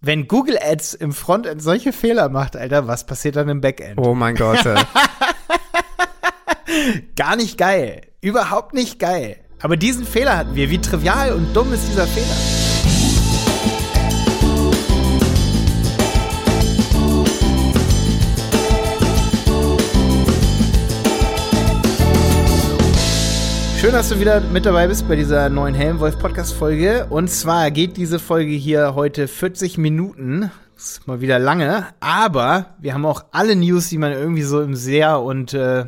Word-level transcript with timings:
Wenn 0.00 0.28
Google 0.28 0.58
Ads 0.62 0.94
im 0.94 1.12
Frontend 1.12 1.60
solche 1.60 1.92
Fehler 1.92 2.28
macht, 2.28 2.56
Alter, 2.56 2.86
was 2.86 3.04
passiert 3.04 3.34
dann 3.34 3.48
im 3.48 3.60
Backend? 3.60 3.98
Oh 3.98 4.14
mein 4.14 4.36
Gott. 4.36 4.64
Äh. 4.64 4.76
Gar 7.16 7.34
nicht 7.34 7.58
geil. 7.58 8.02
Überhaupt 8.20 8.74
nicht 8.74 9.00
geil. 9.00 9.40
Aber 9.60 9.76
diesen 9.76 10.04
Fehler 10.04 10.36
hatten 10.36 10.54
wir. 10.54 10.70
Wie 10.70 10.78
trivial 10.78 11.32
und 11.32 11.52
dumm 11.52 11.72
ist 11.72 11.88
dieser 11.88 12.06
Fehler? 12.06 12.57
Schön, 23.88 23.94
dass 23.94 24.10
du 24.10 24.20
wieder 24.20 24.42
mit 24.42 24.66
dabei 24.66 24.86
bist 24.86 25.08
bei 25.08 25.16
dieser 25.16 25.48
neuen 25.48 25.74
Helmwolf-Podcast-Folge. 25.74 27.06
Und 27.08 27.28
zwar 27.28 27.70
geht 27.70 27.96
diese 27.96 28.18
Folge 28.18 28.52
hier 28.52 28.94
heute 28.94 29.26
40 29.26 29.78
Minuten. 29.78 30.50
Das 30.74 30.90
ist 30.90 31.06
mal 31.06 31.22
wieder 31.22 31.38
lange. 31.38 31.86
Aber 31.98 32.76
wir 32.80 32.92
haben 32.92 33.06
auch 33.06 33.24
alle 33.32 33.56
News, 33.56 33.88
die 33.88 33.96
man 33.96 34.12
irgendwie 34.12 34.42
so 34.42 34.60
im 34.60 34.76
SEA 34.76 35.16
und 35.16 35.54
äh, 35.54 35.86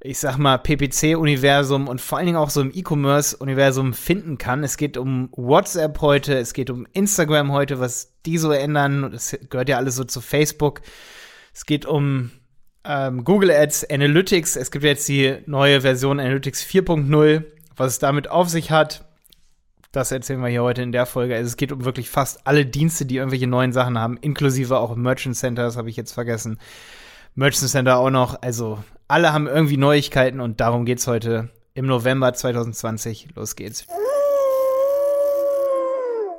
ich 0.00 0.18
sag 0.18 0.38
mal, 0.38 0.56
PPC-Universum 0.56 1.88
und 1.88 2.00
vor 2.00 2.16
allen 2.16 2.26
Dingen 2.26 2.38
auch 2.38 2.48
so 2.48 2.62
im 2.62 2.72
E-Commerce-Universum 2.72 3.92
finden 3.92 4.38
kann. 4.38 4.64
Es 4.64 4.78
geht 4.78 4.96
um 4.96 5.28
WhatsApp 5.32 6.00
heute, 6.00 6.38
es 6.38 6.54
geht 6.54 6.70
um 6.70 6.86
Instagram 6.94 7.52
heute, 7.52 7.80
was 7.80 8.14
die 8.24 8.38
so 8.38 8.50
ändern. 8.50 9.10
Das 9.12 9.36
gehört 9.50 9.68
ja 9.68 9.76
alles 9.76 9.94
so 9.96 10.04
zu 10.04 10.22
Facebook. 10.22 10.80
Es 11.52 11.66
geht 11.66 11.84
um 11.84 12.30
ähm, 12.84 13.24
Google 13.24 13.50
Ads 13.50 13.90
Analytics. 13.90 14.56
Es 14.56 14.70
gibt 14.70 14.84
jetzt 14.84 15.08
die 15.08 15.38
neue 15.46 15.82
Version 15.82 16.20
Analytics 16.20 16.64
4.0. 16.64 17.44
Was 17.76 17.92
es 17.92 17.98
damit 17.98 18.28
auf 18.28 18.48
sich 18.48 18.70
hat, 18.70 19.04
das 19.92 20.12
erzählen 20.12 20.40
wir 20.40 20.48
hier 20.48 20.62
heute 20.62 20.82
in 20.82 20.92
der 20.92 21.06
Folge. 21.06 21.34
Also 21.34 21.48
es 21.48 21.56
geht 21.56 21.72
um 21.72 21.84
wirklich 21.84 22.10
fast 22.10 22.46
alle 22.46 22.64
Dienste, 22.64 23.06
die 23.06 23.16
irgendwelche 23.16 23.46
neuen 23.46 23.72
Sachen 23.72 23.98
haben, 23.98 24.16
inklusive 24.18 24.78
auch 24.78 24.94
Merchant 24.94 25.36
Center, 25.36 25.62
das 25.62 25.76
habe 25.76 25.90
ich 25.90 25.96
jetzt 25.96 26.12
vergessen. 26.12 26.58
Merchant 27.34 27.70
Center 27.70 27.98
auch 27.98 28.10
noch. 28.10 28.40
Also 28.42 28.78
alle 29.08 29.32
haben 29.32 29.46
irgendwie 29.46 29.76
Neuigkeiten 29.76 30.40
und 30.40 30.60
darum 30.60 30.84
geht's 30.84 31.06
heute 31.06 31.50
im 31.74 31.86
November 31.86 32.32
2020. 32.32 33.28
Los 33.34 33.56
geht's. 33.56 33.86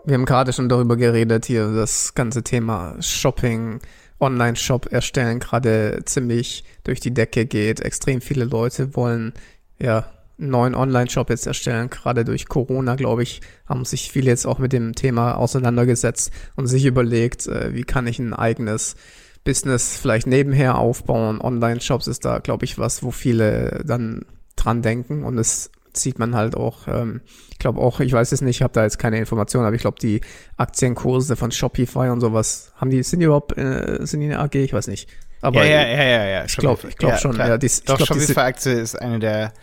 Wir 0.06 0.16
haben 0.16 0.26
gerade 0.26 0.54
schon 0.54 0.70
darüber 0.70 0.96
geredet 0.96 1.46
hier, 1.46 1.74
das 1.74 2.16
ganze 2.16 2.44
Thema 2.44 2.96
Shopping, 3.02 3.82
Online-Shop 4.22 4.92
erstellen 4.92 5.40
gerade 5.40 6.02
ziemlich 6.06 6.64
durch 6.84 7.00
die 7.00 7.14
Decke 7.14 7.46
geht. 7.46 7.82
Extrem 7.82 8.22
viele 8.22 8.46
Leute 8.46 8.96
wollen 8.96 9.34
ja 9.80 10.06
einen 10.40 10.50
neuen 10.50 10.76
Online-Shop 10.76 11.30
jetzt 11.30 11.48
erstellen. 11.48 11.90
Gerade 11.90 12.24
durch 12.26 12.48
Corona, 12.48 12.96
glaube 12.96 13.24
ich, 13.24 13.42
haben 13.68 13.86
sich 13.86 14.12
viele 14.12 14.30
jetzt 14.30 14.46
auch 14.46 14.60
mit 14.60 14.74
dem 14.74 14.96
Thema 14.96 15.36
auseinandergesetzt 15.36 16.32
und 16.56 16.68
sich 16.68 16.86
überlegt, 16.86 17.48
äh, 17.48 17.74
wie 17.74 17.84
kann 17.84 18.08
ich 18.08 18.20
ein 18.20 18.34
eigenes 18.34 18.96
Business 19.44 19.98
vielleicht 19.98 20.28
nebenher 20.28 20.78
aufbauen. 20.78 21.42
Online-Shops 21.42 22.08
ist 22.08 22.26
da, 22.26 22.40
glaube 22.40 22.66
ich, 22.66 22.78
was, 22.78 23.04
wo 23.04 23.12
viele 23.12 23.84
dann 23.86 24.26
dran 24.56 24.82
denken 24.82 25.24
und 25.24 25.38
es 25.38 25.72
sieht 25.98 26.20
man 26.20 26.36
halt 26.36 26.56
auch, 26.56 26.88
ähm, 26.88 27.22
ich 27.52 27.60
glaube 27.60 27.80
auch, 27.80 28.00
ich 28.00 28.12
weiß 28.12 28.32
es 28.32 28.42
nicht, 28.42 28.58
ich 28.58 28.62
habe 28.62 28.74
da 28.74 28.84
jetzt 28.84 29.00
keine 29.00 29.18
Informationen, 29.18 29.66
aber 29.66 29.76
ich 29.76 29.82
glaube, 29.82 30.00
die 30.00 30.22
Aktienkurse 30.58 31.36
von 31.36 31.52
Shopify 31.52 32.10
und 32.10 32.22
sowas, 32.22 32.74
haben 32.76 32.90
die, 32.90 33.04
sind 33.04 33.20
die 33.20 33.26
überhaupt, 33.26 33.58
äh, 33.58 34.00
sind 34.02 34.22
die 34.22 34.28
eine 34.28 34.40
AG? 34.40 34.56
Ich 34.56 34.74
weiß 34.74 34.88
nicht. 34.88 35.10
Aber 35.42 35.64
ja, 35.66 35.82
ja, 35.82 35.88
ja, 35.88 36.04
ja, 36.04 36.26
ja. 36.26 36.46
Ich 36.46 36.56
glaube 36.56 36.88
ich 36.88 36.98
glaub 36.98 37.14
ja, 37.14 37.18
schon. 37.18 37.36
Ja, 37.36 37.58
dies, 37.58 37.84
Doch, 37.84 38.00
Shopify-Aktie 38.00 38.74
ist 38.74 39.00
eine 39.00 39.20
der 39.20 39.54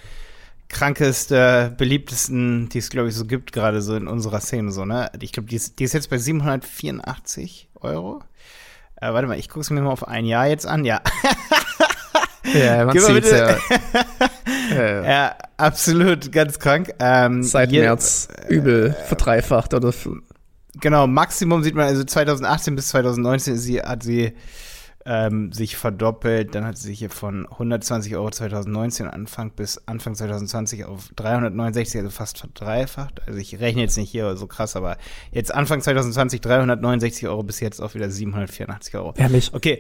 krankeste, 0.68 1.74
beliebtesten, 1.78 2.68
die 2.68 2.78
es, 2.78 2.90
glaube 2.90 3.08
ich, 3.08 3.14
so 3.14 3.24
gibt, 3.24 3.52
gerade 3.52 3.80
so 3.80 3.94
in 3.96 4.06
unserer 4.06 4.40
Szene, 4.40 4.70
so, 4.70 4.84
ne? 4.84 5.10
Ich 5.20 5.32
glaube, 5.32 5.48
die 5.48 5.56
ist, 5.56 5.78
die 5.78 5.84
ist 5.84 5.94
jetzt 5.94 6.10
bei 6.10 6.18
784 6.18 7.68
Euro. 7.80 8.22
Äh, 9.00 9.12
warte 9.12 9.28
mal, 9.28 9.38
ich 9.38 9.48
gucke 9.48 9.60
es 9.60 9.70
mir 9.70 9.80
mal 9.80 9.90
auf 9.90 10.06
ein 10.06 10.24
Jahr 10.24 10.46
jetzt 10.46 10.66
an. 10.66 10.84
Ja. 10.84 11.00
ja, 12.54 12.84
man 12.84 12.98
sieht's 12.98 13.30
ja. 13.30 13.56
ja. 14.74 15.02
ja, 15.02 15.34
absolut, 15.56 16.32
ganz 16.32 16.58
krank. 16.58 16.92
Ähm, 16.98 17.42
Seit 17.42 17.70
hier, 17.70 17.82
März 17.82 18.28
übel 18.48 18.88
äh, 18.88 19.06
verdreifacht 19.06 19.74
oder. 19.74 19.92
Genau, 20.80 21.06
Maximum 21.06 21.62
sieht 21.62 21.74
man, 21.74 21.86
also 21.86 22.04
2018 22.04 22.76
bis 22.76 22.88
2019 22.88 23.56
sie, 23.56 23.80
hat 23.80 24.02
sie 24.02 24.34
ähm, 25.08 25.52
sich 25.52 25.76
verdoppelt. 25.76 26.54
Dann 26.54 26.64
hat 26.66 26.76
sie 26.76 26.88
sich 26.88 26.98
hier 26.98 27.10
von 27.10 27.46
120 27.46 28.14
Euro 28.14 28.30
2019 28.30 29.08
Anfang 29.08 29.50
bis 29.50 29.80
Anfang 29.86 30.14
2020 30.14 30.84
auf 30.84 31.08
369, 31.16 32.00
also 32.00 32.10
fast 32.10 32.38
verdreifacht. 32.38 33.26
Also 33.26 33.38
ich 33.38 33.58
rechne 33.58 33.82
jetzt 33.82 33.96
nicht 33.96 34.10
hier 34.10 34.36
so 34.36 34.46
krass, 34.46 34.76
aber 34.76 34.98
jetzt 35.32 35.52
Anfang 35.52 35.80
2020 35.80 36.40
369 36.42 37.26
Euro 37.26 37.42
bis 37.42 37.60
jetzt 37.60 37.80
auch 37.80 37.94
wieder 37.94 38.10
784 38.10 38.94
Euro. 38.96 39.14
Ehrlich? 39.16 39.52
Okay, 39.54 39.78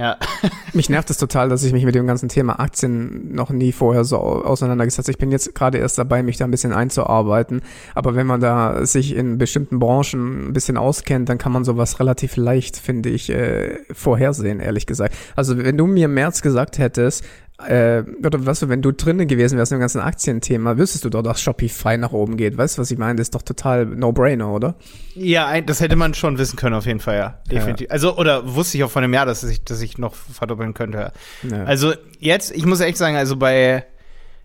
ja. 0.00 0.16
mich 0.72 0.88
nervt 0.88 1.10
es 1.10 1.18
total, 1.18 1.50
dass 1.50 1.62
ich 1.62 1.74
mich 1.74 1.84
mit 1.84 1.94
dem 1.94 2.06
ganzen 2.06 2.30
Thema 2.30 2.58
Aktien 2.58 3.34
noch 3.34 3.50
nie 3.50 3.70
vorher 3.70 4.04
so 4.04 4.16
auseinandergesetzt 4.16 5.08
habe. 5.08 5.12
Ich 5.12 5.18
bin 5.18 5.30
jetzt 5.30 5.54
gerade 5.54 5.76
erst 5.76 5.98
dabei, 5.98 6.22
mich 6.22 6.38
da 6.38 6.46
ein 6.46 6.50
bisschen 6.50 6.72
einzuarbeiten. 6.72 7.60
Aber 7.94 8.14
wenn 8.14 8.26
man 8.26 8.40
da 8.40 8.86
sich 8.86 9.14
in 9.14 9.36
bestimmten 9.36 9.78
Branchen 9.78 10.48
ein 10.48 10.52
bisschen 10.54 10.78
auskennt, 10.78 11.28
dann 11.28 11.36
kann 11.36 11.52
man 11.52 11.64
sowas 11.64 12.00
relativ 12.00 12.36
leicht, 12.36 12.78
finde 12.78 13.10
ich, 13.10 13.28
äh, 13.28 13.78
vorhersehen, 13.92 14.58
ehrlich 14.60 14.86
gesagt. 14.86 15.14
Also 15.36 15.58
wenn 15.58 15.76
du 15.76 15.86
mir 15.86 16.06
im 16.06 16.14
März 16.14 16.40
gesagt 16.40 16.78
hättest, 16.78 17.24
äh, 17.66 18.04
oder 18.24 18.46
was, 18.46 18.68
wenn 18.68 18.82
du 18.82 18.92
drinnen 18.92 19.28
gewesen 19.28 19.58
wärst 19.58 19.72
im 19.72 19.80
ganzen 19.80 20.00
Aktienthema, 20.00 20.76
wüsstest 20.76 21.04
du 21.04 21.10
doch, 21.10 21.22
dass 21.22 21.40
Shopify 21.40 21.98
nach 21.98 22.12
oben 22.12 22.36
geht. 22.36 22.56
Weißt 22.56 22.76
du, 22.76 22.82
was 22.82 22.90
ich 22.90 22.98
meine? 22.98 23.16
Das 23.16 23.26
ist 23.26 23.34
doch 23.34 23.42
total 23.42 23.86
No-Brainer, 23.86 24.50
oder? 24.52 24.74
Ja, 25.14 25.60
das 25.60 25.80
hätte 25.80 25.96
man 25.96 26.14
schon 26.14 26.38
wissen 26.38 26.56
können, 26.56 26.74
auf 26.74 26.86
jeden 26.86 27.00
Fall, 27.00 27.16
ja. 27.16 27.38
Definitiv. 27.50 27.88
Ja. 27.88 27.92
Also, 27.92 28.16
oder 28.16 28.54
wusste 28.54 28.78
ich 28.78 28.84
auch 28.84 28.90
von 28.90 29.04
einem 29.04 29.14
Jahr, 29.14 29.26
dass 29.26 29.42
ich, 29.44 29.64
dass 29.64 29.80
ich 29.80 29.98
noch 29.98 30.14
verdoppeln 30.14 30.74
könnte. 30.74 31.12
Ja. 31.42 31.64
Also, 31.64 31.94
jetzt, 32.18 32.54
ich 32.54 32.66
muss 32.66 32.80
echt 32.80 32.98
sagen, 32.98 33.16
also 33.16 33.36
bei, 33.36 33.84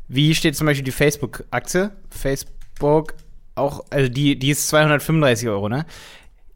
wie 0.07 0.35
steht 0.35 0.55
zum 0.55 0.67
Beispiel 0.67 0.85
die 0.85 0.91
Facebook-Aktie? 0.91 1.91
Facebook 2.09 3.13
auch, 3.55 3.85
also 3.89 4.09
die, 4.09 4.37
die 4.37 4.51
ist 4.51 4.67
235 4.67 5.49
Euro, 5.49 5.69
ne? 5.69 5.85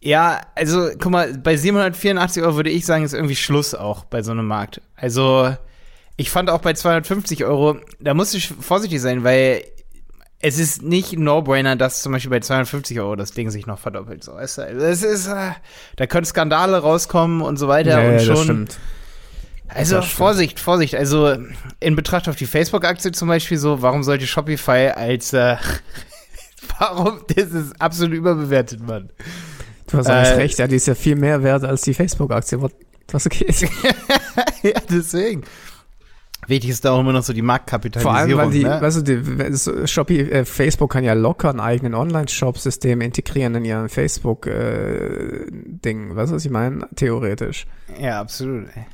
Ja, 0.01 0.41
also, 0.55 0.89
guck 0.99 1.11
mal, 1.11 1.37
bei 1.37 1.57
784 1.57 2.43
Euro 2.43 2.55
würde 2.55 2.69
ich 2.69 2.85
sagen, 2.85 3.03
ist 3.03 3.13
irgendwie 3.13 3.35
Schluss 3.35 3.75
auch 3.75 4.05
bei 4.05 4.21
so 4.21 4.31
einem 4.31 4.47
Markt. 4.47 4.81
Also, 4.95 5.55
ich 6.19 6.29
fand 6.31 6.49
auch 6.49 6.59
bei 6.59 6.73
250 6.73 7.45
Euro, 7.45 7.77
da 8.01 8.13
musste 8.13 8.35
ich 8.35 8.49
vorsichtig 8.49 8.99
sein, 8.99 9.23
weil 9.23 9.63
es 10.41 10.59
ist 10.59 10.81
nicht 10.81 11.13
ein 11.13 11.23
No-Brainer, 11.23 11.77
dass 11.77 12.01
zum 12.01 12.11
Beispiel 12.11 12.29
bei 12.29 12.41
250 12.41 12.99
Euro 12.99 13.15
das 13.15 13.31
Ding 13.31 13.49
sich 13.49 13.67
noch 13.67 13.79
verdoppelt. 13.79 14.25
So, 14.25 14.37
es 14.37 14.57
ist, 14.57 15.27
äh, 15.27 15.51
da 15.95 16.07
können 16.07 16.25
Skandale 16.25 16.79
rauskommen 16.79 17.41
und 17.41 17.55
so 17.55 17.69
weiter 17.69 18.03
ja, 18.03 18.09
und 18.09 18.21
schon. 18.21 18.35
Das 18.35 18.43
stimmt. 18.43 18.77
Also 19.69 19.95
das 19.95 20.11
Vorsicht, 20.11 20.59
Vorsicht. 20.59 20.93
Also 20.95 21.37
in 21.79 21.95
Betracht 21.95 22.27
auf 22.27 22.35
die 22.35 22.47
Facebook-Aktie 22.47 23.13
zum 23.13 23.29
Beispiel 23.29 23.57
so, 23.57 23.81
warum 23.81 24.03
sollte 24.03 24.27
Shopify 24.27 24.91
als 24.93 25.31
äh, 25.31 25.55
warum? 26.79 27.21
Das 27.33 27.51
ist 27.51 27.81
absolut 27.81 28.13
überbewertet, 28.13 28.85
Mann. 28.85 29.09
Du 29.87 29.97
hast 29.97 30.07
eigentlich 30.07 30.33
äh, 30.33 30.35
recht, 30.35 30.59
ja, 30.59 30.67
die 30.67 30.75
ist 30.75 30.87
ja 30.87 30.95
viel 30.95 31.15
mehr 31.15 31.43
wert 31.43 31.63
als 31.63 31.83
die 31.83 31.93
Facebook-Aktie. 31.93 32.59
Was 33.11 33.29
geht? 33.29 33.61
ja, 34.63 34.81
deswegen. 34.89 35.43
Wichtig 36.49 36.71
ist 36.71 36.83
da 36.83 36.91
auch 36.91 36.99
immer 36.99 37.13
noch 37.13 37.23
so 37.23 37.31
die 37.31 37.41
Marktkapitalisierung. 37.43 38.15
Vor 38.15 38.19
allem, 38.19 38.37
weil 38.37 38.49
die, 38.49 38.63
ne? 38.63 38.81
weißt 38.81 39.07
du, 39.07 39.21
die, 39.21 39.87
Shopee, 39.87 40.21
äh, 40.21 40.45
Facebook 40.45 40.91
kann 40.91 41.03
ja 41.03 41.13
locker 41.13 41.49
einen 41.51 41.59
eigenen 41.59 41.93
Online-Shop-System 41.93 43.01
integrieren 43.01 43.53
in 43.55 43.65
ihren 43.65 43.87
Facebook-Ding. 43.87 44.51
Äh, 46.11 46.15
weißt 46.15 46.31
du, 46.31 46.35
was 46.35 46.45
ich 46.45 46.51
meine? 46.51 46.87
Theoretisch. 46.95 47.67
Ja, 47.99 48.19
absolut. 48.19 48.65
Ey. 48.75 48.85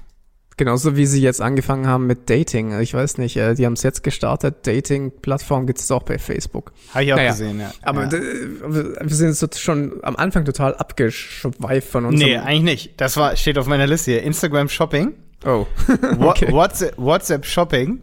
Genauso 0.57 0.95
wie 0.95 1.05
sie 1.05 1.21
jetzt 1.21 1.41
angefangen 1.41 1.85
haben 1.85 2.07
mit 2.07 2.29
Dating. 2.29 2.79
Ich 2.79 2.93
weiß 2.93 3.17
nicht, 3.17 3.35
äh, 3.35 3.55
die 3.55 3.66
haben 3.66 3.73
es 3.73 3.83
jetzt 3.83 4.03
gestartet. 4.03 4.66
Dating-Plattform 4.66 5.67
gibt 5.67 5.79
es 5.79 5.91
auch 5.91 6.03
bei 6.03 6.17
Facebook. 6.17 6.72
Habe 6.93 7.03
ich 7.03 7.11
auch 7.11 7.17
naja, 7.17 7.31
gesehen, 7.31 7.59
ja. 7.59 7.73
Aber 7.81 8.05
ja. 8.05 8.11
wir 8.11 9.16
sind 9.16 9.39
jetzt 9.39 9.61
schon 9.61 9.99
am 10.01 10.16
Anfang 10.16 10.45
total 10.45 10.75
abgeschweift 10.75 11.89
von 11.89 12.05
uns. 12.05 12.19
Nee, 12.19 12.37
eigentlich 12.37 12.63
nicht. 12.63 13.01
Das 13.01 13.17
war, 13.17 13.35
steht 13.35 13.57
auf 13.57 13.67
meiner 13.67 13.87
Liste 13.87 14.11
hier. 14.11 14.23
Instagram 14.23 14.69
Shopping. 14.69 15.13
Oh. 15.43 15.66
okay. 16.20 16.52
WhatsApp, 16.52 16.97
WhatsApp 16.97 17.46
Shopping. 17.46 18.02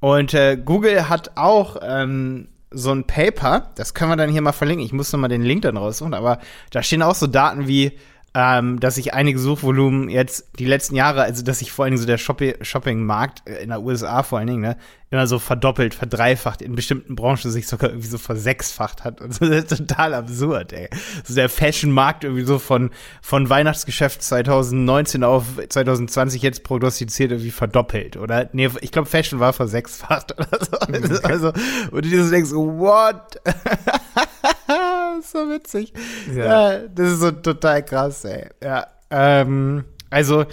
Und 0.00 0.34
äh, 0.34 0.56
Google 0.56 1.08
hat 1.08 1.36
auch 1.36 1.76
ähm, 1.82 2.48
so 2.70 2.90
ein 2.92 3.04
Paper, 3.04 3.70
das 3.74 3.94
können 3.94 4.10
wir 4.10 4.16
dann 4.16 4.30
hier 4.30 4.42
mal 4.42 4.52
verlinken. 4.52 4.84
Ich 4.84 4.92
muss 4.92 5.12
noch 5.12 5.20
mal 5.20 5.28
den 5.28 5.42
Link 5.42 5.62
dann 5.62 5.76
raussuchen, 5.76 6.14
aber 6.14 6.38
da 6.70 6.82
stehen 6.82 7.02
auch 7.02 7.14
so 7.14 7.26
Daten 7.26 7.66
wie 7.66 7.98
ähm, 8.32 8.78
dass 8.78 8.94
sich 8.94 9.12
einige 9.12 9.40
Suchvolumen 9.40 10.08
jetzt 10.08 10.50
die 10.58 10.64
letzten 10.64 10.94
Jahre, 10.94 11.22
also 11.22 11.42
dass 11.42 11.58
sich 11.58 11.72
vor 11.72 11.84
allen 11.84 11.92
Dingen 11.92 12.00
so 12.00 12.06
der 12.06 12.18
Shopping-Markt 12.18 13.48
äh, 13.48 13.62
in 13.62 13.70
der 13.70 13.82
USA 13.82 14.22
vor 14.22 14.38
allen 14.38 14.46
Dingen, 14.46 14.60
ne, 14.60 14.76
immer 15.10 15.26
so 15.26 15.40
verdoppelt, 15.40 15.94
verdreifacht, 15.94 16.62
in 16.62 16.76
bestimmten 16.76 17.16
Branchen 17.16 17.50
sich 17.50 17.66
sogar 17.66 17.90
irgendwie 17.90 18.06
so 18.06 18.18
versechsfacht 18.18 19.02
hat. 19.02 19.20
Und 19.20 19.34
so, 19.34 19.46
das 19.46 19.64
ist 19.64 19.76
total 19.76 20.14
absurd, 20.14 20.72
ey. 20.72 20.88
So 21.24 21.34
der 21.34 21.48
Fashion-Markt 21.48 22.22
irgendwie 22.22 22.44
so 22.44 22.60
von, 22.60 22.90
von 23.20 23.50
Weihnachtsgeschäft 23.50 24.22
2019 24.22 25.24
auf 25.24 25.44
2020 25.68 26.40
jetzt 26.42 26.62
prognostiziert 26.62 27.32
irgendwie 27.32 27.50
verdoppelt. 27.50 28.16
Oder, 28.16 28.48
nee, 28.52 28.70
ich 28.80 28.92
glaube, 28.92 29.08
Fashion 29.08 29.40
war 29.40 29.52
versechsfacht 29.52 30.32
oder 30.38 30.64
so. 30.64 30.76
Okay. 30.80 31.18
Also, 31.24 31.48
und 31.90 32.04
du 32.04 32.30
denkst, 32.30 32.52
what? 32.52 33.40
das 35.20 35.26
ist 35.26 35.32
so 35.32 35.50
witzig. 35.50 35.92
Ja. 36.34 36.72
ja. 36.72 36.78
das 36.88 37.12
ist 37.12 37.20
so 37.20 37.30
total 37.30 37.84
krass, 37.84 38.24
ey. 38.24 38.48
Ja. 38.62 38.86
Ähm, 39.10 39.84
also, 40.08 40.46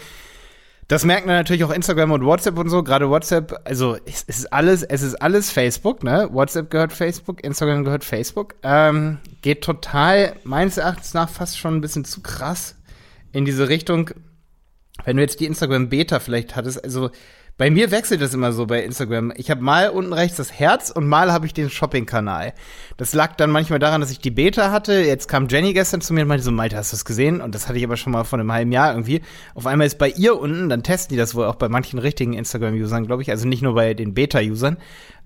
das 0.88 1.04
merken 1.04 1.28
dann 1.28 1.38
natürlich 1.38 1.64
auch 1.64 1.72
Instagram 1.72 2.12
und 2.12 2.25
WhatsApp 2.25 2.58
und 2.58 2.69
so. 2.69 2.84
Gerade 2.84 3.10
WhatsApp, 3.10 3.62
also 3.66 3.98
es 4.06 4.24
ist 4.24 4.52
alles, 4.54 4.84
es 4.84 5.02
ist 5.02 5.16
alles 5.16 5.52
Facebook, 5.52 6.04
ne? 6.04 6.30
WhatsApp 6.31 6.69
gehört 6.69 6.94
Facebook, 6.94 7.44
Instagram 7.44 7.84
gehört 7.84 8.04
Facebook. 8.04 8.56
Ähm, 8.64 9.19
geht 9.42 9.64
total, 9.64 10.36
meines 10.44 10.78
Erachtens 10.78 11.13
nach, 11.13 11.30
fast 11.30 11.58
schon 11.58 11.75
ein 11.75 11.81
bisschen 11.81 12.06
zu 12.06 12.22
krass 12.22 12.75
in 13.31 13.46
diese 13.46 13.70
Richtung. 13.70 14.12
Wenn 15.06 15.18
du 15.18 15.24
jetzt 15.24 15.40
die 15.40 15.46
Instagram 15.46 15.90
Beta 15.90 16.20
vielleicht 16.20 16.56
hattest, 16.56 16.84
also 16.84 17.12
bei 17.57 17.71
mir 17.71 17.89
wechselt 17.89 18.21
das 18.21 18.36
immer 18.36 18.51
so 18.51 18.68
bei 18.68 18.83
Instagram. 18.83 19.33
Ich 19.36 19.50
habe 19.50 19.63
mal 19.63 19.89
unten 19.89 20.13
rechts 20.13 20.38
das 20.38 20.54
Herz 20.54 20.92
und 20.92 21.07
mal 21.07 21.31
habe 21.33 21.48
ich 21.48 21.54
den 21.56 21.71
Shopping-Kanal. 21.71 22.54
Das 22.98 23.13
lag 23.13 23.36
dann 23.36 23.50
manchmal 23.50 23.80
daran, 23.80 24.00
dass 24.00 24.12
ich 24.12 24.19
die 24.19 24.30
Beta 24.30 24.71
hatte. 24.71 24.94
Jetzt 24.94 25.27
kam 25.27 25.48
Jenny 25.48 25.74
gestern 25.74 26.01
zu 26.01 26.13
mir 26.13 26.21
und 26.21 26.27
meinte 26.27 26.44
so, 26.44 26.51
Malte, 26.51 26.77
hast 26.77 26.92
du 26.92 26.95
das 26.95 27.06
gesehen? 27.06 27.42
Und 27.42 27.56
das 27.56 27.68
hatte 27.68 27.80
ich 27.80 27.83
aber 27.83 27.98
schon 27.98 28.13
mal 28.13 28.25
vor 28.25 28.38
einem 28.38 28.51
halben 28.51 28.71
Jahr 28.71 28.92
irgendwie. 28.92 29.21
Auf 29.56 29.65
einmal 29.65 29.88
ist 29.88 29.98
bei 29.98 30.09
ihr 30.09 30.39
unten, 30.39 30.69
dann 30.69 30.83
testen 30.83 31.15
die 31.15 31.19
das 31.19 31.33
wohl 31.33 31.45
auch 31.45 31.56
bei 31.56 31.68
manchen 31.68 31.98
richtigen 31.98 32.33
Instagram-Usern, 32.33 33.07
glaube 33.07 33.24
ich, 33.24 33.31
also 33.31 33.48
nicht 33.48 33.63
nur 33.63 33.74
bei 33.74 33.95
den 33.95 34.13
Beta-Usern, 34.13 34.77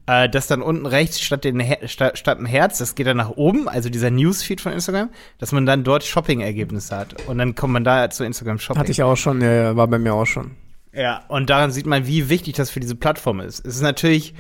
äh, 0.06 0.30
dass 0.30 0.48
dann 0.48 0.62
unten 0.62 0.86
rechts 0.86 1.20
statt, 1.20 1.44
den 1.44 1.60
Her 1.60 1.80
statt, 1.88 2.18
statt 2.18 2.40
ein 2.40 2.46
Herz, 2.46 2.78
das 2.78 2.96
geht 2.96 3.08
dann 3.08 3.18
nach 3.18 3.32
oben, 3.32 3.68
also 3.68 3.90
dieser 3.90 4.10
Newsfeed 4.10 4.62
von 4.62 4.72
Instagram, 4.72 5.10
dass 5.38 5.52
man 5.52 5.66
dann 5.66 5.84
dort 5.84 6.06
Shopping-Ergebnisse 6.06 6.96
hat. 6.96 7.28
Und 7.28 7.40
dann 7.40 7.56
kommt 7.56 7.74
man 7.74 7.84
da 7.84 8.10
zu 8.10 8.24
Instagram 8.24 8.58
Shopping. 8.58 8.80
Hatte 8.80 8.92
ich 8.92 9.04
auch 9.04 9.18
schon, 9.18 9.42
ja, 9.42 9.76
war 9.76 9.88
bei 9.88 10.00
mir 10.00 10.14
auch 10.14 10.26
schon. 10.26 10.52
Ja, 10.94 11.24
und 11.30 11.50
daran 11.50 11.72
sieht 11.72 11.86
man, 11.86 12.06
wie 12.06 12.30
wichtig 12.30 12.56
das 12.56 12.70
für 12.70 12.80
diese 12.80 12.96
Plattform 12.96 13.40
ist. 13.40 13.66
Es 13.66 13.76
ist 13.76 13.82
natürlich 13.82 14.34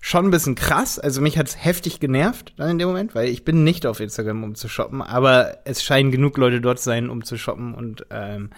schon 0.00 0.26
ein 0.26 0.30
bisschen 0.30 0.54
krass. 0.54 0.98
Also 0.98 1.20
mich 1.20 1.38
hat's 1.38 1.62
heftig 1.62 2.00
genervt 2.00 2.54
dann 2.56 2.70
in 2.70 2.78
dem 2.78 2.88
Moment, 2.88 3.14
weil 3.14 3.28
ich 3.28 3.44
bin 3.44 3.64
nicht 3.64 3.86
auf 3.86 4.00
Instagram, 4.00 4.42
um 4.42 4.54
zu 4.54 4.68
shoppen, 4.68 5.02
aber 5.02 5.58
es 5.64 5.82
scheinen 5.82 6.10
genug 6.10 6.38
Leute 6.38 6.60
dort 6.60 6.80
sein, 6.80 7.10
um 7.10 7.24
zu 7.24 7.36
shoppen 7.36 7.74
und 7.74 8.06
ähm, 8.10 8.50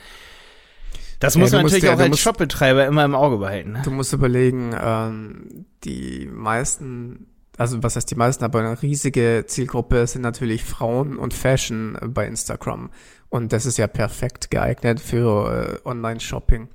das 1.19 1.37
muss 1.37 1.53
ja, 1.53 1.59
man 1.59 1.67
natürlich 1.67 1.85
musst, 1.85 1.94
auch 1.94 1.99
ja, 1.99 2.05
als 2.05 2.11
musst, 2.11 2.23
Shopbetreiber 2.23 2.85
immer 2.85 3.05
im 3.05 3.15
Auge 3.15 3.39
behalten. 3.39 3.73
Ne? 3.73 3.83
Du 3.85 3.93
musst 3.93 4.12
überlegen, 4.12 4.75
ähm, 4.81 5.67
die 5.85 6.29
meisten, 6.33 7.29
also 7.56 7.81
was 7.83 7.95
heißt 7.95 8.11
die 8.11 8.17
meisten, 8.17 8.45
aber 8.45 8.59
eine 8.59 8.83
riesige 8.83 9.45
Zielgruppe 9.47 10.09
sind 10.09 10.23
natürlich 10.23 10.65
Frauen 10.65 11.17
und 11.19 11.33
Fashion 11.33 11.97
bei 12.09 12.27
Instagram. 12.27 12.91
Und 13.29 13.53
das 13.53 13.67
ist 13.67 13.79
ja 13.79 13.87
perfekt 13.87 14.50
geeignet 14.50 14.99
für 14.99 15.81
äh, 15.85 15.88
Online-Shopping. 15.88 16.69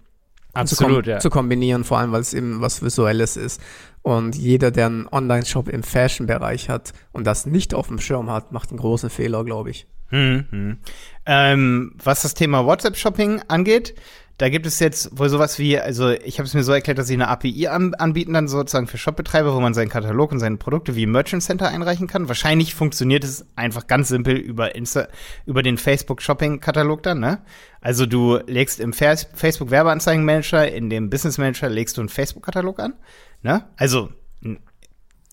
Absolut, 0.58 1.06
zu, 1.06 1.12
ja. 1.12 1.20
zu 1.20 1.30
kombinieren, 1.30 1.84
vor 1.84 2.00
allem 2.00 2.12
weil 2.12 2.22
es 2.22 2.34
eben 2.34 2.62
was 2.62 2.82
Visuelles 2.84 3.38
ist. 3.38 3.62
Und 4.02 4.36
jeder, 4.36 4.72
der 4.72 4.86
einen 4.86 5.08
Online-Shop 5.08 5.68
im 5.68 5.84
Fashion-Bereich 5.84 6.70
hat 6.70 6.94
und 7.12 7.26
das 7.26 7.46
nicht 7.46 7.74
auf 7.74 7.88
dem 7.88 8.00
Schirm 8.00 8.32
hat, 8.32 8.52
macht 8.52 8.70
einen 8.70 8.80
großen 8.80 9.10
Fehler, 9.10 9.44
glaube 9.44 9.70
ich. 9.70 9.88
Hm, 10.10 10.46
hm. 10.50 10.78
Ähm, 11.26 11.92
was 12.02 12.22
das 12.22 12.34
Thema 12.34 12.66
WhatsApp-Shopping 12.66 13.42
angeht, 13.50 13.96
da 14.38 14.50
gibt 14.50 14.68
es 14.68 14.80
jetzt 14.80 15.18
wohl 15.18 15.30
sowas 15.30 15.58
wie, 15.58 15.80
also 15.80 16.12
ich 16.12 16.38
habe 16.38 16.46
es 16.46 16.54
mir 16.54 16.64
so 16.64 16.72
erklärt, 16.72 17.00
dass 17.00 17.08
sie 17.08 17.16
eine 17.16 17.28
API 17.28 17.70
an, 17.70 17.96
anbieten 17.96 18.34
dann 18.34 18.48
sozusagen 18.48 18.86
für 18.86 19.00
Shopbetreiber, 19.00 19.56
wo 19.56 19.60
man 19.60 19.74
seinen 19.74 19.90
Katalog 19.90 20.32
und 20.32 20.38
seine 20.38 20.58
Produkte 20.58 20.96
wie 20.96 21.08
Merchant 21.08 21.42
Center 21.42 21.70
einreichen 21.70 22.06
kann. 22.06 22.28
Wahrscheinlich 22.28 22.76
funktioniert 22.76 23.24
es 23.24 23.48
einfach 23.56 23.88
ganz 23.88 24.10
simpel 24.10 24.36
über 24.38 24.76
Insta, 24.76 25.08
über 25.48 25.64
den 25.64 25.80
Facebook 25.80 26.22
Shopping 26.22 26.60
Katalog 26.60 27.02
dann, 27.02 27.20
ne? 27.20 27.42
Also 27.82 28.06
du 28.06 28.38
legst 28.46 28.80
im 28.80 28.94
Facebook 28.94 29.72
Werbeanzeigen 29.72 30.24
Manager, 30.24 30.72
in 30.72 30.92
dem 30.92 31.10
Business 31.10 31.40
Manager 31.40 31.70
legst 31.70 31.98
du 31.98 32.02
einen 32.02 32.10
Facebook 32.10 32.46
Katalog 32.46 32.80
an, 32.80 32.94
ne? 33.42 33.64
Also 33.76 34.10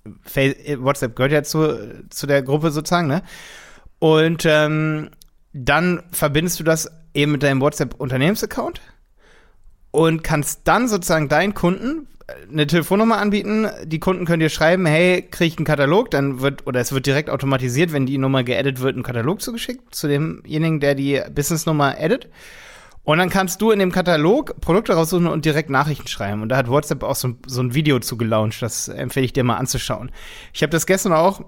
WhatsApp 0.04 1.14
gehört 1.14 1.32
ja 1.32 1.42
zu, 1.42 2.08
zu 2.08 2.26
der 2.26 2.42
Gruppe 2.42 2.70
sozusagen, 2.70 3.08
ne? 3.08 3.22
Und 3.98 4.46
ähm, 4.46 5.10
dann 5.52 6.02
verbindest 6.10 6.58
du 6.58 6.64
das 6.64 6.90
eben 7.12 7.32
mit 7.32 7.42
deinem 7.42 7.60
WhatsApp-Unternehmensaccount 7.60 8.80
und 9.94 10.24
kannst 10.24 10.62
dann 10.64 10.88
sozusagen 10.88 11.28
deinen 11.28 11.54
Kunden 11.54 12.08
äh, 12.26 12.32
eine 12.50 12.66
Telefonnummer 12.66 13.18
anbieten. 13.18 13.68
Die 13.84 14.00
Kunden 14.00 14.24
können 14.24 14.40
dir 14.40 14.48
schreiben, 14.48 14.86
hey, 14.86 15.22
krieg 15.22 15.52
ich 15.52 15.56
einen 15.56 15.66
Katalog, 15.66 16.10
dann 16.10 16.40
wird, 16.40 16.66
oder 16.66 16.80
es 16.80 16.90
wird 16.90 17.06
direkt 17.06 17.30
automatisiert, 17.30 17.92
wenn 17.92 18.04
die 18.04 18.18
Nummer 18.18 18.42
geedit 18.42 18.80
wird, 18.80 18.96
ein 18.96 19.04
Katalog 19.04 19.40
zugeschickt 19.40 19.94
zu 19.94 20.08
demjenigen, 20.08 20.80
der 20.80 20.96
die 20.96 21.22
Businessnummer 21.32 21.96
edit. 22.00 22.28
Und 23.04 23.18
dann 23.18 23.30
kannst 23.30 23.62
du 23.62 23.70
in 23.70 23.78
dem 23.78 23.92
Katalog 23.92 24.60
Produkte 24.60 24.94
raussuchen 24.94 25.28
und 25.28 25.44
direkt 25.44 25.70
Nachrichten 25.70 26.08
schreiben. 26.08 26.42
Und 26.42 26.48
da 26.48 26.56
hat 26.56 26.68
WhatsApp 26.68 27.04
auch 27.04 27.14
so, 27.14 27.36
so 27.46 27.62
ein 27.62 27.74
Video 27.74 28.00
zu 28.00 28.16
gelauncht. 28.16 28.62
Das 28.62 28.88
empfehle 28.88 29.26
ich 29.26 29.32
dir 29.32 29.44
mal 29.44 29.58
anzuschauen. 29.58 30.10
Ich 30.52 30.62
habe 30.62 30.70
das 30.70 30.86
gestern 30.86 31.12
auch 31.12 31.44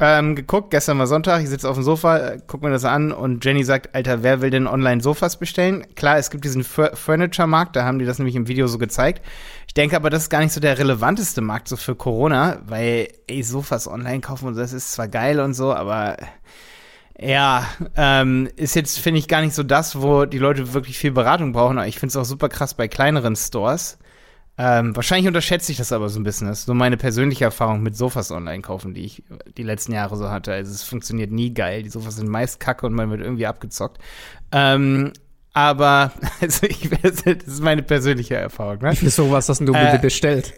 ähm, 0.00 0.34
geguckt. 0.36 0.70
Gestern 0.70 0.98
war 0.98 1.06
Sonntag, 1.06 1.42
ich 1.42 1.48
sitze 1.48 1.68
auf 1.68 1.76
dem 1.76 1.82
Sofa, 1.82 2.18
äh, 2.18 2.38
guck 2.46 2.62
mir 2.62 2.70
das 2.70 2.84
an 2.84 3.12
und 3.12 3.44
Jenny 3.44 3.64
sagt, 3.64 3.94
Alter, 3.94 4.22
wer 4.22 4.40
will 4.40 4.50
denn 4.50 4.66
online 4.66 5.00
Sofas 5.00 5.38
bestellen? 5.38 5.86
Klar, 5.96 6.18
es 6.18 6.30
gibt 6.30 6.44
diesen 6.44 6.64
Furniture-Markt, 6.64 7.76
da 7.76 7.84
haben 7.84 7.98
die 7.98 8.04
das 8.04 8.18
nämlich 8.18 8.36
im 8.36 8.48
Video 8.48 8.66
so 8.68 8.78
gezeigt. 8.78 9.24
Ich 9.66 9.74
denke 9.74 9.96
aber, 9.96 10.10
das 10.10 10.24
ist 10.24 10.30
gar 10.30 10.40
nicht 10.40 10.52
so 10.52 10.60
der 10.60 10.78
relevanteste 10.78 11.40
Markt 11.40 11.68
so 11.68 11.76
für 11.76 11.94
Corona, 11.94 12.58
weil, 12.66 13.08
ey, 13.26 13.42
Sofas 13.42 13.88
online 13.88 14.20
kaufen 14.20 14.48
und 14.48 14.56
das 14.56 14.72
ist 14.72 14.92
zwar 14.92 15.08
geil 15.08 15.40
und 15.40 15.54
so, 15.54 15.74
aber 15.74 16.16
ja, 17.20 17.66
ähm, 17.96 18.48
ist 18.54 18.76
jetzt, 18.76 19.00
finde 19.00 19.18
ich, 19.18 19.26
gar 19.26 19.40
nicht 19.40 19.54
so 19.54 19.64
das, 19.64 20.00
wo 20.00 20.24
die 20.24 20.38
Leute 20.38 20.72
wirklich 20.72 20.98
viel 20.98 21.10
Beratung 21.10 21.52
brauchen. 21.52 21.76
Aber 21.76 21.88
ich 21.88 21.98
finde 21.98 22.10
es 22.10 22.16
auch 22.16 22.24
super 22.24 22.48
krass 22.48 22.74
bei 22.74 22.86
kleineren 22.86 23.34
Stores 23.34 23.98
ähm, 24.58 24.96
wahrscheinlich 24.96 25.28
unterschätze 25.28 25.70
ich 25.70 25.78
das 25.78 25.92
aber 25.92 26.08
so 26.08 26.18
ein 26.18 26.24
bisschen. 26.24 26.48
Das 26.48 26.60
ist 26.60 26.66
so 26.66 26.74
meine 26.74 26.96
persönliche 26.96 27.44
Erfahrung 27.44 27.80
mit 27.80 27.96
Sofas 27.96 28.32
online 28.32 28.60
kaufen, 28.60 28.92
die 28.92 29.04
ich 29.04 29.22
die 29.56 29.62
letzten 29.62 29.92
Jahre 29.92 30.16
so 30.16 30.30
hatte. 30.30 30.52
Also 30.52 30.72
es 30.72 30.82
funktioniert 30.82 31.30
nie 31.30 31.54
geil. 31.54 31.84
Die 31.84 31.90
Sofas 31.90 32.16
sind 32.16 32.28
meist 32.28 32.58
kacke 32.58 32.84
und 32.84 32.92
man 32.92 33.08
wird 33.08 33.20
irgendwie 33.20 33.46
abgezockt. 33.46 33.98
Ähm, 34.50 35.12
aber 35.52 36.12
also 36.40 36.66
ich, 36.66 36.90
das 37.02 37.22
ist 37.22 37.62
meine 37.62 37.82
persönliche 37.82 38.34
Erfahrung. 38.34 38.78
Ne? 38.82 38.96
Viel 38.96 39.10
Sowas 39.10 39.48
hast 39.48 39.60
du 39.60 39.72
äh, 39.72 39.84
bitte 39.86 39.98
bestellt? 40.00 40.52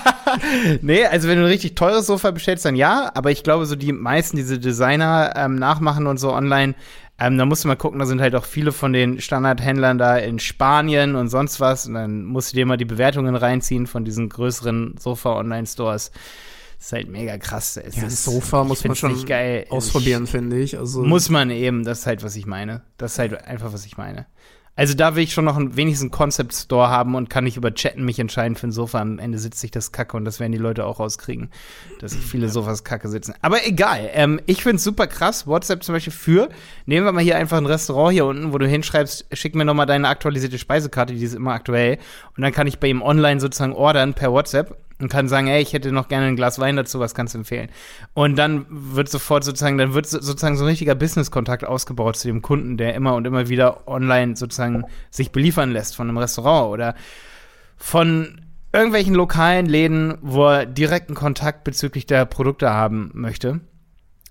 nee, 0.82 1.04
also 1.06 1.26
wenn 1.26 1.38
du 1.38 1.44
ein 1.44 1.50
richtig 1.50 1.74
teures 1.74 2.06
Sofa 2.06 2.30
bestellst, 2.32 2.66
dann 2.66 2.76
ja. 2.76 3.10
Aber 3.14 3.30
ich 3.30 3.42
glaube, 3.42 3.64
so 3.66 3.76
die 3.76 3.92
meisten, 3.92 4.36
diese 4.36 4.58
Designer 4.58 5.32
ähm, 5.36 5.56
nachmachen 5.56 6.06
und 6.06 6.18
so 6.18 6.32
online, 6.32 6.74
ähm, 7.18 7.38
da 7.38 7.44
musst 7.44 7.64
du 7.64 7.68
mal 7.68 7.76
gucken, 7.76 7.98
da 7.98 8.06
sind 8.06 8.20
halt 8.20 8.34
auch 8.34 8.44
viele 8.44 8.72
von 8.72 8.92
den 8.92 9.20
Standardhändlern 9.20 9.98
da 9.98 10.16
in 10.16 10.38
Spanien 10.38 11.14
und 11.14 11.28
sonst 11.28 11.60
was. 11.60 11.86
Und 11.86 11.94
dann 11.94 12.24
musst 12.24 12.52
du 12.52 12.56
dir 12.56 12.66
mal 12.66 12.76
die 12.76 12.84
Bewertungen 12.84 13.36
reinziehen 13.36 13.86
von 13.86 14.04
diesen 14.04 14.28
größeren 14.28 14.96
Sofa-Online-Stores. 14.98 16.10
Das 16.78 16.86
ist 16.86 16.92
halt 16.92 17.08
mega 17.08 17.38
krass. 17.38 17.76
Es 17.76 17.94
ja, 17.94 18.06
ist, 18.06 18.24
Sofa 18.24 18.64
muss 18.64 18.82
man 18.82 18.96
schon 18.96 19.24
geil. 19.24 19.66
ausprobieren, 19.70 20.26
finde 20.26 20.58
ich. 20.58 20.76
Also 20.78 21.04
muss 21.04 21.28
man 21.28 21.50
eben, 21.50 21.84
das 21.84 22.00
ist 22.00 22.06
halt, 22.06 22.24
was 22.24 22.34
ich 22.34 22.46
meine. 22.46 22.82
Das 22.96 23.12
ist 23.12 23.18
halt 23.20 23.44
einfach, 23.44 23.72
was 23.72 23.86
ich 23.86 23.96
meine. 23.96 24.26
Also 24.74 24.94
da 24.94 25.14
will 25.14 25.22
ich 25.22 25.34
schon 25.34 25.44
noch 25.44 25.58
ein, 25.58 25.76
wenigstens 25.76 26.04
einen 26.04 26.10
Concept 26.12 26.54
Store 26.54 26.88
haben 26.88 27.14
und 27.14 27.28
kann 27.28 27.44
nicht 27.44 27.58
über 27.58 27.74
Chatten 27.74 28.04
mich 28.04 28.18
entscheiden 28.18 28.56
für 28.56 28.68
ein 28.68 28.72
Sofa. 28.72 29.00
Am 29.00 29.18
Ende 29.18 29.38
sitzt 29.38 29.60
sich 29.60 29.70
das 29.70 29.92
Kacke 29.92 30.16
und 30.16 30.24
das 30.24 30.40
werden 30.40 30.52
die 30.52 30.58
Leute 30.58 30.86
auch 30.86 30.98
rauskriegen, 30.98 31.50
dass 32.00 32.16
viele 32.16 32.48
Sofas 32.48 32.82
Kacke 32.82 33.08
sitzen. 33.08 33.34
Aber 33.42 33.66
egal. 33.66 34.08
Ähm, 34.14 34.40
ich 34.46 34.62
find's 34.62 34.82
super 34.82 35.06
krass. 35.06 35.46
WhatsApp 35.46 35.84
zum 35.84 35.94
Beispiel 35.94 36.12
für, 36.12 36.48
nehmen 36.86 37.04
wir 37.04 37.12
mal 37.12 37.22
hier 37.22 37.36
einfach 37.36 37.58
ein 37.58 37.66
Restaurant 37.66 38.14
hier 38.14 38.24
unten, 38.24 38.54
wo 38.54 38.58
du 38.58 38.66
hinschreibst, 38.66 39.26
schick 39.32 39.54
mir 39.54 39.66
nochmal 39.66 39.86
deine 39.86 40.08
aktualisierte 40.08 40.58
Speisekarte, 40.58 41.14
die 41.14 41.22
ist 41.22 41.34
immer 41.34 41.52
aktuell. 41.52 41.98
Und 42.36 42.42
dann 42.42 42.52
kann 42.52 42.66
ich 42.66 42.78
bei 42.78 42.88
ihm 42.88 43.02
online 43.02 43.40
sozusagen 43.40 43.74
ordern 43.74 44.14
per 44.14 44.32
WhatsApp 44.32 44.76
und 45.02 45.10
kann 45.10 45.28
sagen, 45.28 45.48
ey, 45.48 45.60
ich 45.60 45.72
hätte 45.72 45.92
noch 45.92 46.08
gerne 46.08 46.26
ein 46.26 46.36
Glas 46.36 46.58
Wein 46.58 46.76
dazu, 46.76 47.00
was 47.00 47.14
kannst 47.14 47.34
du 47.34 47.38
empfehlen? 47.38 47.68
Und 48.14 48.36
dann 48.36 48.66
wird 48.68 49.08
sofort 49.08 49.44
sozusagen, 49.44 49.78
dann 49.78 49.94
wird 49.94 50.06
sozusagen 50.06 50.56
so 50.56 50.64
ein 50.64 50.68
richtiger 50.68 50.94
Business-Kontakt 50.94 51.64
ausgebaut 51.64 52.16
zu 52.16 52.28
dem 52.28 52.42
Kunden, 52.42 52.76
der 52.76 52.94
immer 52.94 53.14
und 53.14 53.26
immer 53.26 53.48
wieder 53.48 53.88
online 53.88 54.36
sozusagen 54.36 54.84
sich 55.10 55.32
beliefern 55.32 55.70
lässt 55.70 55.96
von 55.96 56.08
einem 56.08 56.18
Restaurant 56.18 56.72
oder 56.72 56.94
von 57.76 58.40
irgendwelchen 58.72 59.14
lokalen 59.14 59.66
Läden, 59.66 60.16
wo 60.22 60.46
er 60.46 60.66
direkten 60.66 61.14
Kontakt 61.14 61.64
bezüglich 61.64 62.06
der 62.06 62.24
Produkte 62.24 62.70
haben 62.70 63.10
möchte. 63.12 63.60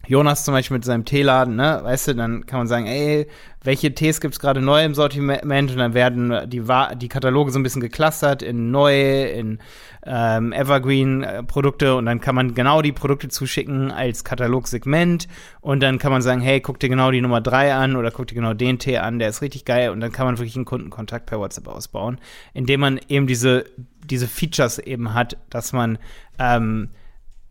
Jonas 0.08 0.46
zum 0.46 0.54
Beispiel 0.54 0.78
mit 0.78 0.86
seinem 0.86 1.06
Teeladen, 1.06 1.56
ne, 1.56 1.80
weißt 1.84 2.10
du, 2.10 2.16
dann 2.16 2.46
kann 2.46 2.60
man 2.60 2.68
sagen, 2.68 2.88
ey, 2.88 3.28
welche 3.64 3.94
Tees 3.94 4.20
gibt's 4.20 4.40
gerade 4.40 4.62
neu 4.62 4.84
im 4.84 4.96
Sortiment? 4.96 5.72
Und 5.72 5.78
dann 5.78 5.94
werden 5.94 6.50
die, 6.50 6.64
die 6.96 7.08
Kataloge 7.10 7.52
so 7.52 7.60
ein 7.60 7.64
bisschen 7.64 7.82
geclustert 7.82 8.42
in 8.42 8.72
neue, 8.72 9.28
in 9.28 9.60
ähm, 10.04 10.52
Evergreen-Produkte 10.52 11.96
und 11.96 12.08
dann 12.08 12.20
kann 12.20 12.34
man 12.34 12.56
genau 12.56 12.82
die 12.82 12.92
Produkte 12.92 13.30
zuschicken 13.30 13.92
als 13.92 14.24
Katalogsegment. 14.24 15.28
Und 15.62 15.82
dann 15.82 16.00
kann 16.00 16.12
man 16.12 16.24
sagen, 16.24 16.42
hey, 16.42 16.60
guck 16.60 16.80
dir 16.80 16.90
genau 16.90 17.12
die 17.12 17.22
Nummer 17.22 17.40
drei 17.40 17.74
an 17.74 17.96
oder 17.96 18.10
guck 18.10 18.28
dir 18.28 18.36
genau 18.36 18.56
den 18.56 18.80
Tee 18.80 18.98
an, 18.98 19.20
der 19.20 19.30
ist 19.30 19.44
richtig 19.44 19.66
geil. 19.66 19.92
Und 19.92 20.00
dann 20.00 20.12
kann 20.12 20.26
man 20.26 20.40
wirklich 20.40 20.56
einen 20.56 20.66
Kundenkontakt 20.66 21.28
per 21.28 21.40
WhatsApp 21.40 21.68
ausbauen, 21.68 22.20
indem 22.56 22.80
man 22.80 23.00
eben 23.10 23.28
diese, 23.28 23.66
diese 24.04 24.28
Features 24.28 24.80
eben 24.80 25.14
hat, 25.14 25.38
dass 25.52 25.72
man, 25.72 26.00
ähm, 26.40 26.90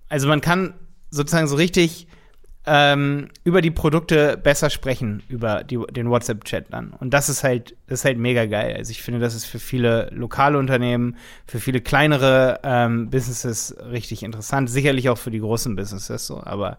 also 0.09 0.26
man 0.26 0.40
kann 0.40 0.75
sozusagen 1.11 1.47
so 1.47 1.54
richtig 1.54 2.09
ähm, 2.67 3.29
über 3.43 3.62
die 3.62 3.71
Produkte 3.71 4.37
besser 4.37 4.69
sprechen, 4.69 5.23
über 5.29 5.64
die, 5.64 5.79
den 5.93 6.11
WhatsApp-Chat 6.11 6.67
dann. 6.71 6.90
Und 6.90 7.14
das 7.14 7.29
ist 7.29 7.43
halt, 7.43 7.76
das 7.87 8.00
ist 8.00 8.05
halt 8.05 8.19
mega 8.19 8.47
geil. 8.47 8.76
Also 8.76 8.90
ich 8.90 9.02
finde, 9.02 9.21
das 9.21 9.35
ist 9.35 9.47
für 9.47 9.59
viele 9.59 10.11
lokale 10.12 10.59
Unternehmen, 10.59 11.17
für 11.47 11.59
viele 11.59 11.81
kleinere 11.81 12.61
ähm, 12.62 13.09
Businesses 13.11 13.75
richtig 13.90 14.23
interessant. 14.23 14.69
Sicherlich 14.69 15.09
auch 15.09 15.19
für 15.19 15.31
die 15.31 15.40
großen 15.40 15.75
Businesses 15.75 16.26
so, 16.26 16.43
aber 16.43 16.76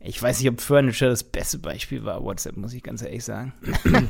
ich 0.00 0.22
weiß 0.22 0.38
nicht, 0.40 0.48
ob 0.48 0.60
Furniture 0.60 1.10
das 1.10 1.24
beste 1.24 1.58
Beispiel 1.58 2.04
war, 2.04 2.22
WhatsApp, 2.22 2.56
muss 2.56 2.72
ich 2.72 2.84
ganz 2.84 3.02
ehrlich 3.02 3.24
sagen. 3.24 3.52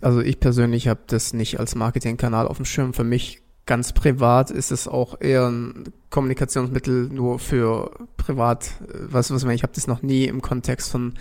also 0.00 0.20
ich 0.20 0.40
persönlich 0.40 0.88
habe 0.88 1.02
das 1.06 1.32
nicht 1.32 1.60
als 1.60 1.76
Marketingkanal 1.76 2.48
auf 2.48 2.56
dem 2.56 2.66
Schirm. 2.66 2.94
Für 2.94 3.04
mich 3.04 3.43
ganz 3.66 3.92
privat 3.92 4.50
ist 4.50 4.70
es 4.70 4.88
auch 4.88 5.20
eher 5.20 5.46
ein 5.48 5.92
Kommunikationsmittel 6.10 7.08
nur 7.08 7.38
für 7.38 7.90
privat. 8.16 8.72
Was, 8.90 9.30
was 9.30 9.44
ich 9.44 9.62
habe 9.62 9.72
das 9.74 9.86
noch 9.86 10.02
nie 10.02 10.24
im 10.24 10.42
Kontext 10.42 10.90
von 10.90 11.14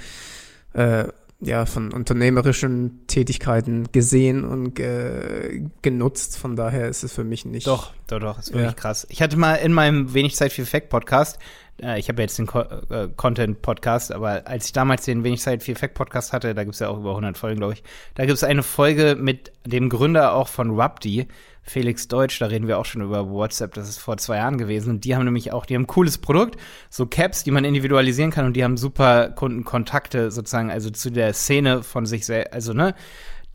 äh, 0.73 1.07
ja, 1.45 1.65
von 1.65 1.91
unternehmerischen 1.91 3.05
Tätigkeiten 3.07 3.91
gesehen 3.91 4.45
und 4.45 4.75
ge 4.75 5.67
genutzt. 5.81 6.37
Von 6.37 6.55
daher 6.55 6.87
ist 6.87 7.03
es 7.03 7.11
für 7.11 7.25
mich 7.25 7.43
nicht. 7.43 7.67
Doch, 7.67 7.91
doch, 8.07 8.19
doch, 8.19 8.39
ist 8.39 8.53
wirklich 8.53 8.71
ja. 8.71 8.73
krass. 8.73 9.05
Ich 9.09 9.21
hatte 9.21 9.35
mal 9.35 9.55
in 9.55 9.73
meinem 9.73 10.13
Wenig 10.13 10.35
Zeit 10.35 10.53
für 10.53 10.65
Fact 10.65 10.89
Podcast, 10.89 11.39
äh, 11.81 11.99
ich 11.99 12.09
habe 12.09 12.21
jetzt 12.21 12.37
den 12.37 12.47
Co 12.47 12.61
äh, 12.61 13.09
Content 13.15 13.61
Podcast, 13.61 14.11
aber 14.11 14.47
als 14.47 14.67
ich 14.67 14.73
damals 14.73 15.05
den 15.05 15.23
Wenig 15.23 15.41
Zeit 15.41 15.63
für 15.63 15.75
Fact 15.75 15.93
Podcast 15.93 16.33
hatte, 16.33 16.53
da 16.53 16.63
gibt's 16.63 16.79
ja 16.79 16.89
auch 16.89 16.97
über 16.97 17.11
100 17.11 17.37
Folgen, 17.37 17.59
glaube 17.59 17.73
ich, 17.73 17.83
da 18.15 18.25
gibt's 18.25 18.43
eine 18.43 18.63
Folge 18.63 19.15
mit 19.19 19.51
dem 19.65 19.89
Gründer 19.89 20.33
auch 20.33 20.47
von 20.47 20.71
Rupti, 20.71 21.27
Felix 21.63 22.09
Deutsch, 22.09 22.39
da 22.39 22.47
reden 22.47 22.67
wir 22.67 22.77
auch 22.77 22.85
schon 22.85 23.01
über 23.01 23.29
WhatsApp, 23.29 23.73
das 23.73 23.87
ist 23.87 23.97
vor 23.97 24.17
zwei 24.17 24.37
Jahren 24.37 24.57
gewesen. 24.57 24.89
Und 24.91 25.05
die 25.05 25.15
haben 25.15 25.23
nämlich 25.23 25.53
auch, 25.53 25.65
die 25.65 25.75
haben 25.75 25.83
ein 25.83 25.87
cooles 25.87 26.17
Produkt, 26.17 26.59
so 26.89 27.05
Caps, 27.05 27.43
die 27.43 27.51
man 27.51 27.63
individualisieren 27.63 28.31
kann 28.31 28.45
und 28.45 28.53
die 28.53 28.63
haben 28.63 28.77
super 28.77 29.29
Kundenkontakte 29.29 30.29
sozusagen, 30.29 30.69
also 30.69 30.89
zu 30.89 31.09
der 31.09 31.33
Szene 31.33 31.81
von 31.81 32.05
sich 32.05 32.25
selbst, 32.25 32.53
also 32.53 32.73
ne, 32.73 32.93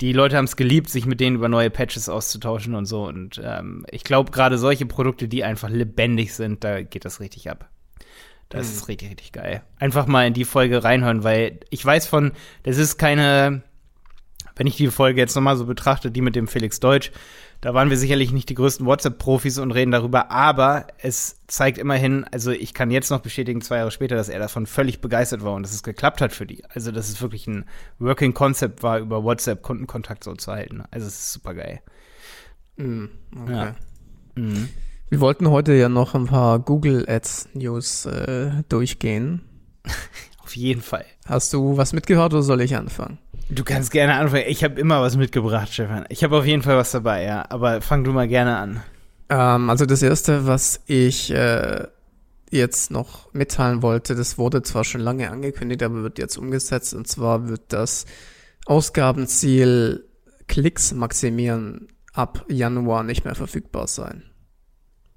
die 0.00 0.12
Leute 0.12 0.36
haben 0.36 0.44
es 0.44 0.56
geliebt, 0.56 0.88
sich 0.88 1.06
mit 1.06 1.20
denen 1.20 1.36
über 1.36 1.48
neue 1.48 1.70
Patches 1.70 2.08
auszutauschen 2.08 2.74
und 2.74 2.86
so. 2.86 3.04
Und 3.04 3.40
ähm, 3.44 3.84
ich 3.90 4.04
glaube, 4.04 4.30
gerade 4.30 4.56
solche 4.56 4.86
Produkte, 4.86 5.28
die 5.28 5.42
einfach 5.42 5.68
lebendig 5.68 6.34
sind, 6.34 6.62
da 6.62 6.82
geht 6.82 7.04
das 7.04 7.20
richtig 7.20 7.50
ab. 7.50 7.68
Das 8.48 8.68
mhm. 8.68 8.72
ist 8.74 8.88
richtig, 8.88 9.10
richtig 9.10 9.32
geil. 9.32 9.62
Einfach 9.78 10.06
mal 10.06 10.26
in 10.26 10.34
die 10.34 10.44
Folge 10.44 10.84
reinhören, 10.84 11.24
weil 11.24 11.60
ich 11.70 11.84
weiß 11.84 12.06
von, 12.06 12.32
das 12.62 12.78
ist 12.78 12.96
keine, 12.96 13.62
wenn 14.56 14.66
ich 14.66 14.76
die 14.76 14.88
Folge 14.88 15.20
jetzt 15.20 15.34
nochmal 15.34 15.56
so 15.56 15.66
betrachte, 15.66 16.10
die 16.10 16.20
mit 16.20 16.36
dem 16.36 16.46
Felix 16.46 16.78
Deutsch, 16.78 17.10
da 17.60 17.74
waren 17.74 17.90
wir 17.90 17.98
sicherlich 17.98 18.30
nicht 18.30 18.48
die 18.48 18.54
größten 18.54 18.86
WhatsApp-Profis 18.86 19.58
und 19.58 19.72
reden 19.72 19.90
darüber, 19.90 20.30
aber 20.30 20.86
es 20.98 21.40
zeigt 21.48 21.78
immerhin, 21.78 22.24
also 22.30 22.52
ich 22.52 22.72
kann 22.72 22.90
jetzt 22.90 23.10
noch 23.10 23.20
bestätigen, 23.20 23.60
zwei 23.62 23.78
Jahre 23.78 23.90
später, 23.90 24.14
dass 24.14 24.28
er 24.28 24.38
davon 24.38 24.66
völlig 24.66 25.00
begeistert 25.00 25.42
war 25.42 25.54
und 25.54 25.64
dass 25.64 25.72
es 25.72 25.82
geklappt 25.82 26.20
hat 26.20 26.32
für 26.32 26.46
die. 26.46 26.64
Also, 26.66 26.92
dass 26.92 27.08
es 27.08 27.20
wirklich 27.20 27.46
ein 27.48 27.64
Working 27.98 28.32
Concept 28.32 28.82
war, 28.82 29.00
über 29.00 29.24
WhatsApp 29.24 29.62
Kundenkontakt 29.62 30.22
so 30.22 30.34
zu 30.34 30.52
halten. 30.52 30.84
Also, 30.90 31.08
es 31.08 31.18
ist 31.18 31.32
super 31.32 31.54
geil. 31.54 31.80
Mm, 32.76 33.06
okay. 33.42 33.52
Ja. 33.52 33.74
Mhm. 34.36 34.68
Wir 35.08 35.20
wollten 35.20 35.48
heute 35.50 35.72
ja 35.72 35.88
noch 35.88 36.14
ein 36.14 36.26
paar 36.26 36.60
Google 36.60 37.08
Ads 37.08 37.48
News 37.54 38.06
äh, 38.06 38.62
durchgehen. 38.68 39.42
Auf 40.44 40.54
jeden 40.54 40.82
Fall. 40.82 41.06
Hast 41.26 41.52
du 41.52 41.76
was 41.76 41.92
mitgehört 41.92 42.34
oder 42.34 42.42
soll 42.42 42.60
ich 42.60 42.76
anfangen? 42.76 43.18
Du 43.50 43.64
kannst 43.64 43.90
gerne 43.90 44.14
anfangen. 44.14 44.44
Ich 44.46 44.62
habe 44.62 44.78
immer 44.78 45.00
was 45.00 45.16
mitgebracht, 45.16 45.72
Stefan. 45.72 46.04
Ich 46.10 46.22
habe 46.22 46.36
auf 46.36 46.44
jeden 46.44 46.62
Fall 46.62 46.76
was 46.76 46.90
dabei, 46.90 47.24
ja. 47.24 47.46
Aber 47.48 47.80
fang 47.80 48.04
du 48.04 48.12
mal 48.12 48.28
gerne 48.28 48.56
an. 48.56 48.82
Ähm, 49.30 49.70
also 49.70 49.86
das 49.86 50.02
erste, 50.02 50.46
was 50.46 50.80
ich 50.86 51.30
äh, 51.30 51.86
jetzt 52.50 52.90
noch 52.90 53.32
mitteilen 53.32 53.82
wollte, 53.82 54.14
das 54.14 54.36
wurde 54.36 54.62
zwar 54.62 54.84
schon 54.84 55.00
lange 55.00 55.30
angekündigt, 55.30 55.82
aber 55.82 56.02
wird 56.02 56.18
jetzt 56.18 56.36
umgesetzt. 56.36 56.92
Und 56.94 57.08
zwar 57.08 57.48
wird 57.48 57.62
das 57.68 58.04
Ausgabenziel 58.66 60.04
Klicks 60.46 60.92
maximieren 60.92 61.88
ab 62.12 62.44
Januar 62.48 63.02
nicht 63.02 63.24
mehr 63.24 63.34
verfügbar 63.34 63.86
sein 63.86 64.24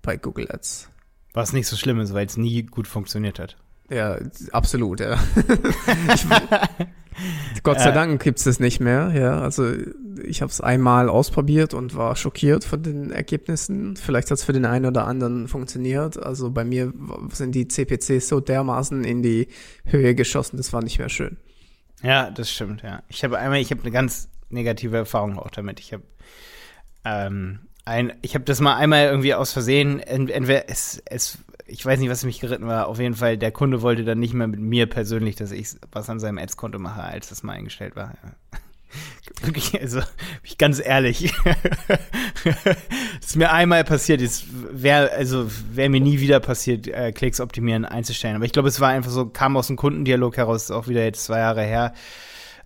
bei 0.01 0.17
Google 0.17 0.49
Ads. 0.51 0.89
Was 1.33 1.53
nicht 1.53 1.67
so 1.67 1.75
schlimm 1.75 1.99
ist, 1.99 2.13
weil 2.13 2.25
es 2.25 2.37
nie 2.37 2.63
gut 2.63 2.87
funktioniert 2.87 3.39
hat. 3.39 3.57
Ja, 3.89 4.17
absolut, 4.51 4.99
ja. 5.01 5.13
ich, 6.13 6.25
Gott 7.63 7.79
sei 7.79 7.91
Dank 7.91 8.23
gibt's 8.23 8.45
es 8.45 8.59
nicht 8.59 8.79
mehr. 8.79 9.11
Ja, 9.13 9.41
also 9.41 9.73
ich 10.23 10.41
habe 10.41 10.51
es 10.51 10.61
einmal 10.61 11.09
ausprobiert 11.09 11.73
und 11.73 11.95
war 11.95 12.15
schockiert 12.15 12.63
von 12.63 12.81
den 12.81 13.11
Ergebnissen. 13.11 13.95
Vielleicht 13.95 14.31
hat's 14.31 14.43
für 14.43 14.53
den 14.53 14.65
einen 14.65 14.85
oder 14.85 15.07
anderen 15.07 15.47
funktioniert. 15.47 16.21
Also 16.21 16.51
bei 16.51 16.63
mir 16.63 16.93
sind 17.31 17.53
die 17.53 17.67
CPCs 17.67 18.27
so 18.27 18.39
dermaßen 18.39 19.03
in 19.03 19.21
die 19.21 19.47
Höhe 19.85 20.15
geschossen, 20.15 20.57
das 20.57 20.73
war 20.73 20.81
nicht 20.81 20.99
mehr 20.99 21.09
schön. 21.09 21.37
Ja, 22.01 22.31
das 22.31 22.49
stimmt. 22.49 22.81
Ja, 22.81 23.03
ich 23.09 23.23
habe 23.23 23.37
einmal, 23.37 23.59
ich 23.59 23.71
habe 23.71 23.81
eine 23.81 23.91
ganz 23.91 24.29
negative 24.49 24.97
Erfahrung 24.97 25.37
auch 25.37 25.51
damit. 25.51 25.79
Ich 25.79 25.93
habe 25.93 26.03
ähm, 27.05 27.59
ein, 27.85 28.13
ich 28.21 28.35
habe 28.35 28.45
das 28.45 28.59
mal 28.59 28.75
einmal 28.75 29.05
irgendwie 29.05 29.33
aus 29.33 29.53
Versehen, 29.53 29.99
entweder 29.99 30.69
es, 30.69 31.01
es 31.05 31.39
ich 31.71 31.85
weiß 31.85 31.99
nicht, 31.99 32.09
was 32.09 32.23
mich 32.23 32.39
geritten 32.39 32.67
war. 32.67 32.87
Auf 32.87 32.99
jeden 32.99 33.15
Fall, 33.15 33.37
der 33.37 33.51
Kunde 33.51 33.81
wollte 33.81 34.03
dann 34.03 34.19
nicht 34.19 34.33
mehr 34.33 34.47
mit 34.47 34.59
mir 34.59 34.87
persönlich, 34.87 35.35
dass 35.35 35.51
ich 35.51 35.69
was 35.91 36.09
an 36.09 36.19
seinem 36.19 36.37
Ads-Konto 36.37 36.79
mache, 36.79 37.01
als 37.01 37.29
das 37.29 37.43
mal 37.43 37.53
eingestellt 37.53 37.95
war. 37.95 38.13
Ja. 38.23 38.59
Wirklich, 39.41 39.79
also, 39.79 40.01
ich 40.43 40.57
ganz 40.57 40.81
ehrlich. 40.83 41.33
das 42.43 42.77
ist 43.25 43.35
mir 43.37 43.51
einmal 43.51 43.85
passiert, 43.85 44.21
ist, 44.21 44.45
wäre, 44.51 45.11
also, 45.11 45.49
wäre 45.73 45.89
mir 45.89 46.01
nie 46.01 46.19
wieder 46.19 46.41
passiert, 46.41 46.87
äh, 46.87 47.13
Klicks 47.13 47.39
optimieren 47.39 47.85
einzustellen. 47.85 48.35
Aber 48.35 48.45
ich 48.45 48.51
glaube, 48.51 48.67
es 48.67 48.81
war 48.81 48.89
einfach 48.89 49.11
so, 49.11 49.25
kam 49.27 49.55
aus 49.55 49.67
dem 49.67 49.77
Kundendialog 49.77 50.35
heraus, 50.35 50.69
auch 50.71 50.89
wieder 50.89 51.03
jetzt 51.03 51.23
zwei 51.23 51.39
Jahre 51.39 51.63
her. 51.63 51.93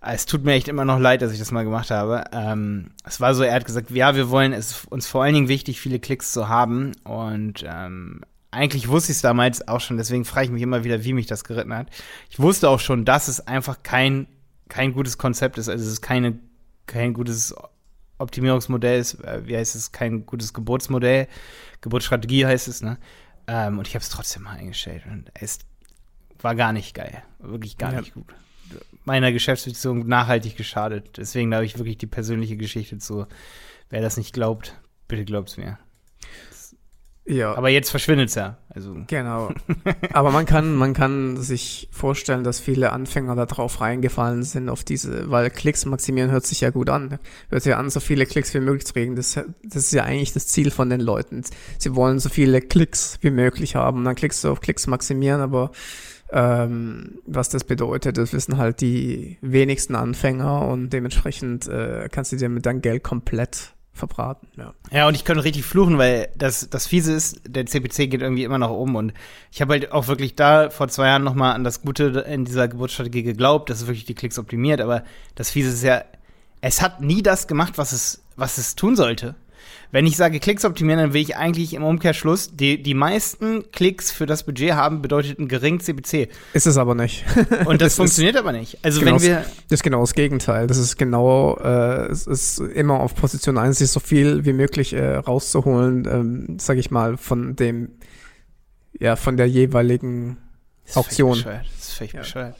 Es 0.00 0.26
tut 0.26 0.44
mir 0.44 0.52
echt 0.52 0.68
immer 0.68 0.84
noch 0.84 0.98
leid, 0.98 1.22
dass 1.22 1.32
ich 1.32 1.38
das 1.38 1.52
mal 1.52 1.64
gemacht 1.64 1.90
habe. 1.90 2.24
Ähm, 2.32 2.90
es 3.04 3.20
war 3.20 3.34
so, 3.34 3.42
er 3.42 3.54
hat 3.54 3.64
gesagt, 3.64 3.90
ja, 3.90 4.14
wir 4.14 4.30
wollen, 4.30 4.52
es 4.52 4.70
ist 4.70 4.92
uns 4.92 5.06
vor 5.06 5.22
allen 5.22 5.34
Dingen 5.34 5.48
wichtig, 5.48 5.80
viele 5.80 5.98
Klicks 5.98 6.32
zu 6.32 6.48
haben. 6.48 6.92
Und 7.04 7.64
ähm, 7.66 8.20
eigentlich 8.56 8.88
wusste 8.88 9.12
ich 9.12 9.18
es 9.18 9.22
damals 9.22 9.68
auch 9.68 9.80
schon, 9.80 9.98
deswegen 9.98 10.24
frage 10.24 10.46
ich 10.46 10.52
mich 10.52 10.62
immer 10.62 10.82
wieder, 10.82 11.04
wie 11.04 11.12
mich 11.12 11.26
das 11.26 11.44
geritten 11.44 11.74
hat. 11.74 11.88
Ich 12.30 12.40
wusste 12.40 12.68
auch 12.70 12.80
schon, 12.80 13.04
dass 13.04 13.28
es 13.28 13.46
einfach 13.46 13.82
kein, 13.82 14.26
kein 14.68 14.94
gutes 14.94 15.18
Konzept 15.18 15.58
ist. 15.58 15.68
Also 15.68 15.84
es 15.84 15.92
ist 15.92 16.00
keine, 16.00 16.38
kein 16.86 17.12
gutes 17.12 17.54
Optimierungsmodell 18.18 18.98
ist, 18.98 19.22
äh, 19.22 19.46
wie 19.46 19.56
heißt 19.56 19.76
es, 19.76 19.92
kein 19.92 20.24
gutes 20.24 20.54
Geburtsmodell. 20.54 21.28
Geburtsstrategie 21.82 22.46
heißt 22.46 22.66
es, 22.66 22.82
ne? 22.82 22.98
Ähm, 23.46 23.78
und 23.78 23.86
ich 23.86 23.94
habe 23.94 24.02
es 24.02 24.08
trotzdem 24.08 24.44
mal 24.44 24.56
eingestellt. 24.56 25.04
Und 25.06 25.30
es 25.34 25.58
war 26.40 26.54
gar 26.54 26.72
nicht 26.72 26.94
geil. 26.94 27.22
Wirklich 27.38 27.76
gar 27.76 27.92
ja. 27.92 28.00
nicht 28.00 28.14
gut. 28.14 28.34
Meiner 29.04 29.32
Geschäftsbeziehung 29.32 30.08
nachhaltig 30.08 30.56
geschadet. 30.56 31.18
Deswegen 31.18 31.54
habe 31.54 31.66
ich 31.66 31.78
wirklich 31.78 31.98
die 31.98 32.06
persönliche 32.06 32.56
Geschichte 32.56 32.98
zu. 32.98 33.26
Wer 33.90 34.00
das 34.00 34.16
nicht 34.16 34.32
glaubt, 34.32 34.80
bitte 35.06 35.24
glaubt's 35.24 35.58
mir. 35.58 35.78
Ja. 37.26 37.54
Aber 37.56 37.68
jetzt 37.68 37.90
verschwindet 37.90 38.28
es 38.28 38.36
ja. 38.36 38.56
Also. 38.68 38.96
Genau. 39.08 39.52
Aber 40.12 40.30
man 40.30 40.46
kann, 40.46 40.74
man 40.76 40.94
kann 40.94 41.36
sich 41.36 41.88
vorstellen, 41.90 42.44
dass 42.44 42.60
viele 42.60 42.92
Anfänger 42.92 43.34
da 43.34 43.46
drauf 43.46 43.80
reingefallen 43.80 44.44
sind 44.44 44.68
auf 44.68 44.84
diese, 44.84 45.28
weil 45.30 45.50
Klicks 45.50 45.86
maximieren 45.86 46.30
hört 46.30 46.46
sich 46.46 46.60
ja 46.60 46.70
gut 46.70 46.88
an. 46.88 47.18
Hört 47.48 47.62
sich 47.62 47.70
ja 47.70 47.78
an, 47.78 47.90
so 47.90 47.98
viele 47.98 48.26
Klicks 48.26 48.54
wie 48.54 48.60
möglich 48.60 48.86
zu 48.86 48.92
kriegen. 48.92 49.16
Das, 49.16 49.34
das 49.34 49.76
ist 49.84 49.92
ja 49.92 50.04
eigentlich 50.04 50.34
das 50.34 50.46
Ziel 50.46 50.70
von 50.70 50.88
den 50.88 51.00
Leuten. 51.00 51.42
Sie 51.78 51.96
wollen 51.96 52.20
so 52.20 52.28
viele 52.28 52.60
Klicks 52.60 53.18
wie 53.22 53.30
möglich 53.30 53.74
haben. 53.74 53.98
Und 53.98 54.04
dann 54.04 54.14
klickst 54.14 54.44
du 54.44 54.50
auf 54.50 54.60
Klicks 54.60 54.86
maximieren, 54.86 55.40
aber 55.40 55.72
ähm, 56.30 57.20
was 57.24 57.48
das 57.48 57.64
bedeutet, 57.64 58.18
das 58.18 58.32
wissen 58.32 58.56
halt 58.56 58.80
die 58.80 59.38
wenigsten 59.42 59.94
Anfänger 59.94 60.66
und 60.66 60.90
dementsprechend 60.90 61.68
äh, 61.68 62.08
kannst 62.10 62.32
du 62.32 62.36
dir 62.36 62.48
mit 62.48 62.66
deinem 62.66 62.82
Geld 62.82 63.04
komplett 63.04 63.75
verbraten. 63.96 64.46
Ja. 64.56 64.74
ja, 64.90 65.08
und 65.08 65.14
ich 65.14 65.24
könnte 65.24 65.44
richtig 65.44 65.64
fluchen, 65.64 65.98
weil 65.98 66.28
das, 66.36 66.70
das 66.70 66.86
Fiese 66.86 67.12
ist, 67.12 67.40
der 67.46 67.66
CPC 67.66 68.10
geht 68.10 68.22
irgendwie 68.22 68.44
immer 68.44 68.58
nach 68.58 68.70
oben 68.70 68.96
und 68.96 69.12
ich 69.50 69.60
habe 69.60 69.72
halt 69.72 69.92
auch 69.92 70.06
wirklich 70.06 70.36
da 70.36 70.70
vor 70.70 70.88
zwei 70.88 71.06
Jahren 71.06 71.24
nochmal 71.24 71.54
an 71.54 71.64
das 71.64 71.82
Gute 71.82 72.04
in 72.28 72.44
dieser 72.44 72.68
Geburtsstrategie 72.68 73.22
geglaubt, 73.22 73.70
dass 73.70 73.80
es 73.80 73.86
wirklich 73.86 74.04
die 74.04 74.14
Klicks 74.14 74.38
optimiert, 74.38 74.80
aber 74.80 75.02
das 75.34 75.50
Fiese 75.50 75.70
ist 75.70 75.82
ja, 75.82 76.04
es 76.60 76.82
hat 76.82 77.00
nie 77.00 77.22
das 77.22 77.48
gemacht, 77.48 77.74
was 77.76 77.92
es, 77.92 78.22
was 78.36 78.58
es 78.58 78.76
tun 78.76 78.96
sollte. 78.96 79.34
Wenn 79.96 80.04
ich 80.04 80.18
sage 80.18 80.40
Klicks 80.40 80.66
optimieren, 80.66 81.00
dann 81.00 81.12
will 81.14 81.22
ich 81.22 81.38
eigentlich 81.38 81.72
im 81.72 81.82
Umkehrschluss, 81.82 82.54
die, 82.54 82.82
die 82.82 82.92
meisten 82.92 83.70
Klicks 83.72 84.10
für 84.10 84.26
das 84.26 84.42
Budget 84.42 84.74
haben, 84.74 85.00
bedeutet 85.00 85.38
ein 85.38 85.48
geringen 85.48 85.80
CPC. 85.80 86.28
Ist 86.52 86.66
es 86.66 86.76
aber 86.76 86.94
nicht. 86.94 87.24
Und 87.64 87.80
das, 87.80 87.94
das 87.94 87.94
funktioniert 87.96 88.34
ist, 88.34 88.40
aber 88.42 88.52
nicht. 88.52 88.76
Also 88.82 89.00
genau 89.00 89.12
wenn 89.14 89.22
wir. 89.22 89.36
Das 89.70 89.80
ist 89.80 89.82
genau 89.82 90.02
das 90.02 90.12
Gegenteil. 90.12 90.66
Das 90.66 90.76
ist 90.76 90.98
genau, 90.98 91.56
äh, 91.56 92.08
es 92.10 92.26
ist 92.26 92.58
immer 92.58 93.00
auf 93.00 93.14
Position 93.14 93.56
1, 93.56 93.78
sich 93.78 93.90
so 93.90 93.98
viel 93.98 94.44
wie 94.44 94.52
möglich 94.52 94.92
äh, 94.92 95.14
rauszuholen, 95.14 96.06
ähm, 96.06 96.58
sag 96.60 96.76
ich 96.76 96.90
mal, 96.90 97.16
von 97.16 97.56
dem, 97.56 97.92
ja, 99.00 99.16
von 99.16 99.38
der 99.38 99.48
jeweiligen 99.48 100.36
Auktion. 100.94 101.42
Das 101.42 101.88
ist 101.88 101.92
völlig 101.94 102.12
ja. 102.12 102.20
bescheuert. 102.20 102.56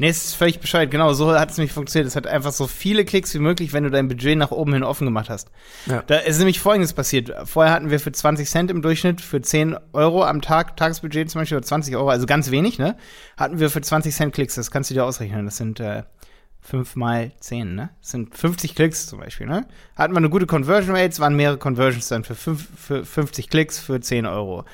Nee, 0.00 0.08
es 0.08 0.24
ist 0.24 0.34
völlig 0.34 0.60
bescheuert. 0.60 0.90
Genau, 0.90 1.12
so 1.12 1.38
hat 1.38 1.50
es 1.50 1.58
nämlich 1.58 1.74
funktioniert. 1.74 2.08
Es 2.08 2.16
hat 2.16 2.26
einfach 2.26 2.52
so 2.52 2.66
viele 2.66 3.04
Klicks 3.04 3.34
wie 3.34 3.38
möglich, 3.38 3.74
wenn 3.74 3.84
du 3.84 3.90
dein 3.90 4.08
Budget 4.08 4.38
nach 4.38 4.50
oben 4.50 4.72
hin 4.72 4.82
offen 4.82 5.04
gemacht 5.04 5.28
hast. 5.28 5.50
Ja. 5.84 6.02
Da 6.06 6.16
ist 6.16 6.38
nämlich 6.38 6.58
Folgendes 6.58 6.94
passiert. 6.94 7.30
Vorher 7.44 7.74
hatten 7.74 7.90
wir 7.90 8.00
für 8.00 8.10
20 8.10 8.48
Cent 8.48 8.70
im 8.70 8.80
Durchschnitt, 8.80 9.20
für 9.20 9.42
10 9.42 9.76
Euro 9.92 10.24
am 10.24 10.40
Tag, 10.40 10.78
Tagesbudget 10.78 11.28
zum 11.28 11.42
Beispiel, 11.42 11.58
oder 11.58 11.66
20 11.66 11.96
Euro, 11.96 12.08
also 12.08 12.24
ganz 12.24 12.50
wenig, 12.50 12.78
ne? 12.78 12.96
Hatten 13.36 13.60
wir 13.60 13.68
für 13.68 13.82
20 13.82 14.14
Cent 14.14 14.32
Klicks. 14.32 14.54
Das 14.54 14.70
kannst 14.70 14.88
du 14.88 14.94
dir 14.94 15.04
ausrechnen. 15.04 15.44
Das 15.44 15.58
sind 15.58 15.80
äh, 15.80 16.04
5 16.62 16.96
mal 16.96 17.32
10, 17.38 17.74
ne? 17.74 17.90
Das 18.00 18.12
sind 18.12 18.34
50 18.34 18.74
Klicks 18.74 19.06
zum 19.06 19.20
Beispiel, 19.20 19.48
ne? 19.48 19.66
Hatten 19.96 20.14
wir 20.14 20.18
eine 20.18 20.30
gute 20.30 20.46
Conversion 20.46 20.96
Rate, 20.96 21.10
es 21.10 21.20
waren 21.20 21.36
mehrere 21.36 21.58
Conversions 21.58 22.08
dann 22.08 22.24
für, 22.24 22.34
5, 22.34 22.68
für 22.74 23.04
50 23.04 23.50
Klicks 23.50 23.78
für 23.78 24.00
10 24.00 24.24
Euro 24.24 24.64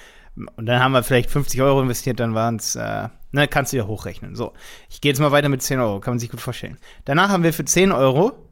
Und 0.56 0.66
dann 0.66 0.82
haben 0.82 0.92
wir 0.92 1.02
vielleicht 1.02 1.30
50 1.30 1.62
Euro 1.62 1.80
investiert, 1.80 2.20
dann 2.20 2.34
waren 2.34 2.56
es, 2.56 2.76
äh, 2.76 3.08
ne, 3.32 3.48
kannst 3.48 3.72
du 3.72 3.78
ja 3.78 3.86
hochrechnen. 3.86 4.34
So, 4.36 4.52
ich 4.90 5.00
gehe 5.00 5.10
jetzt 5.10 5.18
mal 5.18 5.32
weiter 5.32 5.48
mit 5.48 5.62
10 5.62 5.80
Euro, 5.80 6.00
kann 6.00 6.12
man 6.12 6.18
sich 6.18 6.30
gut 6.30 6.40
vorstellen. 6.40 6.78
Danach 7.04 7.30
haben 7.30 7.42
wir 7.42 7.52
für 7.52 7.64
10 7.64 7.92
Euro 7.92 8.45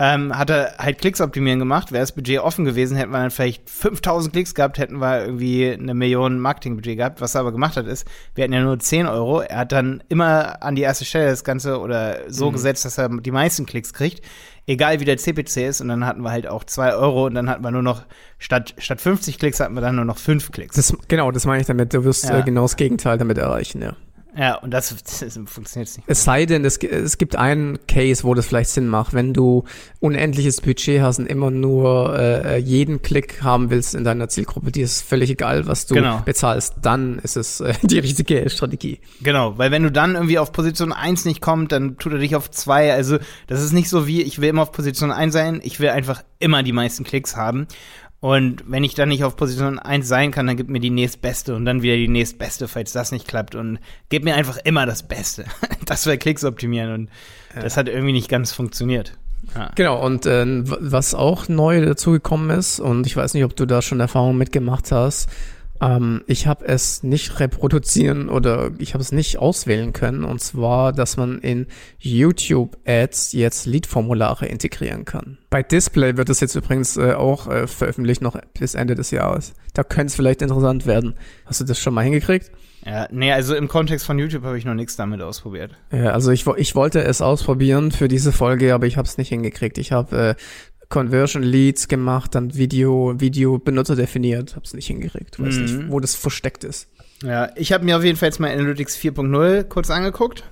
ähm, 0.00 0.36
hat 0.36 0.48
er 0.48 0.76
halt 0.78 0.98
Klicks 0.98 1.20
optimieren 1.20 1.58
gemacht. 1.58 1.92
Wäre 1.92 2.00
das 2.00 2.12
Budget 2.12 2.40
offen 2.40 2.64
gewesen, 2.64 2.96
hätten 2.96 3.12
wir 3.12 3.18
dann 3.18 3.30
vielleicht 3.30 3.68
5000 3.68 4.32
Klicks 4.32 4.54
gehabt, 4.54 4.78
hätten 4.78 4.98
wir 4.98 5.26
irgendwie 5.26 5.70
eine 5.70 5.92
Million 5.92 6.40
Marketingbudget 6.40 6.96
gehabt. 6.96 7.20
Was 7.20 7.34
er 7.34 7.42
aber 7.42 7.52
gemacht 7.52 7.76
hat, 7.76 7.86
ist, 7.86 8.08
wir 8.34 8.44
hatten 8.44 8.54
ja 8.54 8.62
nur 8.62 8.78
10 8.78 9.06
Euro. 9.06 9.40
Er 9.42 9.58
hat 9.58 9.72
dann 9.72 10.02
immer 10.08 10.62
an 10.62 10.74
die 10.74 10.80
erste 10.80 11.04
Stelle 11.04 11.26
das 11.26 11.44
Ganze 11.44 11.78
oder 11.80 12.20
so 12.28 12.48
mhm. 12.48 12.54
gesetzt, 12.54 12.86
dass 12.86 12.96
er 12.96 13.10
die 13.10 13.30
meisten 13.30 13.66
Klicks 13.66 13.92
kriegt. 13.92 14.24
Egal 14.66 15.00
wie 15.00 15.04
der 15.04 15.18
CPC 15.18 15.68
ist. 15.68 15.82
Und 15.82 15.88
dann 15.88 16.06
hatten 16.06 16.22
wir 16.22 16.30
halt 16.30 16.46
auch 16.46 16.64
2 16.64 16.94
Euro 16.94 17.26
und 17.26 17.34
dann 17.34 17.50
hatten 17.50 17.62
wir 17.62 17.70
nur 17.70 17.82
noch, 17.82 18.04
statt, 18.38 18.74
statt 18.78 19.02
50 19.02 19.38
Klicks 19.38 19.60
hatten 19.60 19.74
wir 19.74 19.82
dann 19.82 19.96
nur 19.96 20.06
noch 20.06 20.16
5 20.16 20.50
Klicks. 20.50 20.76
Das, 20.76 20.96
genau, 21.08 21.30
das 21.30 21.44
meine 21.44 21.60
ich 21.60 21.66
damit. 21.66 21.92
Du 21.92 22.04
wirst 22.04 22.24
Ja. 22.24 22.38
äh, 22.38 22.42
genau 22.42 22.62
das 22.62 22.76
Gegenteil 22.76 23.18
damit 23.18 23.36
erreichen, 23.36 23.82
ja. 23.82 23.96
Ja, 24.36 24.56
und 24.56 24.70
das, 24.70 24.94
das 25.20 25.38
funktioniert 25.46 25.88
nicht. 25.96 26.04
Es 26.06 26.24
sei 26.24 26.46
denn, 26.46 26.64
es, 26.64 26.76
es 26.78 27.18
gibt 27.18 27.36
einen 27.36 27.78
Case, 27.86 28.24
wo 28.24 28.34
das 28.34 28.46
vielleicht 28.46 28.70
Sinn 28.70 28.88
macht, 28.88 29.12
wenn 29.14 29.34
du 29.34 29.64
unendliches 30.00 30.60
Budget 30.60 31.00
hast 31.02 31.18
und 31.18 31.26
immer 31.26 31.50
nur 31.50 32.18
äh, 32.18 32.58
jeden 32.58 33.02
Klick 33.02 33.42
haben 33.42 33.70
willst 33.70 33.94
in 33.94 34.04
deiner 34.04 34.28
Zielgruppe, 34.28 34.70
dir 34.72 34.84
ist 34.84 35.02
völlig 35.02 35.30
egal, 35.30 35.66
was 35.66 35.86
du 35.86 35.94
Genau. 35.94 36.22
bezahlst, 36.24 36.74
dann 36.82 37.18
ist 37.18 37.36
es 37.36 37.60
äh, 37.60 37.74
die 37.82 37.98
richtige 37.98 38.48
Strategie. 38.50 39.00
Genau, 39.22 39.58
weil 39.58 39.70
wenn 39.70 39.82
du 39.82 39.90
dann 39.90 40.14
irgendwie 40.14 40.38
auf 40.38 40.52
Position 40.52 40.92
1 40.92 41.24
nicht 41.24 41.40
kommst, 41.40 41.72
dann 41.72 41.96
tut 41.98 42.12
er 42.12 42.18
dich 42.18 42.36
auf 42.36 42.50
2. 42.50 42.92
Also, 42.94 43.18
das 43.46 43.62
ist 43.62 43.72
nicht 43.72 43.88
so 43.88 44.06
wie, 44.06 44.22
ich 44.22 44.40
will 44.40 44.48
immer 44.48 44.62
auf 44.62 44.72
Position 44.72 45.10
1 45.10 45.32
sein, 45.32 45.60
ich 45.62 45.80
will 45.80 45.88
einfach 45.90 46.22
immer 46.38 46.62
die 46.62 46.72
meisten 46.72 47.04
Klicks 47.04 47.36
haben. 47.36 47.66
Und 48.20 48.64
wenn 48.66 48.84
ich 48.84 48.94
dann 48.94 49.08
nicht 49.08 49.24
auf 49.24 49.34
Position 49.34 49.78
1 49.78 50.06
sein 50.06 50.30
kann, 50.30 50.46
dann 50.46 50.56
gib 50.56 50.68
mir 50.68 50.80
die 50.80 50.90
nächstbeste 50.90 51.54
und 51.54 51.64
dann 51.64 51.80
wieder 51.80 51.96
die 51.96 52.08
nächstbeste, 52.08 52.68
falls 52.68 52.92
das 52.92 53.12
nicht 53.12 53.26
klappt. 53.26 53.54
Und 53.54 53.78
gib 54.10 54.24
mir 54.24 54.34
einfach 54.34 54.58
immer 54.64 54.86
das 54.86 55.02
Beste. 55.02 55.44
Das 55.86 56.06
wäre 56.06 56.18
Klicks 56.18 56.44
optimieren 56.44 56.92
und 56.92 57.10
das 57.60 57.76
hat 57.76 57.88
irgendwie 57.88 58.12
nicht 58.12 58.28
ganz 58.28 58.52
funktioniert. 58.52 59.18
Ja. 59.56 59.72
Genau, 59.74 60.00
und 60.04 60.24
äh, 60.24 60.44
was 60.46 61.16
auch 61.16 61.48
neu 61.48 61.84
dazugekommen 61.84 62.56
ist, 62.56 62.78
und 62.78 63.08
ich 63.08 63.16
weiß 63.16 63.34
nicht, 63.34 63.42
ob 63.42 63.56
du 63.56 63.66
da 63.66 63.82
schon 63.82 63.98
Erfahrungen 63.98 64.38
mitgemacht 64.38 64.92
hast, 64.92 65.28
ähm, 65.80 66.22
ich 66.26 66.46
habe 66.46 66.64
es 66.66 67.02
nicht 67.02 67.40
reproduzieren 67.40 68.28
oder 68.28 68.70
ich 68.78 68.94
habe 68.94 69.02
es 69.02 69.12
nicht 69.12 69.38
auswählen 69.38 69.92
können, 69.92 70.24
und 70.24 70.40
zwar, 70.40 70.92
dass 70.92 71.16
man 71.16 71.38
in 71.40 71.66
YouTube-Ads 71.98 73.32
jetzt 73.32 73.66
Lead-Formulare 73.66 74.46
integrieren 74.46 75.04
kann. 75.04 75.38
Bei 75.50 75.62
Display 75.62 76.16
wird 76.16 76.28
es 76.28 76.40
jetzt 76.40 76.54
übrigens 76.54 76.96
äh, 76.96 77.12
auch 77.12 77.48
äh, 77.48 77.66
veröffentlicht 77.66 78.22
noch 78.22 78.36
bis 78.58 78.74
Ende 78.74 78.94
des 78.94 79.10
Jahres. 79.10 79.54
Da 79.74 79.84
könnte 79.84 80.06
es 80.06 80.16
vielleicht 80.16 80.42
interessant 80.42 80.86
werden. 80.86 81.14
Hast 81.46 81.60
du 81.60 81.64
das 81.64 81.78
schon 81.78 81.94
mal 81.94 82.02
hingekriegt? 82.02 82.50
ja, 82.84 83.08
nee, 83.10 83.30
also 83.30 83.54
im 83.54 83.68
Kontext 83.68 84.06
von 84.06 84.18
YouTube 84.18 84.44
habe 84.44 84.56
ich 84.56 84.64
noch 84.64 84.74
nichts 84.74 84.96
damit 84.96 85.20
ausprobiert. 85.20 85.72
Ja, 85.92 86.12
also 86.12 86.30
ich, 86.30 86.46
ich 86.46 86.74
wollte 86.74 87.02
es 87.02 87.20
ausprobieren 87.20 87.90
für 87.90 88.08
diese 88.08 88.32
Folge, 88.32 88.72
aber 88.74 88.86
ich 88.86 88.96
habe 88.96 89.06
es 89.06 89.18
nicht 89.18 89.28
hingekriegt. 89.28 89.76
Ich 89.76 89.92
habe 89.92 90.16
äh, 90.16 90.34
Conversion 90.90 91.42
Leads 91.42 91.88
gemacht, 91.88 92.34
dann 92.34 92.54
Video, 92.54 93.14
Video 93.18 93.58
Benutzer 93.58 93.96
definiert, 93.96 94.54
habe 94.56 94.66
es 94.66 94.74
nicht 94.74 94.88
hingekriegt. 94.88 95.40
Weiß 95.40 95.54
Mhm. 95.56 95.62
nicht, 95.62 95.88
wo 95.90 96.00
das 96.00 96.14
versteckt 96.14 96.64
ist. 96.64 96.88
Ja, 97.22 97.50
ich 97.56 97.72
habe 97.72 97.84
mir 97.84 97.96
auf 97.96 98.04
jeden 98.04 98.18
Fall 98.18 98.28
jetzt 98.28 98.40
mal 98.40 98.50
Analytics 98.50 98.96
4.0 98.96 99.64
kurz 99.64 99.88
angeguckt. 99.90 100.44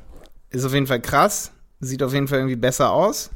Ist 0.50 0.64
auf 0.64 0.72
jeden 0.72 0.86
Fall 0.86 1.00
krass. 1.00 1.52
Sieht 1.80 2.02
auf 2.02 2.14
jeden 2.14 2.28
Fall 2.28 2.38
irgendwie 2.38 2.56
besser 2.56 2.90
aus. 2.92 3.30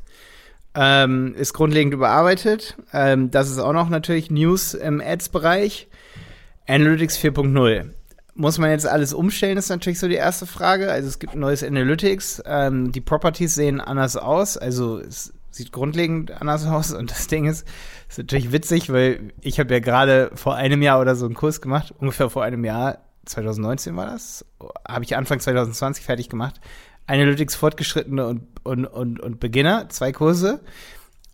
Ähm, 0.75 1.35
ist 1.35 1.53
grundlegend 1.53 1.93
überarbeitet. 1.93 2.77
Ähm, 2.93 3.31
das 3.31 3.51
ist 3.51 3.59
auch 3.59 3.73
noch 3.75 3.89
natürlich 3.91 4.31
News 4.31 4.73
im 4.75 5.01
Ads-Bereich. 5.01 5.89
Analytics 6.67 7.19
4.0. 7.19 7.91
Muss 8.35 8.57
man 8.59 8.71
jetzt 8.71 8.87
alles 8.87 9.13
umstellen, 9.13 9.59
ist 9.59 9.69
natürlich 9.69 9.99
so 9.99 10.09
die 10.09 10.15
erste 10.15 10.47
Frage. 10.47 10.91
Also 10.91 11.09
es 11.09 11.19
gibt 11.19 11.35
ein 11.35 11.41
neues 11.41 11.63
Analytics. 11.63 12.43
Ähm, 12.47 12.91
die 12.93 13.01
Properties 13.03 13.55
sehen 13.55 13.81
anders 13.81 14.17
aus. 14.17 14.57
Also 14.57 14.99
es 14.99 15.33
sieht 15.53 15.73
grundlegend 15.73 16.31
anders 16.33 16.67
aus. 16.67 16.93
Und 16.93 17.11
das 17.11 17.29
Ding 17.29 17.47
ist, 17.47 17.67
ist 18.09 18.19
natürlich 18.19 18.53
witzig, 18.53 18.93
weil 18.93 19.33
ich 19.41 19.61
habe 19.61 19.73
ja 19.73 19.81
gerade 19.81 20.31
vor 20.35 20.57
einem 20.57 20.83
Jahr 20.83 21.01
oder 21.01 21.15
so 21.15 21.27
einen 21.27 21.35
Kurs 21.35 21.61
gemacht. 21.61 21.95
Ungefähr 21.99 22.29
vor 22.31 22.43
einem 22.43 22.65
Jahr. 22.65 22.99
2019 23.25 23.95
war 23.97 24.07
das. 24.07 24.45
Habe 24.89 25.05
ich 25.05 25.17
Anfang 25.17 25.39
2020 25.39 26.05
fertig 26.05 26.29
gemacht. 26.29 26.61
Analytics 27.07 27.55
Fortgeschrittene 27.55 28.27
und, 28.27 28.43
und, 28.65 28.85
und, 28.85 29.21
und 29.21 29.39
Beginner, 29.39 29.89
zwei 29.91 30.11
Kurse. 30.11 30.61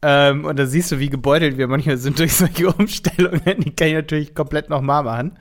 Ähm, 0.02 0.44
und 0.44 0.58
da 0.58 0.66
siehst 0.66 0.92
du, 0.92 0.98
wie 0.98 1.08
gebeutelt 1.08 1.56
wir 1.56 1.66
manchmal 1.66 1.96
sind 1.96 2.18
durch 2.18 2.34
solche 2.34 2.68
Umstellungen. 2.74 3.60
Die 3.60 3.74
kann 3.74 3.88
ich 3.88 3.94
natürlich 3.94 4.34
komplett 4.34 4.68
nochmal 4.68 5.02
machen. 5.02 5.38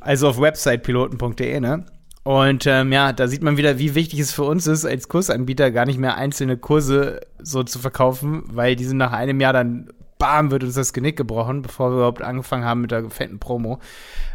Also 0.00 0.28
auf 0.28 0.40
websitepiloten.de, 0.40 1.60
ne? 1.60 1.84
Und 2.26 2.66
ähm, 2.66 2.90
ja, 2.90 3.12
da 3.12 3.28
sieht 3.28 3.44
man 3.44 3.56
wieder, 3.56 3.78
wie 3.78 3.94
wichtig 3.94 4.18
es 4.18 4.32
für 4.32 4.42
uns 4.42 4.66
ist, 4.66 4.84
als 4.84 5.06
Kursanbieter 5.06 5.70
gar 5.70 5.86
nicht 5.86 6.00
mehr 6.00 6.16
einzelne 6.16 6.56
Kurse 6.56 7.20
so 7.38 7.62
zu 7.62 7.78
verkaufen, 7.78 8.42
weil 8.48 8.74
die 8.74 8.84
sind 8.84 8.96
nach 8.96 9.12
einem 9.12 9.38
Jahr 9.38 9.52
dann, 9.52 9.90
bam, 10.18 10.50
wird 10.50 10.64
uns 10.64 10.74
das 10.74 10.92
Genick 10.92 11.16
gebrochen, 11.16 11.62
bevor 11.62 11.92
wir 11.92 11.98
überhaupt 11.98 12.22
angefangen 12.22 12.64
haben 12.64 12.80
mit 12.80 12.90
der 12.90 13.08
fetten 13.10 13.38
Promo. 13.38 13.78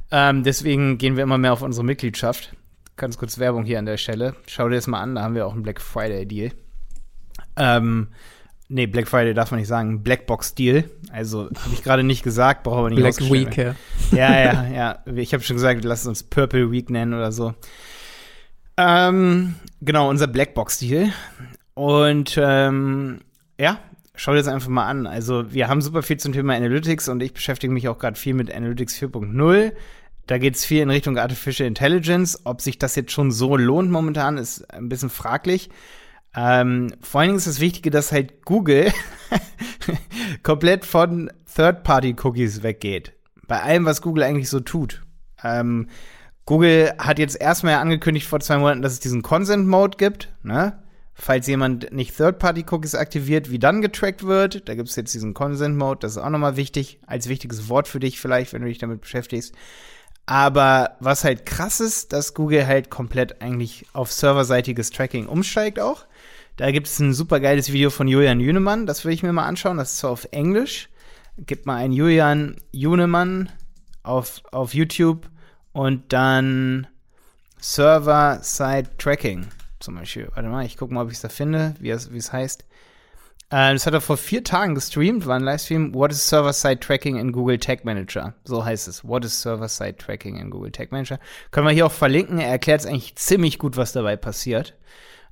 Ähm, 0.10 0.44
deswegen 0.44 1.00
gehen 1.00 1.18
wir 1.18 1.24
immer 1.24 1.38
mehr 1.38 1.52
auf 1.52 1.64
unsere 1.64 1.84
Mitgliedschaft. 1.84 2.56
Ganz 2.96 3.18
kurz 3.18 3.40
Werbung 3.40 3.66
hier 3.66 3.78
an 3.78 3.86
der 3.86 3.98
Stelle. 3.98 4.38
Schau 4.48 4.70
dir 4.70 4.76
das 4.76 4.88
mal 4.88 5.02
an, 5.02 5.16
da 5.16 5.24
haben 5.24 5.36
wir 5.36 5.46
auch 5.46 5.54
einen 5.54 5.64
Black 5.64 5.82
Friday 5.82 6.26
Deal. 6.26 6.52
Ähm, 7.58 8.08
nee, 8.72 8.88
Black 8.88 9.08
Friday 9.08 9.34
darf 9.34 9.52
man 9.52 9.60
nicht 9.60 9.68
sagen, 9.68 10.02
Blackbox 10.02 10.56
Deal. 10.56 10.86
Also 11.12 11.44
habe 11.44 11.74
ich 11.74 11.84
gerade 11.84 12.04
nicht 12.04 12.24
gesagt, 12.24 12.64
brauchen 12.64 12.86
wir 12.86 12.90
nicht 12.90 13.18
Black 13.18 13.32
Week, 13.32 13.58
ja. 13.58 13.76
Ja, 14.12 14.40
ja, 14.40 14.68
ja. 14.68 15.14
Ich 15.16 15.34
habe 15.34 15.44
schon 15.44 15.58
gesagt, 15.58 15.84
lass 15.84 16.08
uns 16.08 16.24
Purple 16.24 16.72
Week 16.72 16.90
nennen 16.90 17.14
oder 17.14 17.32
so. 17.32 17.54
Ähm, 18.78 19.56
genau, 19.82 20.10
unser 20.10 20.28
Blackbox-Deal. 20.28 21.12
Und 21.74 22.40
ähm, 22.42 23.20
ja, 23.60 23.80
schau 24.16 24.32
dir 24.32 24.40
das 24.40 24.48
einfach 24.48 24.70
mal 24.70 24.88
an. 24.88 25.06
Also, 25.06 25.54
wir 25.54 25.68
haben 25.68 25.82
super 25.82 26.02
viel 26.02 26.18
zum 26.18 26.34
Thema 26.34 26.56
Analytics 26.56 27.10
und 27.10 27.22
ich 27.22 27.34
beschäftige 27.34 27.74
mich 27.74 27.88
auch 27.90 27.98
gerade 27.98 28.18
viel 28.18 28.34
mit 28.34 28.54
Analytics 28.54 29.02
4.0. 29.02 29.74
Da 30.28 30.38
geht 30.38 30.56
es 30.56 30.64
viel 30.64 30.82
in 30.82 30.90
Richtung 30.90 31.18
Artificial 31.18 31.68
Intelligence. 31.68 32.40
Ob 32.46 32.62
sich 32.62 32.80
das 32.80 32.96
jetzt 32.96 33.12
schon 33.12 33.32
so 33.32 33.58
lohnt 33.58 33.92
momentan, 33.92 34.38
ist 34.38 34.74
ein 34.74 34.88
bisschen 34.88 35.10
fraglich. 35.10 35.70
Ähm, 36.36 36.94
vor 37.02 37.22
allen 37.22 37.30
Dingen 37.30 37.38
ist 37.38 37.48
das 37.48 37.60
Wichtige, 37.60 37.90
dass 37.90 38.12
halt 38.12 38.46
Google 38.46 38.92
komplett 40.44 40.86
von 40.86 41.32
Third-Party-Cookies 41.54 42.64
weggeht. 42.64 43.14
Bei 43.48 43.62
allem, 43.62 43.86
was 43.86 44.02
Google 44.02 44.24
eigentlich 44.24 44.50
so 44.50 44.62
tut. 44.62 45.04
Ähm, 45.44 45.88
Google 46.46 46.94
hat 46.98 47.20
jetzt 47.20 47.40
erstmal 47.40 47.76
angekündigt 47.76 48.28
vor 48.28 48.40
zwei 48.40 48.58
Monaten, 48.58 48.82
dass 48.82 48.94
es 48.94 49.00
diesen 49.00 49.22
Consent-Mode 49.22 49.98
gibt, 49.98 50.34
ne? 50.44 50.82
Falls 51.14 51.46
jemand 51.46 51.92
nicht 51.92 52.16
Third-Party-Cookies 52.16 52.96
aktiviert, 52.96 53.52
wie 53.52 53.60
dann 53.60 53.82
getrackt 53.82 54.24
wird. 54.24 54.68
Da 54.68 54.76
gibt 54.76 54.90
es 54.90 54.96
jetzt 54.96 55.14
diesen 55.14 55.34
Consent-Mode, 55.34 56.00
das 56.00 56.14
ist 56.14 56.18
auch 56.18 56.30
nochmal 56.30 56.56
wichtig, 56.56 57.00
als 57.06 57.28
wichtiges 57.28 57.70
Wort 57.70 57.88
für 57.88 58.00
dich 58.00 58.20
vielleicht, 58.20 58.54
wenn 58.54 58.62
du 58.62 58.70
dich 58.70 58.80
damit 58.80 59.02
beschäftigst. 59.02 59.54
Aber 60.26 60.96
was 61.00 61.24
halt 61.24 61.46
krass 61.46 61.80
ist, 61.80 62.14
dass 62.14 62.34
Google 62.34 62.66
halt 62.66 62.90
komplett 62.90 63.42
eigentlich 63.42 63.86
auf 63.94 64.12
serverseitiges 64.12 64.90
Tracking 64.90 65.28
umsteigt 65.28 65.80
auch. 65.80 66.06
Da 66.58 66.72
gibt 66.72 66.88
es 66.88 67.00
ein 67.00 67.14
super 67.14 67.40
geiles 67.40 67.72
Video 67.72 67.90
von 67.90 68.08
Julian 68.08 68.40
Jünemann, 68.40 68.86
das 68.86 69.06
will 69.06 69.14
ich 69.14 69.24
mir 69.24 69.34
mal 69.34 69.46
anschauen. 69.46 69.78
Das 69.78 69.94
ist 69.94 70.00
zwar 70.00 70.12
auf 70.12 70.28
Englisch. 70.32 70.90
Gib 71.38 71.66
mal 71.66 71.78
einen 71.78 71.94
Julian 71.94 72.58
Jünemann 72.72 73.50
auf, 74.04 74.42
auf 74.52 74.74
YouTube 74.74 75.30
und 75.72 76.14
dann 76.14 76.88
Server-Side-Tracking 77.60 79.48
zum 79.80 79.96
Beispiel. 79.96 80.30
Warte 80.34 80.50
mal, 80.50 80.66
ich 80.66 80.78
gucke 80.78 80.94
mal, 80.94 81.04
ob 81.04 81.10
ich 81.10 81.16
es 81.16 81.22
da 81.22 81.30
finde, 81.30 81.76
wie 81.80 81.90
es, 81.90 82.12
wie 82.12 82.18
es 82.18 82.34
heißt. 82.34 82.66
Äh, 83.50 83.74
das 83.74 83.86
hat 83.86 83.94
er 83.94 84.02
vor 84.02 84.18
vier 84.18 84.44
Tagen 84.44 84.76
gestreamt, 84.76 85.26
war 85.26 85.36
ein 85.36 85.44
Livestream. 85.44 85.94
What 85.94 86.12
is 86.12 86.28
Server-Side-Tracking 86.28 87.18
in 87.18 87.32
Google 87.32 87.60
Tag 87.60 87.86
Manager? 87.86 88.34
So 88.44 88.64
heißt 88.64 88.88
es. 88.88 89.06
What 89.08 89.26
is 89.26 89.42
Server-Side-Tracking 89.42 90.38
in 90.38 90.50
Google 90.50 90.72
Tag 90.72 90.92
Manager? 90.92 91.20
Können 91.52 91.68
wir 91.68 91.74
hier 91.74 91.86
auch 91.86 91.92
verlinken. 91.92 92.40
Er 92.40 92.50
erklärt 92.50 92.82
es 92.82 92.88
eigentlich 92.88 93.16
ziemlich 93.16 93.60
gut, 93.60 93.78
was 93.78 93.92
dabei 93.92 94.16
passiert. 94.16 94.78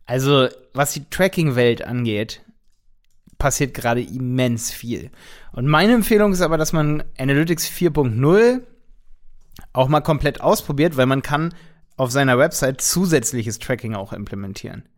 Also, 0.10 0.48
was 0.74 0.94
die 0.94 1.08
Tracking-Welt 1.08 1.86
angeht, 1.86 2.42
passiert 3.38 3.76
gerade 3.76 4.02
immens 4.02 4.72
viel. 4.72 5.12
Und 5.52 5.68
meine 5.68 5.94
Empfehlung 5.94 6.34
ist 6.34 6.42
aber, 6.42 6.58
dass 6.58 6.74
man 6.74 7.04
Analytics 7.20 7.68
4.0 7.68 8.62
auch 9.72 9.88
mal 9.88 10.02
komplett 10.02 10.42
ausprobiert, 10.42 10.98
weil 10.98 11.06
man 11.06 11.22
kann 11.22 11.54
auf 11.96 12.10
seiner 12.10 12.40
Website 12.40 12.82
zusätzliches 12.82 13.60
Tracking 13.60 13.94
auch 13.94 14.12
implementieren. 14.12 14.90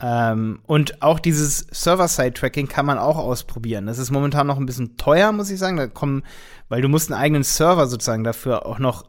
Ähm, 0.00 0.60
und 0.62 1.02
auch 1.02 1.18
dieses 1.18 1.66
Server-Side-Tracking 1.70 2.66
kann 2.66 2.86
man 2.86 2.96
auch 2.96 3.18
ausprobieren. 3.18 3.84
Das 3.84 3.98
ist 3.98 4.10
momentan 4.10 4.46
noch 4.46 4.56
ein 4.56 4.64
bisschen 4.64 4.96
teuer, 4.96 5.32
muss 5.32 5.50
ich 5.50 5.58
sagen. 5.58 5.76
Da 5.76 5.86
kommen, 5.86 6.22
weil 6.70 6.80
du 6.80 6.88
musst 6.88 7.12
einen 7.12 7.20
eigenen 7.20 7.44
Server 7.44 7.86
sozusagen 7.86 8.24
dafür 8.24 8.64
auch 8.64 8.78
noch 8.78 9.04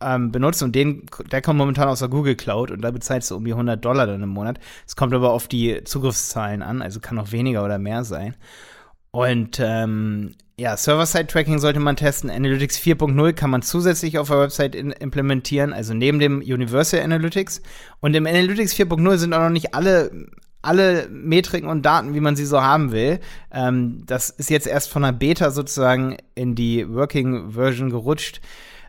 ähm, 0.00 0.32
benutzen 0.32 0.64
und 0.64 0.74
den, 0.74 1.06
der 1.30 1.42
kommt 1.42 1.58
momentan 1.58 1.88
aus 1.88 2.00
der 2.00 2.08
Google 2.08 2.36
Cloud 2.36 2.70
und 2.70 2.82
da 2.82 2.90
bezahlst 2.90 3.30
du 3.30 3.36
um 3.36 3.44
die 3.44 3.52
100 3.52 3.84
Dollar 3.84 4.06
dann 4.06 4.22
im 4.22 4.28
Monat. 4.30 4.58
Es 4.86 4.96
kommt 4.96 5.14
aber 5.14 5.32
auf 5.32 5.48
die 5.48 5.84
Zugriffszahlen 5.84 6.62
an, 6.62 6.82
also 6.82 7.00
kann 7.00 7.18
auch 7.18 7.32
weniger 7.32 7.64
oder 7.64 7.78
mehr 7.78 8.04
sein. 8.04 8.34
Und 9.12 9.58
ähm, 9.60 10.34
ja, 10.58 10.76
Server-Side-Tracking 10.76 11.58
sollte 11.58 11.80
man 11.80 11.96
testen. 11.96 12.30
Analytics 12.30 12.78
4.0 12.78 13.32
kann 13.32 13.50
man 13.50 13.62
zusätzlich 13.62 14.18
auf 14.18 14.28
der 14.28 14.40
Website 14.40 14.74
in, 14.74 14.92
implementieren, 14.92 15.72
also 15.72 15.94
neben 15.94 16.18
dem 16.18 16.38
Universal 16.38 17.00
Analytics. 17.00 17.62
Und 18.00 18.14
im 18.14 18.26
Analytics 18.26 18.74
4.0 18.74 19.16
sind 19.16 19.32
auch 19.32 19.40
noch 19.40 19.50
nicht 19.50 19.74
alle 19.74 20.10
alle 20.62 21.08
Metriken 21.08 21.68
und 21.68 21.86
Daten, 21.86 22.14
wie 22.14 22.20
man 22.20 22.36
sie 22.36 22.44
so 22.44 22.60
haben 22.60 22.92
will. 22.92 23.20
Ähm, 23.50 24.02
das 24.06 24.30
ist 24.30 24.50
jetzt 24.50 24.66
erst 24.66 24.90
von 24.90 25.02
der 25.02 25.12
Beta 25.12 25.50
sozusagen 25.50 26.18
in 26.34 26.54
die 26.54 26.86
Working 26.92 27.52
Version 27.52 27.90
gerutscht. 27.90 28.40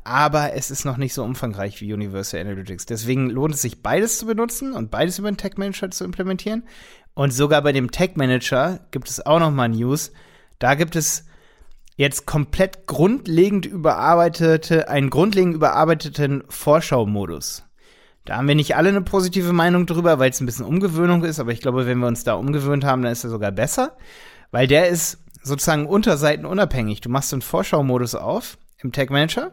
Aber 0.03 0.53
es 0.53 0.71
ist 0.71 0.85
noch 0.85 0.97
nicht 0.97 1.13
so 1.13 1.23
umfangreich 1.23 1.79
wie 1.79 1.93
Universal 1.93 2.41
Analytics. 2.41 2.87
Deswegen 2.87 3.29
lohnt 3.29 3.53
es 3.53 3.61
sich, 3.61 3.83
beides 3.83 4.17
zu 4.17 4.25
benutzen 4.25 4.73
und 4.73 4.89
beides 4.89 5.19
über 5.19 5.31
den 5.31 5.37
Tag 5.37 5.57
Manager 5.57 5.91
zu 5.91 6.03
implementieren. 6.03 6.63
Und 7.13 7.31
sogar 7.31 7.61
bei 7.61 7.71
dem 7.71 7.91
Tag 7.91 8.17
Manager 8.17 8.79
gibt 8.91 9.09
es 9.09 9.25
auch 9.25 9.39
noch 9.39 9.51
mal 9.51 9.69
News. 9.69 10.11
Da 10.59 10.75
gibt 10.75 10.95
es 10.95 11.25
jetzt 11.95 12.25
komplett 12.25 12.87
grundlegend 12.87 13.65
überarbeitete, 13.65 14.89
einen 14.89 15.09
grundlegend 15.09 15.55
überarbeiteten 15.55 16.43
Vorschau-Modus. 16.49 17.63
Da 18.25 18.37
haben 18.37 18.47
wir 18.47 18.55
nicht 18.55 18.75
alle 18.75 18.89
eine 18.89 19.01
positive 19.01 19.53
Meinung 19.53 19.85
drüber, 19.85 20.19
weil 20.19 20.29
es 20.29 20.39
ein 20.39 20.45
bisschen 20.45 20.65
Umgewöhnung 20.65 21.23
ist, 21.23 21.39
aber 21.39 21.51
ich 21.51 21.61
glaube, 21.61 21.85
wenn 21.85 21.99
wir 21.99 22.07
uns 22.07 22.23
da 22.23 22.33
umgewöhnt 22.35 22.83
haben, 22.83 23.01
dann 23.01 23.11
ist 23.11 23.23
er 23.23 23.29
sogar 23.29 23.51
besser, 23.51 23.97
weil 24.51 24.67
der 24.67 24.87
ist 24.89 25.23
sozusagen 25.43 25.87
unterseitenunabhängig. 25.87 27.01
Du 27.01 27.09
machst 27.09 27.33
einen 27.33 27.41
Vorschau-Modus 27.41 28.15
auf 28.15 28.57
im 28.79 28.91
Tag 28.91 29.09
Manager 29.09 29.51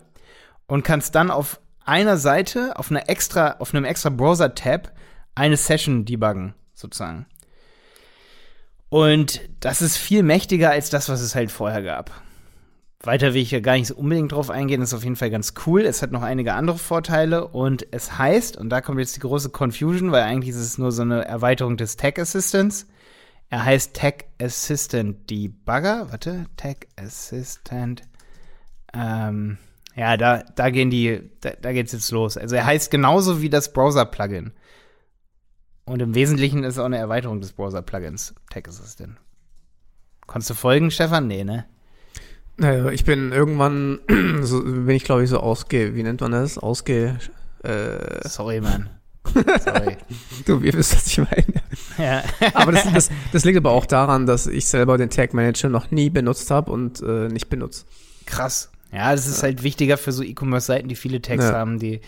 und 0.69 0.85
kannst 0.85 1.17
dann 1.17 1.33
auf 1.33 1.61
einer 1.85 2.17
Seite, 2.17 2.79
auf 2.79 2.91
einer 2.91 3.09
extra, 3.09 3.57
auf 3.59 3.75
einem 3.75 3.85
extra 3.85 4.11
Browser-Tab 4.11 4.93
eine 5.35 5.57
Session 5.57 6.05
debuggen, 6.05 6.55
sozusagen. 6.75 7.27
Und 8.91 9.41
das 9.61 9.83
ist 9.83 9.97
viel 9.97 10.23
mächtiger 10.23 10.71
als 10.71 10.91
das, 10.91 11.09
was 11.09 11.21
es 11.21 11.35
halt 11.35 11.51
vorher 11.51 11.83
gab. 11.83 12.11
Weiter 13.01 13.33
will 13.33 13.43
ich 13.43 13.53
ja 13.53 13.61
gar 13.61 13.75
nicht 13.75 13.87
so 13.87 13.95
unbedingt 13.95 14.33
drauf 14.33 14.51
eingehen, 14.51 14.83
ist 14.83 14.93
auf 14.93 15.05
jeden 15.05 15.17
Fall 15.17 15.31
ganz 15.31 15.55
cool. 15.67 15.83
Es 15.83 16.03
hat 16.03 16.11
noch 16.11 16.23
einige 16.23 16.55
andere 16.55 16.79
Vorteile 16.79 17.47
und 17.47 17.87
es 17.93 18.19
heißt, 18.19 18.57
und 18.57 18.71
da 18.71 18.81
kommt 18.81 18.99
jetzt 18.99 19.15
die 19.17 19.21
große 19.21 19.51
Confusion, 19.51 20.11
weil 20.11 20.25
eigentlich 20.25 20.51
ist 20.51 20.57
es 20.57 20.79
nur 20.79 20.91
so 20.91 21.03
eine 21.03 21.25
Erweiterung 21.25 21.77
des 21.77 21.97
Tag 21.97 22.19
Assistants. 22.19 22.87
Er 23.51 23.65
heißt 23.65 23.95
Tag 23.95 24.25
Assistant 24.43 25.31
Debugger. 25.31 26.11
Warte, 26.11 26.47
Tag 26.57 26.89
Assistant. 26.97 28.03
Ähm, 28.93 29.59
ja, 29.99 30.17
da, 30.17 30.45
da 30.55 30.71
gehen 30.71 30.91
die, 30.91 31.21
da, 31.41 31.51
da 31.61 31.73
geht's 31.73 31.93
jetzt 31.93 32.13
los. 32.13 32.37
Also 32.37 32.55
er 32.55 32.65
heißt 32.65 32.91
genauso 32.91 33.43
wie 33.43 33.51
das 33.51 33.73
Browser-Plugin. 33.73 34.53
Und 35.87 36.01
im 36.01 36.15
Wesentlichen 36.15 36.63
ist 36.63 36.75
es 36.75 36.79
auch 36.79 36.85
eine 36.85 36.99
Erweiterung 36.99 37.41
des 37.41 37.53
Browser-Plugins, 37.53 38.35
Tag 38.51 38.69
Assistant. 38.69 39.17
Konntest 40.27 40.51
du 40.51 40.55
folgen, 40.55 40.93
Stefan? 40.93 41.27
Nee, 41.27 41.43
ne? 41.43 41.65
Naja, 42.59 42.91
ich 42.91 43.05
bin 43.05 43.33
irgendwann, 43.33 43.99
so, 44.43 44.63
bin 44.63 44.91
ich 44.91 45.05
glaube 45.05 45.25
ich 45.25 45.31
so 45.31 45.41
ausge, 45.41 45.97
wie 45.97 46.03
nennt 46.05 46.21
man 46.21 46.31
das? 46.31 46.59
Ausge, 46.59 47.19
äh, 47.65 48.29
Sorry, 48.29 48.61
Mann. 48.61 48.91
Sorry. 49.25 49.97
du, 50.47 50.63
wir 50.63 50.73
wissen, 50.75 50.97
was 50.97 51.07
ich 51.09 51.19
meine. 51.19 51.59
Ja. 51.99 52.23
aber 52.55 52.71
das, 52.71 52.93
das, 52.93 53.11
das 53.33 53.45
liegt 53.45 53.59
aber 53.59 53.73
auch 53.73 53.85
daran, 53.85 54.27
dass 54.27 54.47
ich 54.47 54.69
selber 54.69 54.97
den 54.99 55.11
Tag 55.11 55.35
Manager 55.35 55.69
noch 55.69 55.91
nie 55.91 56.11
benutzt 56.11 56.49
habe 56.53 56.71
und 56.71 57.03
äh, 57.03 57.27
nicht 57.27 57.49
benutze. 57.49 57.87
Krass. 58.25 58.71
Ja, 58.93 59.13
das 59.13 59.27
ist 59.27 59.43
halt 59.43 59.63
wichtiger 59.63 59.97
für 59.97 60.13
so 60.13 60.23
E-Commerce-Seiten, 60.23 60.89
die 60.89 60.95
viele 60.95 61.21
Tags 61.21 61.45
ja. 61.45 61.53
haben, 61.53 61.79
die 61.79 62.01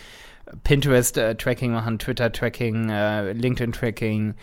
Pinterest-Tracking 0.64 1.70
äh, 1.70 1.74
machen, 1.74 1.98
Twitter-Tracking, 1.98 2.88
äh, 2.88 3.32
LinkedIn-Tracking, 3.32 4.34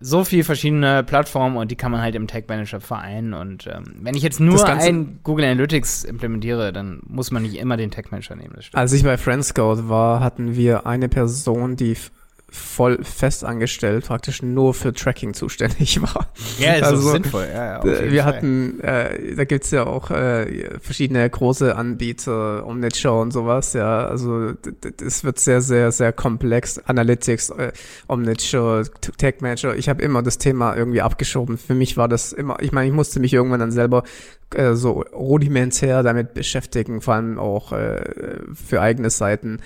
so 0.00 0.24
viele 0.24 0.44
verschiedene 0.44 1.04
Plattformen 1.04 1.56
und 1.56 1.70
die 1.70 1.76
kann 1.76 1.92
man 1.92 2.02
halt 2.02 2.14
im 2.14 2.26
Tag 2.26 2.48
Manager 2.48 2.80
vereinen. 2.80 3.32
Und 3.32 3.66
ähm, 3.66 3.84
wenn 4.00 4.14
ich 4.14 4.22
jetzt 4.22 4.40
nur 4.40 4.66
ein 4.66 5.20
Google 5.22 5.44
Analytics 5.46 6.04
implementiere, 6.04 6.72
dann 6.72 7.00
muss 7.06 7.30
man 7.30 7.42
nicht 7.42 7.56
immer 7.56 7.76
den 7.76 7.90
Tag 7.90 8.10
Manager 8.10 8.36
nehmen. 8.36 8.54
Als 8.72 8.92
ich 8.92 9.04
bei 9.04 9.16
Friendscout 9.16 9.88
war, 9.88 10.20
hatten 10.20 10.56
wir 10.56 10.86
eine 10.86 11.08
Person, 11.08 11.76
die 11.76 11.96
voll 12.54 13.02
fest 13.02 13.44
angestellt, 13.44 14.06
praktisch 14.06 14.42
nur 14.42 14.74
für 14.74 14.92
Tracking 14.92 15.34
zuständig 15.34 16.00
war. 16.14 16.28
Ja, 16.58 16.74
ist 16.74 16.82
also, 16.84 17.10
sinnvoll. 17.10 17.48
Ja, 17.52 17.78
ja, 17.78 17.84
wir 17.84 18.22
Fall. 18.22 18.24
hatten, 18.24 18.80
äh, 18.80 19.34
da 19.34 19.44
gibt's 19.44 19.72
ja 19.72 19.86
auch 19.86 20.10
äh, 20.10 20.78
verschiedene 20.80 21.28
große 21.28 21.74
Anbieter, 21.74 22.64
Omnitshow 22.66 23.20
und 23.20 23.32
sowas, 23.32 23.72
ja. 23.72 24.06
Also 24.06 24.52
es 25.04 25.24
wird 25.24 25.40
sehr, 25.40 25.60
sehr, 25.60 25.90
sehr 25.90 26.12
komplex. 26.12 26.78
Analytics, 26.78 27.50
äh, 27.50 27.72
Omnitshow, 28.06 28.82
Tag 29.18 29.42
Manager. 29.42 29.74
Ich 29.74 29.88
habe 29.88 30.02
immer 30.02 30.22
das 30.22 30.38
Thema 30.38 30.76
irgendwie 30.76 31.02
abgeschoben. 31.02 31.58
Für 31.58 31.74
mich 31.74 31.96
war 31.96 32.08
das 32.08 32.32
immer, 32.32 32.62
ich 32.62 32.70
meine, 32.70 32.86
ich 32.88 32.94
musste 32.94 33.18
mich 33.18 33.32
irgendwann 33.32 33.60
dann 33.60 33.72
selber 33.72 34.04
äh, 34.54 34.74
so 34.74 35.02
rudimentär 35.12 36.02
damit 36.04 36.34
beschäftigen, 36.34 37.00
vor 37.00 37.14
allem 37.14 37.38
auch 37.38 37.72
äh, 37.72 38.04
für 38.54 38.80
eigene 38.80 39.10
Seiten. 39.10 39.60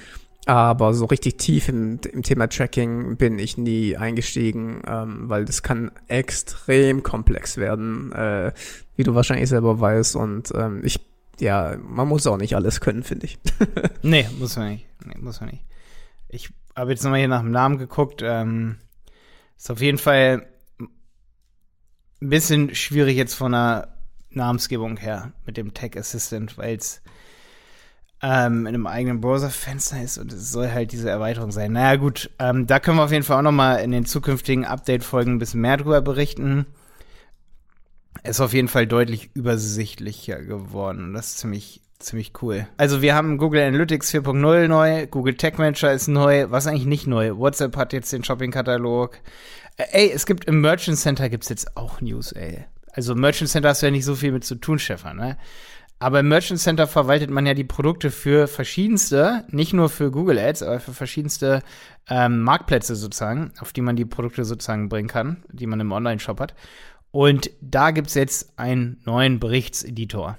Aber 0.48 0.94
so 0.94 1.04
richtig 1.04 1.36
tief 1.36 1.68
im, 1.68 2.00
im 2.10 2.22
Thema 2.22 2.48
Tracking 2.48 3.18
bin 3.18 3.38
ich 3.38 3.58
nie 3.58 3.98
eingestiegen, 3.98 4.80
ähm, 4.86 5.28
weil 5.28 5.44
das 5.44 5.62
kann 5.62 5.90
extrem 6.06 7.02
komplex 7.02 7.58
werden, 7.58 8.12
äh, 8.12 8.52
wie 8.96 9.02
du 9.02 9.14
wahrscheinlich 9.14 9.50
selber 9.50 9.78
weißt. 9.78 10.16
Und 10.16 10.50
ähm, 10.54 10.80
ich, 10.82 11.00
ja, 11.38 11.76
man 11.76 12.08
muss 12.08 12.26
auch 12.26 12.38
nicht 12.38 12.56
alles 12.56 12.80
können, 12.80 13.02
finde 13.02 13.26
ich. 13.26 13.38
nee, 14.02 14.26
muss 14.38 14.56
man 14.56 14.70
nicht. 14.70 14.86
Nee, 15.04 15.18
muss 15.20 15.42
man 15.42 15.50
nicht. 15.50 15.66
Ich 16.30 16.48
habe 16.74 16.92
jetzt 16.92 17.04
nochmal 17.04 17.18
hier 17.18 17.28
nach 17.28 17.42
dem 17.42 17.50
Namen 17.50 17.76
geguckt. 17.76 18.22
Ähm, 18.24 18.76
ist 19.58 19.70
auf 19.70 19.82
jeden 19.82 19.98
Fall 19.98 20.46
ein 20.80 20.88
bisschen 22.30 22.74
schwierig 22.74 23.18
jetzt 23.18 23.34
von 23.34 23.52
der 23.52 23.98
Namensgebung 24.30 24.96
her 24.96 25.32
mit 25.44 25.58
dem 25.58 25.74
Tech 25.74 25.94
Assistant, 25.98 26.56
weil 26.56 26.78
es 26.78 27.02
ähm, 28.22 28.66
in 28.66 28.68
einem 28.68 28.86
eigenen 28.86 29.20
Browserfenster 29.20 30.02
ist 30.02 30.18
und 30.18 30.32
es 30.32 30.50
soll 30.50 30.70
halt 30.70 30.92
diese 30.92 31.08
Erweiterung 31.08 31.52
sein. 31.52 31.72
Naja, 31.72 31.96
gut, 31.96 32.30
ähm, 32.38 32.66
da 32.66 32.80
können 32.80 32.96
wir 32.98 33.04
auf 33.04 33.12
jeden 33.12 33.24
Fall 33.24 33.38
auch 33.38 33.42
noch 33.42 33.52
mal 33.52 33.76
in 33.76 33.92
den 33.92 34.06
zukünftigen 34.06 34.64
Update-Folgen 34.64 35.34
ein 35.34 35.38
bisschen 35.38 35.60
mehr 35.60 35.76
drüber 35.76 36.00
berichten. 36.00 36.66
Ist 38.24 38.40
auf 38.40 38.52
jeden 38.52 38.68
Fall 38.68 38.86
deutlich 38.88 39.30
übersichtlicher 39.34 40.42
geworden 40.42 41.04
und 41.04 41.14
das 41.14 41.28
ist 41.28 41.38
ziemlich, 41.38 41.80
ziemlich 42.00 42.32
cool. 42.42 42.66
Also 42.76 43.02
wir 43.02 43.14
haben 43.14 43.38
Google 43.38 43.62
Analytics 43.62 44.12
4.0 44.12 44.66
neu, 44.66 45.06
Google 45.06 45.34
Tech 45.34 45.56
Manager 45.56 45.92
ist 45.92 46.08
neu, 46.08 46.46
was 46.50 46.66
eigentlich 46.66 46.86
nicht 46.86 47.06
neu. 47.06 47.36
WhatsApp 47.36 47.76
hat 47.76 47.92
jetzt 47.92 48.12
den 48.12 48.24
Shopping-Katalog. 48.24 49.20
Äh, 49.76 49.84
ey, 49.92 50.10
es 50.12 50.26
gibt 50.26 50.46
im 50.46 50.60
Merchant 50.60 50.98
Center 50.98 51.28
gibt's 51.28 51.48
jetzt 51.48 51.76
auch 51.76 52.00
News, 52.00 52.32
ey. 52.32 52.64
Also 52.92 53.14
Merchant 53.14 53.48
Center 53.48 53.68
hast 53.68 53.82
du 53.82 53.86
ja 53.86 53.92
nicht 53.92 54.04
so 54.04 54.16
viel 54.16 54.32
mit 54.32 54.44
zu 54.44 54.56
tun, 54.56 54.80
Stefan, 54.80 55.18
ne? 55.18 55.36
Aber 56.00 56.20
im 56.20 56.28
Merchant 56.28 56.60
Center 56.60 56.86
verwaltet 56.86 57.30
man 57.30 57.44
ja 57.44 57.54
die 57.54 57.64
Produkte 57.64 58.10
für 58.12 58.46
verschiedenste, 58.46 59.44
nicht 59.48 59.72
nur 59.72 59.88
für 59.88 60.12
Google 60.12 60.38
Ads, 60.38 60.62
aber 60.62 60.78
für 60.78 60.92
verschiedenste 60.92 61.62
ähm, 62.08 62.42
Marktplätze 62.42 62.94
sozusagen, 62.94 63.52
auf 63.58 63.72
die 63.72 63.80
man 63.80 63.96
die 63.96 64.04
Produkte 64.04 64.44
sozusagen 64.44 64.88
bringen 64.88 65.08
kann, 65.08 65.42
die 65.50 65.66
man 65.66 65.80
im 65.80 65.90
Online-Shop 65.90 66.38
hat. 66.38 66.54
Und 67.10 67.50
da 67.60 67.90
gibt's 67.90 68.14
jetzt 68.14 68.58
einen 68.58 69.00
neuen 69.04 69.40
Berichtseditor, 69.40 70.38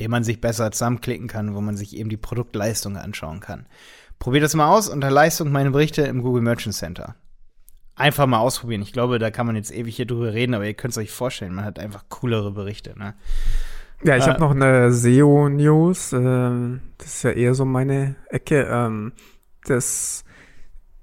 den 0.00 0.10
man 0.10 0.24
sich 0.24 0.40
besser 0.40 0.72
zusammenklicken 0.72 1.28
kann, 1.28 1.54
wo 1.54 1.60
man 1.60 1.76
sich 1.76 1.96
eben 1.96 2.10
die 2.10 2.16
Produktleistung 2.16 2.96
anschauen 2.96 3.38
kann. 3.38 3.66
Probiert 4.18 4.42
das 4.42 4.54
mal 4.54 4.68
aus 4.68 4.88
unter 4.88 5.12
Leistung 5.12 5.52
meine 5.52 5.70
Berichte 5.70 6.02
im 6.02 6.22
Google 6.22 6.42
Merchant 6.42 6.74
Center. 6.74 7.14
Einfach 7.94 8.26
mal 8.26 8.38
ausprobieren. 8.38 8.82
Ich 8.82 8.92
glaube, 8.92 9.20
da 9.20 9.30
kann 9.30 9.46
man 9.46 9.54
jetzt 9.54 9.72
ewig 9.72 9.94
hier 9.94 10.06
drüber 10.06 10.32
reden, 10.32 10.54
aber 10.54 10.66
ihr 10.66 10.74
könnt 10.74 10.92
es 10.92 10.98
euch 10.98 11.10
vorstellen, 11.10 11.54
man 11.54 11.64
hat 11.64 11.78
einfach 11.78 12.04
coolere 12.08 12.50
Berichte. 12.50 12.98
Ne? 12.98 13.14
Ja, 14.04 14.16
ich 14.16 14.24
äh, 14.24 14.28
habe 14.28 14.40
noch 14.40 14.52
eine 14.52 14.92
SEO-News. 14.92 16.12
Äh, 16.12 16.78
das 16.98 17.06
ist 17.06 17.22
ja 17.24 17.30
eher 17.30 17.54
so 17.54 17.64
meine 17.64 18.16
Ecke. 18.28 18.68
Ähm, 18.70 19.12
das, 19.64 20.24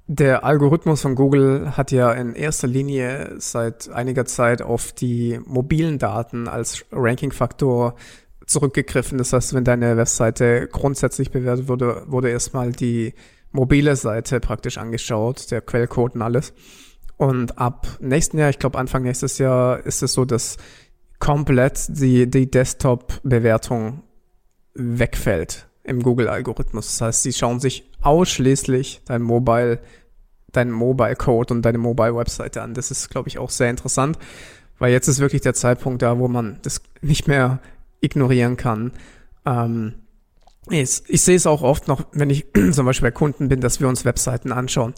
der 0.08 0.44
Algorithmus 0.44 1.02
von 1.02 1.16
Google 1.16 1.76
hat 1.76 1.92
ja 1.92 2.12
in 2.14 2.34
erster 2.34 2.68
Linie 2.68 3.36
seit 3.38 3.90
einiger 3.90 4.26
Zeit 4.26 4.62
auf 4.62 4.92
die 4.92 5.40
mobilen 5.46 6.00
Daten 6.00 6.48
als 6.48 6.86
Ranking-Faktor 6.92 7.96
zurückgegriffen. 8.46 9.18
Das 9.18 9.34
heißt, 9.34 9.54
wenn 9.54 9.64
deine 9.64 9.98
Webseite 9.98 10.68
grundsätzlich 10.72 11.32
bewertet 11.32 11.68
wurde, 11.68 12.04
wurde 12.08 12.30
erstmal 12.30 12.72
die 12.72 13.14
mobile 13.52 13.96
Seite 13.96 14.40
praktisch 14.40 14.78
angeschaut, 14.78 15.50
der 15.52 15.62
Quellcode 15.62 16.16
und 16.16 16.22
alles. 16.22 16.54
Und 17.18 17.58
ab 17.58 17.88
nächsten 18.02 18.38
Jahr, 18.38 18.50
ich 18.50 18.60
glaube 18.60 18.78
Anfang 18.78 19.04
nächstes 19.04 19.38
Jahr, 19.38 19.86
ist 19.86 20.04
es 20.04 20.14
so, 20.14 20.26
dass 20.26 20.58
komplett 21.20 21.86
die, 21.90 22.30
die 22.30 22.50
Desktop-Bewertung 22.50 24.04
wegfällt 24.74 25.68
im 25.84 26.02
Google-Algorithmus. 26.02 26.88
Das 26.88 27.02
heißt, 27.02 27.24
sie 27.24 27.34
schauen 27.34 27.60
sich 27.60 27.90
ausschließlich 28.02 29.02
dein 29.06 29.22
Mobile, 29.22 29.80
dein 30.52 30.72
Mobile-Code 30.72 31.54
und 31.54 31.62
deine 31.64 31.78
Mobile-Webseite 31.78 32.62
an. 32.62 32.74
Das 32.74 32.92
ist, 32.92 33.10
glaube 33.10 33.30
ich, 33.30 33.38
auch 33.38 33.50
sehr 33.50 33.70
interessant, 33.70 34.18
weil 34.80 34.92
jetzt 34.92 35.08
ist 35.08 35.20
wirklich 35.20 35.42
der 35.42 35.54
Zeitpunkt 35.54 36.02
da, 36.02 36.20
wo 36.20 36.28
man 36.28 36.60
das 36.64 36.82
nicht 37.02 37.28
mehr 37.28 37.60
ignorieren 38.02 38.58
kann. 38.58 38.92
Ähm, 39.46 39.96
ich, 40.70 41.04
ich 41.08 41.22
sehe 41.22 41.36
es 41.36 41.46
auch 41.46 41.62
oft 41.62 41.88
noch, 41.88 42.06
wenn 42.12 42.30
ich 42.30 42.48
zum 42.72 42.86
Beispiel 42.86 43.10
bei 43.10 43.16
Kunden 43.16 43.48
bin, 43.48 43.62
dass 43.62 43.80
wir 43.80 43.88
uns 43.88 44.06
Webseiten 44.06 44.52
anschauen. 44.52 44.94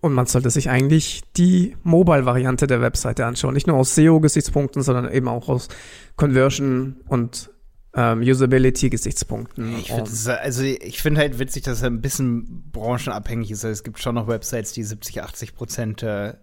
Und 0.00 0.12
man 0.12 0.26
sollte 0.26 0.50
sich 0.50 0.70
eigentlich 0.70 1.22
die 1.36 1.76
Mobile-Variante 1.82 2.66
der 2.66 2.80
Webseite 2.80 3.26
anschauen. 3.26 3.54
Nicht 3.54 3.66
nur 3.66 3.76
aus 3.76 3.94
SEO-Gesichtspunkten, 3.94 4.82
sondern 4.82 5.12
eben 5.12 5.28
auch 5.28 5.48
aus 5.48 5.68
Conversion 6.16 6.96
und 7.08 7.50
ähm, 7.94 8.20
Usability-Gesichtspunkten. 8.20 9.78
Ich 9.78 9.92
find, 9.92 10.08
also 10.28 10.62
ich 10.62 11.00
finde 11.00 11.20
halt 11.20 11.38
witzig, 11.38 11.62
dass 11.64 11.82
er 11.82 11.90
ein 11.90 12.00
bisschen 12.00 12.70
branchenabhängig 12.72 13.50
ist. 13.50 13.64
Also 13.64 13.72
es 13.72 13.84
gibt 13.84 14.00
schon 14.00 14.16
noch 14.16 14.26
Websites, 14.26 14.72
die 14.72 14.82
70, 14.82 15.22
80 15.22 15.54
Prozent 15.54 16.02
äh, 16.02 16.34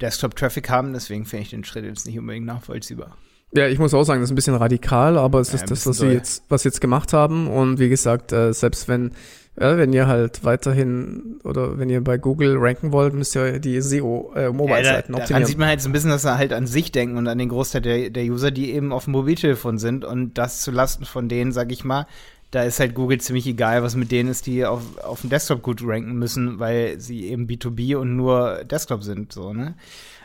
Desktop-Traffic 0.00 0.70
haben. 0.70 0.92
Deswegen 0.92 1.24
finde 1.24 1.42
ich 1.44 1.50
den 1.50 1.64
Schritt 1.64 1.84
jetzt 1.84 2.06
nicht 2.06 2.18
unbedingt 2.18 2.46
nachvollziehbar. 2.46 3.16
Ja, 3.54 3.66
ich 3.68 3.78
muss 3.78 3.92
auch 3.92 4.04
sagen, 4.04 4.20
das 4.20 4.28
ist 4.28 4.32
ein 4.32 4.36
bisschen 4.36 4.54
radikal, 4.54 5.18
aber 5.18 5.40
es 5.40 5.48
ja, 5.48 5.56
ist 5.56 5.70
das, 5.70 5.86
was 5.86 5.98
sie 5.98 6.06
jetzt, 6.06 6.44
was 6.48 6.62
sie 6.62 6.68
jetzt 6.68 6.80
gemacht 6.80 7.12
haben. 7.12 7.48
Und 7.48 7.78
wie 7.78 7.90
gesagt, 7.90 8.32
äh, 8.32 8.52
selbst 8.52 8.88
wenn 8.88 9.12
ja, 9.60 9.76
wenn 9.76 9.92
ihr 9.92 10.06
halt 10.06 10.44
weiterhin 10.44 11.38
oder 11.44 11.78
wenn 11.78 11.90
ihr 11.90 12.02
bei 12.02 12.16
Google 12.16 12.56
ranken 12.58 12.90
wollt, 12.90 13.12
müsst 13.12 13.36
ihr 13.36 13.58
die 13.58 13.80
SEO-Mobile-Seiten 13.82 15.12
äh, 15.12 15.16
da, 15.16 15.22
optimieren. 15.22 15.26
Dann 15.28 15.44
sieht 15.44 15.58
man 15.58 15.68
halt 15.68 15.82
so 15.82 15.90
ein 15.90 15.92
bisschen, 15.92 16.10
dass 16.10 16.22
sie 16.22 16.38
halt 16.38 16.54
an 16.54 16.66
sich 16.66 16.90
denken 16.90 17.18
und 17.18 17.28
an 17.28 17.36
den 17.36 17.50
Großteil 17.50 17.82
der, 17.82 18.10
der 18.10 18.24
User, 18.24 18.50
die 18.50 18.72
eben 18.72 18.92
auf 18.92 19.04
dem 19.04 19.12
Mobiltelefon 19.12 19.78
sind 19.78 20.06
und 20.06 20.38
das 20.38 20.62
zu 20.62 20.70
Lasten 20.70 21.04
von 21.04 21.28
denen, 21.28 21.52
sag 21.52 21.70
ich 21.70 21.84
mal, 21.84 22.06
da 22.50 22.62
ist 22.62 22.80
halt 22.80 22.94
Google 22.94 23.20
ziemlich 23.20 23.46
egal, 23.46 23.82
was 23.82 23.94
mit 23.94 24.10
denen 24.10 24.30
ist, 24.30 24.46
die 24.46 24.64
auf, 24.64 24.82
auf 24.98 25.20
dem 25.20 25.30
Desktop 25.30 25.62
gut 25.62 25.82
ranken 25.82 26.14
müssen, 26.14 26.58
weil 26.58 26.98
sie 26.98 27.26
eben 27.26 27.46
B2B 27.46 27.96
und 27.96 28.16
nur 28.16 28.64
Desktop 28.64 29.02
sind, 29.02 29.32
so, 29.32 29.52
ne? 29.52 29.74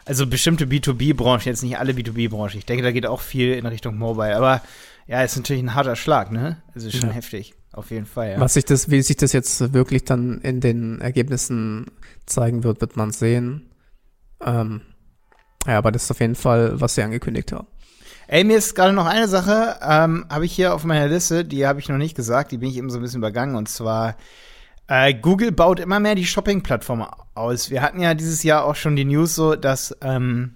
Also 0.06 0.26
bestimmte 0.26 0.66
B2B-Branchen, 0.66 1.46
jetzt 1.46 1.64
nicht 1.64 1.78
alle 1.78 1.92
B2B-Branchen. 1.92 2.58
Ich 2.58 2.66
denke, 2.66 2.82
da 2.82 2.92
geht 2.92 3.06
auch 3.06 3.20
viel 3.20 3.54
in 3.54 3.66
Richtung 3.66 3.98
Mobile, 3.98 4.38
aber 4.38 4.62
ja, 5.06 5.22
ist 5.22 5.36
natürlich 5.36 5.64
ein 5.64 5.76
harter 5.76 5.98
Schlag, 5.98 6.32
ne? 6.32 6.58
Also 6.74 6.88
ist 6.88 6.98
schon 6.98 7.10
ja. 7.10 7.16
heftig. 7.16 7.57
Auf 7.78 7.92
jeden 7.92 8.08
Fall, 8.08 8.32
ja. 8.32 8.40
Was 8.40 8.56
sich 8.56 8.66
das, 8.66 8.90
wie 8.90 9.04
sich 9.04 9.18
das 9.18 9.34
jetzt 9.34 9.72
wirklich 9.72 10.04
dann 10.04 10.42
in 10.42 10.62
den 10.62 11.00
Ergebnissen 11.00 11.86
zeigen 12.26 12.64
wird, 12.64 12.82
wird 12.82 12.98
man 12.98 13.12
sehen. 13.12 13.70
Ähm, 14.44 14.82
ja, 15.68 15.78
aber 15.78 15.92
das 15.92 16.06
ist 16.06 16.12
auf 16.12 16.20
jeden 16.20 16.34
Fall, 16.34 16.82
was 16.82 16.96
sie 16.96 17.04
angekündigt 17.04 17.52
haben. 17.52 17.68
Ey, 18.28 18.44
mir 18.44 18.58
ist 18.58 18.74
gerade 18.74 18.94
noch 18.94 19.06
eine 19.06 19.28
Sache, 19.28 19.78
ähm, 19.88 20.26
habe 20.28 20.46
ich 20.46 20.54
hier 20.54 20.74
auf 20.74 20.86
meiner 20.86 21.08
Liste, 21.08 21.46
die 21.46 21.68
habe 21.68 21.80
ich 21.80 21.88
noch 21.88 22.00
nicht 22.00 22.16
gesagt, 22.16 22.52
die 22.52 22.58
bin 22.58 22.70
ich 22.70 22.78
eben 22.78 22.90
so 22.90 22.98
ein 22.98 23.04
bisschen 23.04 23.20
übergangen. 23.20 23.56
Und 23.56 23.70
zwar, 23.70 24.18
äh, 24.88 25.14
Google 25.14 25.52
baut 25.52 25.80
immer 25.80 26.00
mehr 26.00 26.16
die 26.16 26.26
Shopping-Plattform 26.26 27.06
aus. 27.36 27.70
Wir 27.70 27.84
hatten 27.84 28.02
ja 28.02 28.16
dieses 28.16 28.42
Jahr 28.42 28.66
auch 28.66 28.76
schon 28.76 28.96
die 28.96 29.06
News 29.06 29.36
so, 29.36 29.56
dass, 29.56 29.96
ähm, 30.02 30.56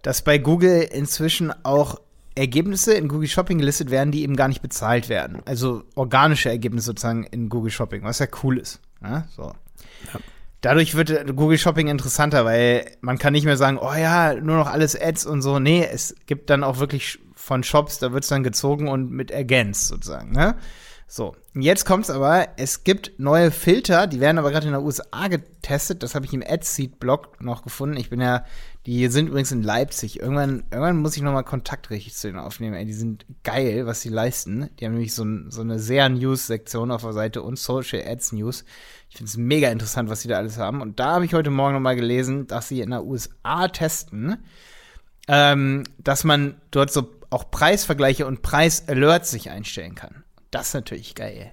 dass 0.00 0.22
bei 0.22 0.38
Google 0.38 0.88
inzwischen 0.90 1.52
auch 1.64 2.00
Ergebnisse 2.34 2.94
in 2.94 3.08
Google 3.08 3.28
Shopping 3.28 3.58
gelistet 3.58 3.90
werden, 3.90 4.12
die 4.12 4.22
eben 4.22 4.36
gar 4.36 4.48
nicht 4.48 4.62
bezahlt 4.62 5.08
werden. 5.08 5.42
Also 5.44 5.84
organische 5.94 6.48
Ergebnisse 6.48 6.86
sozusagen 6.86 7.24
in 7.24 7.48
Google 7.48 7.70
Shopping, 7.70 8.02
was 8.04 8.18
ja 8.18 8.26
cool 8.42 8.58
ist. 8.58 8.80
Ja, 9.02 9.26
so. 9.34 9.42
Ja. 9.42 10.20
Dadurch 10.60 10.94
wird 10.94 11.36
Google 11.36 11.56
Shopping 11.56 11.88
interessanter, 11.88 12.44
weil 12.44 12.84
man 13.00 13.18
kann 13.18 13.32
nicht 13.32 13.46
mehr 13.46 13.56
sagen, 13.56 13.78
oh 13.78 13.94
ja, 13.94 14.34
nur 14.34 14.56
noch 14.56 14.66
alles 14.66 15.00
Ads 15.00 15.24
und 15.24 15.40
so. 15.40 15.58
Nee, 15.58 15.88
es 15.90 16.14
gibt 16.26 16.50
dann 16.50 16.64
auch 16.64 16.78
wirklich 16.78 17.18
von 17.34 17.62
Shops, 17.62 17.98
da 17.98 18.12
wird 18.12 18.24
es 18.24 18.28
dann 18.28 18.42
gezogen 18.42 18.86
und 18.88 19.10
mit 19.10 19.30
ergänzt 19.30 19.88
sozusagen. 19.88 20.32
Ne? 20.32 20.56
So, 21.12 21.34
jetzt 21.54 21.86
kommt's 21.86 22.10
aber, 22.10 22.48
es 22.56 22.84
gibt 22.84 23.18
neue 23.18 23.50
Filter, 23.50 24.06
die 24.06 24.20
werden 24.20 24.38
aber 24.38 24.50
gerade 24.52 24.66
in 24.66 24.72
der 24.72 24.82
USA 24.82 25.28
getestet. 25.28 26.02
Das 26.02 26.14
habe 26.14 26.26
ich 26.26 26.32
im 26.32 26.44
AdSeed-Blog 26.46 27.40
noch 27.40 27.62
gefunden. 27.62 27.96
Ich 27.96 28.10
bin 28.10 28.20
ja 28.20 28.44
die 28.86 29.06
sind 29.08 29.28
übrigens 29.28 29.52
in 29.52 29.62
Leipzig. 29.62 30.20
Irgendwann, 30.20 30.64
irgendwann 30.70 30.96
muss 30.96 31.16
ich 31.16 31.22
nochmal 31.22 31.44
Kontakt 31.44 31.90
richtig 31.90 32.14
zu 32.14 32.28
denen 32.28 32.38
aufnehmen. 32.38 32.74
Ey, 32.74 32.86
die 32.86 32.94
sind 32.94 33.26
geil, 33.44 33.84
was 33.86 34.00
sie 34.00 34.08
leisten. 34.08 34.70
Die 34.78 34.86
haben 34.86 34.92
nämlich 34.92 35.14
so, 35.14 35.26
so 35.48 35.60
eine 35.60 35.78
sehr 35.78 36.08
News-Sektion 36.08 36.90
auf 36.90 37.02
der 37.02 37.12
Seite 37.12 37.42
und 37.42 37.58
Social 37.58 38.02
Ads 38.06 38.32
News. 38.32 38.64
Ich 39.10 39.16
finde 39.16 39.28
es 39.28 39.36
mega 39.36 39.68
interessant, 39.70 40.08
was 40.08 40.22
sie 40.22 40.28
da 40.28 40.38
alles 40.38 40.56
haben. 40.56 40.80
Und 40.80 40.98
da 40.98 41.14
habe 41.14 41.26
ich 41.26 41.34
heute 41.34 41.50
Morgen 41.50 41.74
nochmal 41.74 41.96
gelesen, 41.96 42.46
dass 42.46 42.68
sie 42.68 42.80
in 42.80 42.90
der 42.90 43.04
USA 43.04 43.68
testen, 43.68 44.38
ähm, 45.28 45.84
dass 45.98 46.24
man 46.24 46.60
dort 46.70 46.90
so 46.90 47.10
auch 47.28 47.50
Preisvergleiche 47.50 48.26
und 48.26 48.42
Preisalerts 48.42 49.30
sich 49.30 49.50
einstellen 49.50 49.94
kann. 49.94 50.24
Das 50.50 50.68
ist 50.68 50.74
natürlich 50.74 51.14
geil. 51.14 51.52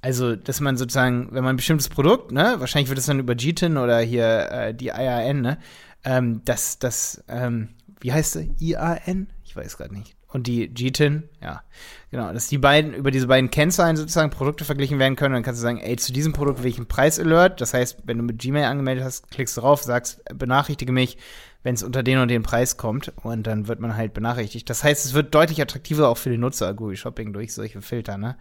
Also, 0.00 0.34
dass 0.34 0.60
man 0.60 0.76
sozusagen, 0.76 1.28
wenn 1.30 1.44
man 1.44 1.54
ein 1.54 1.56
bestimmtes 1.56 1.88
Produkt, 1.88 2.32
ne, 2.32 2.56
wahrscheinlich 2.58 2.88
wird 2.88 2.98
es 2.98 3.06
dann 3.06 3.20
über 3.20 3.36
GTIN 3.36 3.76
oder 3.76 4.00
hier 4.00 4.50
äh, 4.50 4.74
die 4.74 4.88
IAN, 4.88 5.42
ne, 5.42 5.58
ähm, 6.04 6.42
das, 6.44 6.78
das, 6.78 7.22
ähm, 7.28 7.70
wie 8.00 8.12
heißt 8.12 8.32
sie? 8.32 8.54
IAN? 8.58 9.28
Ich 9.44 9.54
weiß 9.54 9.76
gerade 9.76 9.94
nicht. 9.94 10.16
Und 10.32 10.46
die 10.46 10.72
GTIN, 10.72 11.24
ja, 11.42 11.62
genau, 12.10 12.32
dass 12.32 12.48
die 12.48 12.56
beiden, 12.56 12.94
über 12.94 13.10
diese 13.10 13.26
beiden 13.26 13.50
Kennzahlen 13.50 13.96
sozusagen 13.98 14.30
Produkte 14.30 14.64
verglichen 14.64 14.98
werden 14.98 15.14
können. 15.14 15.34
Dann 15.34 15.42
kannst 15.42 15.60
du 15.60 15.62
sagen, 15.62 15.78
ey, 15.78 15.96
zu 15.96 16.10
diesem 16.10 16.32
Produkt 16.32 16.62
will 16.62 16.70
ich 16.70 16.78
einen 16.78 16.86
Preisalert. 16.86 17.60
Das 17.60 17.74
heißt, 17.74 17.98
wenn 18.04 18.16
du 18.16 18.24
mit 18.24 18.38
Gmail 18.38 18.64
angemeldet 18.64 19.04
hast, 19.04 19.30
klickst 19.30 19.56
du 19.58 19.60
drauf, 19.60 19.82
sagst, 19.82 20.22
benachrichtige 20.34 20.90
mich, 20.90 21.18
wenn 21.62 21.74
es 21.74 21.82
unter 21.82 22.02
den 22.02 22.18
und 22.18 22.28
den 22.28 22.42
Preis 22.42 22.78
kommt. 22.78 23.12
Und 23.22 23.46
dann 23.46 23.68
wird 23.68 23.80
man 23.80 23.94
halt 23.94 24.14
benachrichtigt. 24.14 24.70
Das 24.70 24.82
heißt, 24.82 25.04
es 25.04 25.12
wird 25.12 25.34
deutlich 25.34 25.60
attraktiver 25.60 26.08
auch 26.08 26.16
für 26.16 26.30
den 26.30 26.40
Nutzer, 26.40 26.72
Google 26.72 26.96
Shopping, 26.96 27.34
durch 27.34 27.52
solche 27.52 27.82
Filter, 27.82 28.16
ne? 28.16 28.38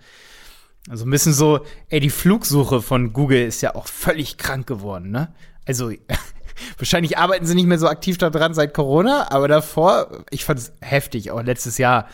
Also 0.89 1.05
ein 1.05 1.11
bisschen 1.11 1.33
so, 1.33 1.59
ey, 1.89 1.99
die 1.99 2.09
Flugsuche 2.09 2.81
von 2.81 3.11
Google 3.13 3.45
ist 3.45 3.61
ja 3.61 3.75
auch 3.75 3.87
völlig 3.87 4.37
krank 4.37 4.65
geworden, 4.65 5.11
ne? 5.11 5.33
Also 5.67 5.91
Wahrscheinlich 6.77 7.17
arbeiten 7.17 7.45
sie 7.45 7.55
nicht 7.55 7.67
mehr 7.67 7.79
so 7.79 7.87
aktiv 7.87 8.17
daran 8.17 8.53
seit 8.53 8.73
Corona, 8.73 9.31
aber 9.31 9.47
davor, 9.47 10.23
ich 10.29 10.45
fand 10.45 10.59
es 10.59 10.73
heftig, 10.81 11.31
auch 11.31 11.43
letztes 11.43 11.77
Jahr 11.77 12.07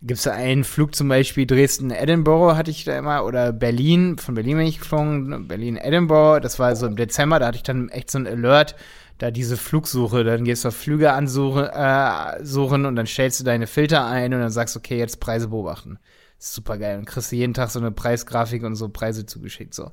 gibt 0.00 0.18
es 0.18 0.24
da 0.24 0.32
einen 0.32 0.62
Flug 0.62 0.94
zum 0.94 1.08
Beispiel 1.08 1.44
Dresden-Edinburgh 1.46 2.56
hatte 2.56 2.70
ich 2.70 2.84
da 2.84 2.96
immer 2.96 3.24
oder 3.24 3.52
Berlin, 3.52 4.16
von 4.16 4.34
Berlin 4.34 4.58
bin 4.58 4.66
ich 4.66 4.78
geflogen, 4.78 5.48
Berlin-Edinburgh, 5.48 6.40
das 6.40 6.58
war 6.58 6.76
so 6.76 6.86
im 6.86 6.94
Dezember, 6.94 7.40
da 7.40 7.48
hatte 7.48 7.56
ich 7.56 7.64
dann 7.64 7.88
echt 7.88 8.10
so 8.10 8.18
ein 8.18 8.26
Alert, 8.26 8.76
da 9.18 9.32
diese 9.32 9.56
Flugsuche, 9.56 10.22
dann 10.22 10.44
gehst 10.44 10.64
du 10.64 10.68
auf 10.68 10.76
Flüge 10.76 11.12
ansuchen 11.12 11.64
äh, 11.64 12.44
suchen 12.44 12.86
und 12.86 12.94
dann 12.94 13.06
stellst 13.06 13.40
du 13.40 13.44
deine 13.44 13.66
Filter 13.66 14.06
ein 14.06 14.32
und 14.32 14.40
dann 14.40 14.50
sagst, 14.50 14.76
okay, 14.76 14.96
jetzt 14.96 15.18
Preise 15.18 15.48
beobachten. 15.48 15.98
Super 16.38 16.78
geil. 16.78 16.98
Und 16.98 17.04
kriegst 17.04 17.32
du 17.32 17.36
jeden 17.36 17.52
Tag 17.52 17.70
so 17.70 17.80
eine 17.80 17.90
Preisgrafik 17.90 18.62
und 18.62 18.76
so 18.76 18.88
Preise 18.88 19.26
zugeschickt. 19.26 19.74
So 19.74 19.90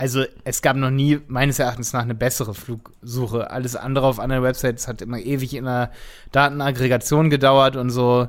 also 0.00 0.24
es 0.44 0.62
gab 0.62 0.76
noch 0.76 0.88
nie 0.88 1.20
meines 1.28 1.58
Erachtens 1.58 1.92
nach 1.92 2.00
eine 2.00 2.14
bessere 2.14 2.54
Flugsuche. 2.54 3.50
Alles 3.50 3.76
andere 3.76 4.06
auf 4.06 4.18
anderen 4.18 4.42
Websites 4.42 4.88
hat 4.88 5.02
immer 5.02 5.18
ewig 5.18 5.52
in 5.52 5.66
der 5.66 5.90
Datenaggregation 6.32 7.28
gedauert 7.28 7.76
und 7.76 7.90
so. 7.90 8.28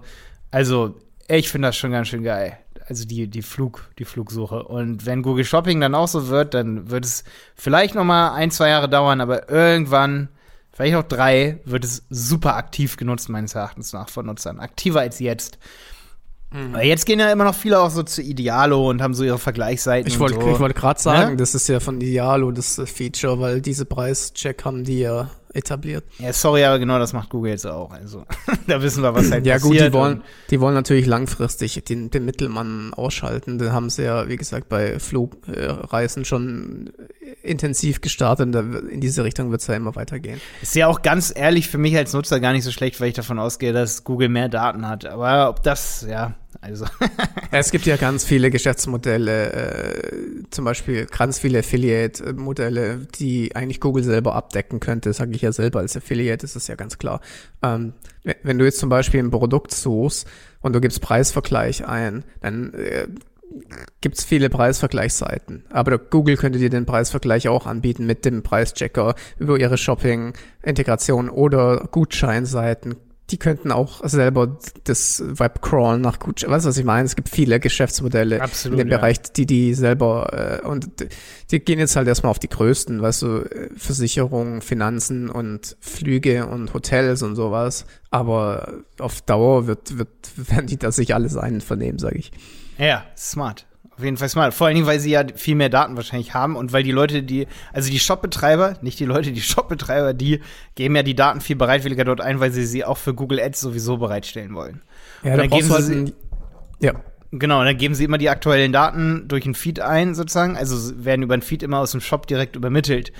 Also 0.51 0.99
ich 1.29 1.49
finde 1.49 1.69
das 1.69 1.77
schon 1.77 1.93
ganz 1.93 2.09
schön 2.09 2.23
geil. 2.23 2.57
Also 2.89 3.05
die, 3.05 3.29
die 3.29 3.41
Flug, 3.41 3.89
die 3.99 4.03
Flugsuche. 4.03 4.63
Und 4.63 5.05
wenn 5.05 5.21
Google 5.21 5.45
Shopping 5.45 5.79
dann 5.79 5.95
auch 5.95 6.09
so 6.09 6.27
wird, 6.27 6.55
dann 6.55 6.89
wird 6.91 7.05
es 7.05 7.23
vielleicht 7.55 7.95
noch 7.95 8.03
mal 8.03 8.33
ein, 8.33 8.51
zwei 8.51 8.67
Jahre 8.67 8.89
dauern, 8.89 9.21
aber 9.21 9.49
irgendwann, 9.49 10.27
vielleicht 10.73 10.95
auch 10.95 11.03
drei, 11.03 11.61
wird 11.63 11.85
es 11.85 12.03
super 12.09 12.57
aktiv 12.57 12.97
genutzt, 12.97 13.29
meines 13.29 13.55
Erachtens 13.55 13.93
nach, 13.93 14.09
von 14.09 14.25
Nutzern. 14.25 14.59
Aktiver 14.59 14.99
als 14.99 15.19
jetzt. 15.19 15.57
Mhm. 16.53 16.75
Jetzt 16.81 17.05
gehen 17.05 17.19
ja 17.19 17.31
immer 17.31 17.45
noch 17.45 17.55
viele 17.55 17.79
auch 17.79 17.89
so 17.89 18.03
zu 18.03 18.21
Idealo 18.21 18.89
und 18.89 19.01
haben 19.01 19.13
so 19.13 19.23
ihre 19.23 19.39
Vergleichsseiten. 19.39 20.07
Ich 20.07 20.19
wollte 20.19 20.35
so. 20.35 20.59
wollt 20.59 20.75
gerade 20.75 20.99
sagen, 20.99 21.31
ja? 21.31 21.35
das 21.35 21.55
ist 21.55 21.67
ja 21.67 21.79
von 21.79 22.01
Idealo 22.01 22.51
das 22.51 22.81
Feature, 22.85 23.39
weil 23.39 23.61
diese 23.61 23.85
Preischeck 23.85 24.65
haben 24.65 24.83
die 24.83 24.99
ja 24.99 25.29
etabliert. 25.53 26.05
Ja, 26.19 26.33
sorry, 26.33 26.63
aber 26.63 26.79
genau 26.79 26.99
das 26.99 27.13
macht 27.13 27.29
Google 27.29 27.51
jetzt 27.51 27.65
auch. 27.65 27.91
Also 27.91 28.25
da 28.67 28.81
wissen 28.81 29.03
wir, 29.03 29.13
was 29.13 29.31
halt 29.31 29.45
ja, 29.45 29.55
passiert. 29.55 29.73
Ja 29.73 29.85
gut, 29.85 29.93
die 29.93 29.93
wollen, 29.93 30.23
die 30.49 30.61
wollen 30.61 30.73
natürlich 30.73 31.05
langfristig 31.05 31.83
den, 31.83 32.09
den 32.09 32.25
Mittelmann 32.25 32.93
ausschalten. 32.93 33.57
Den 33.57 33.71
haben 33.71 33.89
sie 33.89 34.03
ja, 34.03 34.27
wie 34.27 34.37
gesagt, 34.37 34.69
bei 34.69 34.99
Flugreisen 34.99 36.25
schon 36.25 36.91
intensiv 37.43 38.01
gestartet. 38.01 38.53
In 38.55 39.01
diese 39.01 39.23
Richtung 39.23 39.51
wird 39.51 39.61
es 39.61 39.67
ja 39.67 39.75
immer 39.75 39.95
weitergehen. 39.95 40.39
Ist 40.61 40.75
ja 40.75 40.87
auch 40.87 41.01
ganz 41.01 41.33
ehrlich 41.35 41.69
für 41.69 41.77
mich 41.77 41.95
als 41.95 42.13
Nutzer 42.13 42.39
gar 42.39 42.53
nicht 42.53 42.63
so 42.63 42.71
schlecht, 42.71 42.99
weil 43.01 43.09
ich 43.09 43.15
davon 43.15 43.39
ausgehe, 43.39 43.73
dass 43.73 44.03
Google 44.03 44.29
mehr 44.29 44.49
Daten 44.49 44.87
hat. 44.87 45.05
Aber 45.05 45.49
ob 45.49 45.63
das, 45.63 46.05
ja, 46.09 46.35
also. 46.61 46.85
es 47.51 47.71
gibt 47.71 47.85
ja 47.85 47.97
ganz 47.97 48.23
viele 48.23 48.51
Geschäftsmodelle, 48.51 49.51
äh, 49.51 50.43
zum 50.51 50.65
Beispiel 50.65 51.07
ganz 51.07 51.39
viele 51.39 51.59
Affiliate-Modelle, 51.59 53.07
die 53.15 53.55
eigentlich 53.55 53.79
Google 53.79 54.03
selber 54.03 54.35
abdecken 54.35 54.79
könnte, 54.79 55.11
sage 55.13 55.31
ich 55.33 55.41
ja 55.41 55.51
selber 55.51 55.79
als 55.79 55.97
Affiliate, 55.97 56.45
ist 56.45 56.55
das 56.55 56.67
ja 56.67 56.75
ganz 56.75 56.97
klar. 56.97 57.19
Ähm, 57.63 57.93
wenn 58.43 58.59
du 58.59 58.65
jetzt 58.65 58.79
zum 58.79 58.89
Beispiel 58.89 59.19
ein 59.19 59.31
Produkt 59.31 59.73
suchst 59.73 60.27
und 60.61 60.73
du 60.73 60.81
gibst 60.81 61.01
Preisvergleich 61.01 61.85
ein, 61.87 62.23
dann 62.41 62.73
äh, 62.75 63.07
gibt 63.99 64.17
es 64.17 64.23
viele 64.23 64.49
Preisvergleichsseiten. 64.49 65.65
Aber 65.69 65.97
Google 65.97 66.37
könnte 66.37 66.59
dir 66.59 66.69
den 66.69 66.85
Preisvergleich 66.85 67.47
auch 67.47 67.65
anbieten 67.65 68.05
mit 68.05 68.23
dem 68.23 68.43
Preischecker 68.43 69.15
über 69.39 69.59
ihre 69.59 69.77
Shopping-Integration 69.77 71.29
oder 71.29 71.87
Gutscheinseiten 71.91 72.95
die 73.31 73.37
könnten 73.37 73.71
auch 73.71 74.05
selber 74.07 74.57
das 74.83 75.23
Web 75.25 75.61
crawlen 75.61 76.01
nach 76.01 76.19
gut. 76.19 76.47
Weißt 76.47 76.65
du, 76.65 76.69
was 76.69 76.77
ich 76.77 76.85
meine? 76.85 77.05
Es 77.05 77.15
gibt 77.15 77.29
viele 77.29 77.59
Geschäftsmodelle 77.59 78.41
Absolut, 78.41 78.79
in 78.79 78.85
dem 78.85 78.91
ja. 78.91 78.97
Bereich, 78.97 79.21
die 79.21 79.45
die 79.45 79.73
selber 79.73 80.61
äh, 80.63 80.67
und 80.67 80.87
die 81.49 81.59
gehen 81.59 81.79
jetzt 81.79 81.95
halt 81.95 82.07
erstmal 82.07 82.31
auf 82.31 82.39
die 82.39 82.49
größten, 82.49 83.01
weißt 83.01 83.21
du, 83.21 83.45
Versicherungen, 83.75 84.61
Finanzen 84.61 85.29
und 85.29 85.77
Flüge 85.79 86.45
und 86.47 86.73
Hotels 86.73 87.23
und 87.23 87.35
sowas. 87.35 87.85
Aber 88.09 88.73
auf 88.99 89.21
Dauer 89.21 89.67
wird, 89.67 89.97
wird, 89.97 90.09
werden 90.35 90.67
die 90.67 90.77
das 90.77 90.97
sich 90.97 91.15
alles 91.15 91.37
einvernehmen, 91.37 91.99
sage 91.99 92.17
ich. 92.17 92.31
Ja, 92.77 93.05
smart. 93.17 93.65
Auf 94.01 94.05
jeden 94.05 94.17
Fall 94.17 94.29
smart. 94.29 94.53
Vor 94.53 94.67
allen 94.67 94.75
Dingen, 94.75 94.87
weil 94.87 94.99
sie 94.99 95.11
ja 95.11 95.23
viel 95.35 95.55
mehr 95.55 95.69
Daten 95.69 95.95
wahrscheinlich 95.95 96.33
haben 96.33 96.55
und 96.55 96.73
weil 96.73 96.83
die 96.83 96.91
Leute, 96.91 97.23
die, 97.23 97.47
also 97.71 97.89
die 97.89 97.99
Shopbetreiber, 97.99 98.77
nicht 98.81 98.99
die 98.99 99.05
Leute, 99.05 99.31
die 99.31 99.41
Shopbetreiber, 99.41 100.13
die 100.13 100.41
geben 100.75 100.95
ja 100.95 101.03
die 101.03 101.15
Daten 101.15 101.39
viel 101.41 101.55
bereitwilliger 101.55 102.03
dort 102.03 102.19
ein, 102.21 102.39
weil 102.39 102.51
sie 102.51 102.65
sie 102.65 102.83
auch 102.83 102.97
für 102.97 103.13
Google 103.13 103.39
Ads 103.39 103.61
sowieso 103.61 103.97
bereitstellen 103.97 104.53
wollen. 104.55 104.81
Ja, 105.23 105.33
Und 105.33 105.37
dann 105.37 105.49
geben 105.49 105.69
halt 105.71 105.83
sie- 105.85 106.13
ja. 106.79 106.93
Genau, 107.33 107.63
dann 107.63 107.77
geben 107.77 107.95
sie 107.95 108.03
immer 108.03 108.17
die 108.17 108.29
aktuellen 108.29 108.73
Daten 108.73 109.27
durch 109.29 109.45
ein 109.45 109.53
Feed 109.55 109.79
ein, 109.79 110.15
sozusagen. 110.15 110.57
Also 110.57 111.05
werden 111.05 111.21
über 111.21 111.33
ein 111.35 111.41
Feed 111.41 111.63
immer 111.63 111.79
aus 111.79 111.91
dem 111.91 112.01
Shop 112.01 112.27
direkt 112.27 112.57
übermittelt. 112.57 113.13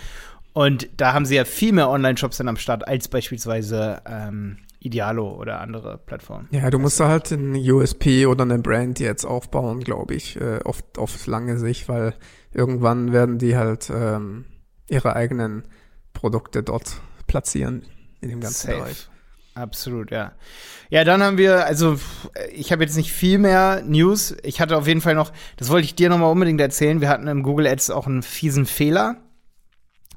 Und 0.52 0.90
da 0.98 1.14
haben 1.14 1.26
sie 1.26 1.36
ja 1.36 1.46
viel 1.46 1.72
mehr 1.72 1.90
Online-Shops 1.90 2.36
dann 2.38 2.50
am 2.50 2.58
Start 2.58 2.86
als 2.88 3.08
beispielsweise 3.08 4.02
ähm, 4.06 4.58
Idealo 4.82 5.30
oder 5.30 5.62
andere 5.62 6.00
Plattformen. 6.00 6.48
Ja, 6.52 6.70
du 6.72 6.80
musst 6.80 7.00
da 7.00 7.08
halt 7.08 7.32
einen 7.32 7.56
USP 7.56 8.26
oder 8.26 8.44
eine 8.44 8.58
Brand 8.58 9.00
jetzt 9.00 9.26
aufbauen, 9.26 9.82
glaube 9.82 10.16
ich, 10.16 10.42
äh, 10.42 10.60
auf, 10.64 10.84
auf 10.98 11.28
lange 11.28 11.60
Sicht, 11.60 11.88
weil 11.88 12.16
irgendwann 12.52 13.14
werden 13.14 13.38
die 13.38 13.56
halt 13.56 13.92
ähm, 13.94 14.46
ihre 14.90 15.16
eigenen 15.16 15.64
Produkte 16.14 16.64
dort 16.64 17.00
platzieren 17.28 17.84
in 18.22 18.30
dem 18.30 18.42
ganzen 18.42 18.68
Safe. 18.68 18.80
Bereich. 18.80 19.10
Absolut, 19.54 20.12
ja. 20.12 20.32
Ja, 20.90 21.04
dann 21.04 21.22
haben 21.22 21.38
wir, 21.38 21.66
also 21.66 22.00
ich 22.52 22.72
habe 22.72 22.84
jetzt 22.84 22.96
nicht 22.96 23.12
viel 23.12 23.38
mehr 23.38 23.84
News. 23.86 24.36
Ich 24.44 24.62
hatte 24.62 24.78
auf 24.78 24.88
jeden 24.88 25.02
Fall 25.02 25.14
noch, 25.14 25.32
das 25.58 25.70
wollte 25.70 25.86
ich 25.86 25.96
dir 25.96 26.10
noch 26.10 26.18
mal 26.18 26.32
unbedingt 26.32 26.60
erzählen. 26.60 27.02
Wir 27.02 27.10
hatten 27.10 27.28
im 27.28 27.44
Google 27.44 27.68
Ads 27.68 27.92
auch 27.92 28.08
einen 28.08 28.24
fiesen 28.24 28.66
Fehler, 28.66 29.18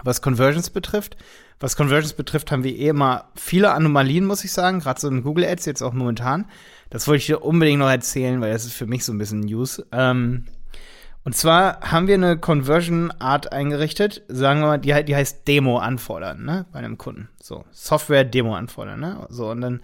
was 0.03 0.23
Conversions 0.23 0.71
betrifft. 0.71 1.17
Was 1.61 1.77
Conversions 1.77 2.13
betrifft, 2.15 2.51
haben 2.51 2.65
wir 2.65 2.75
eh 2.77 2.89
immer 2.89 3.27
viele 3.37 3.73
Anomalien, 3.73 4.27
muss 4.27 4.45
ich 4.45 4.53
sagen, 4.53 4.81
gerade 4.81 5.01
so 5.01 5.09
in 5.09 5.23
Google 5.23 5.45
Ads 5.47 5.67
jetzt 5.67 5.83
auch 5.83 5.93
momentan. 5.93 6.47
Das 6.91 7.07
wollte 7.09 7.19
ich 7.19 7.27
dir 7.27 7.43
unbedingt 7.43 7.79
noch 7.79 7.89
erzählen, 7.91 8.41
weil 8.41 8.53
das 8.53 8.65
ist 8.65 8.75
für 8.75 8.87
mich 8.87 9.05
so 9.05 9.13
ein 9.13 9.19
bisschen 9.19 9.41
News. 9.41 9.83
Ähm, 9.93 10.45
und 11.25 11.35
zwar 11.35 11.81
haben 11.81 12.07
wir 12.07 12.15
eine 12.17 12.37
Conversion-Art 12.39 13.51
eingerichtet, 13.53 14.23
sagen 14.29 14.61
wir 14.61 14.67
mal, 14.67 14.79
die, 14.79 14.95
he- 14.95 15.05
die 15.05 15.17
heißt 15.17 15.49
Demo 15.49 15.79
anfordern, 15.79 16.45
ne, 16.45 16.67
bei 16.73 16.81
einem 16.81 16.99
Kunden. 16.99 17.31
So, 17.41 17.65
Software-Demo 17.71 18.55
anfordern, 18.55 19.01
ne? 19.01 19.27
So, 19.31 19.51
und 19.51 19.63
dann 19.63 19.81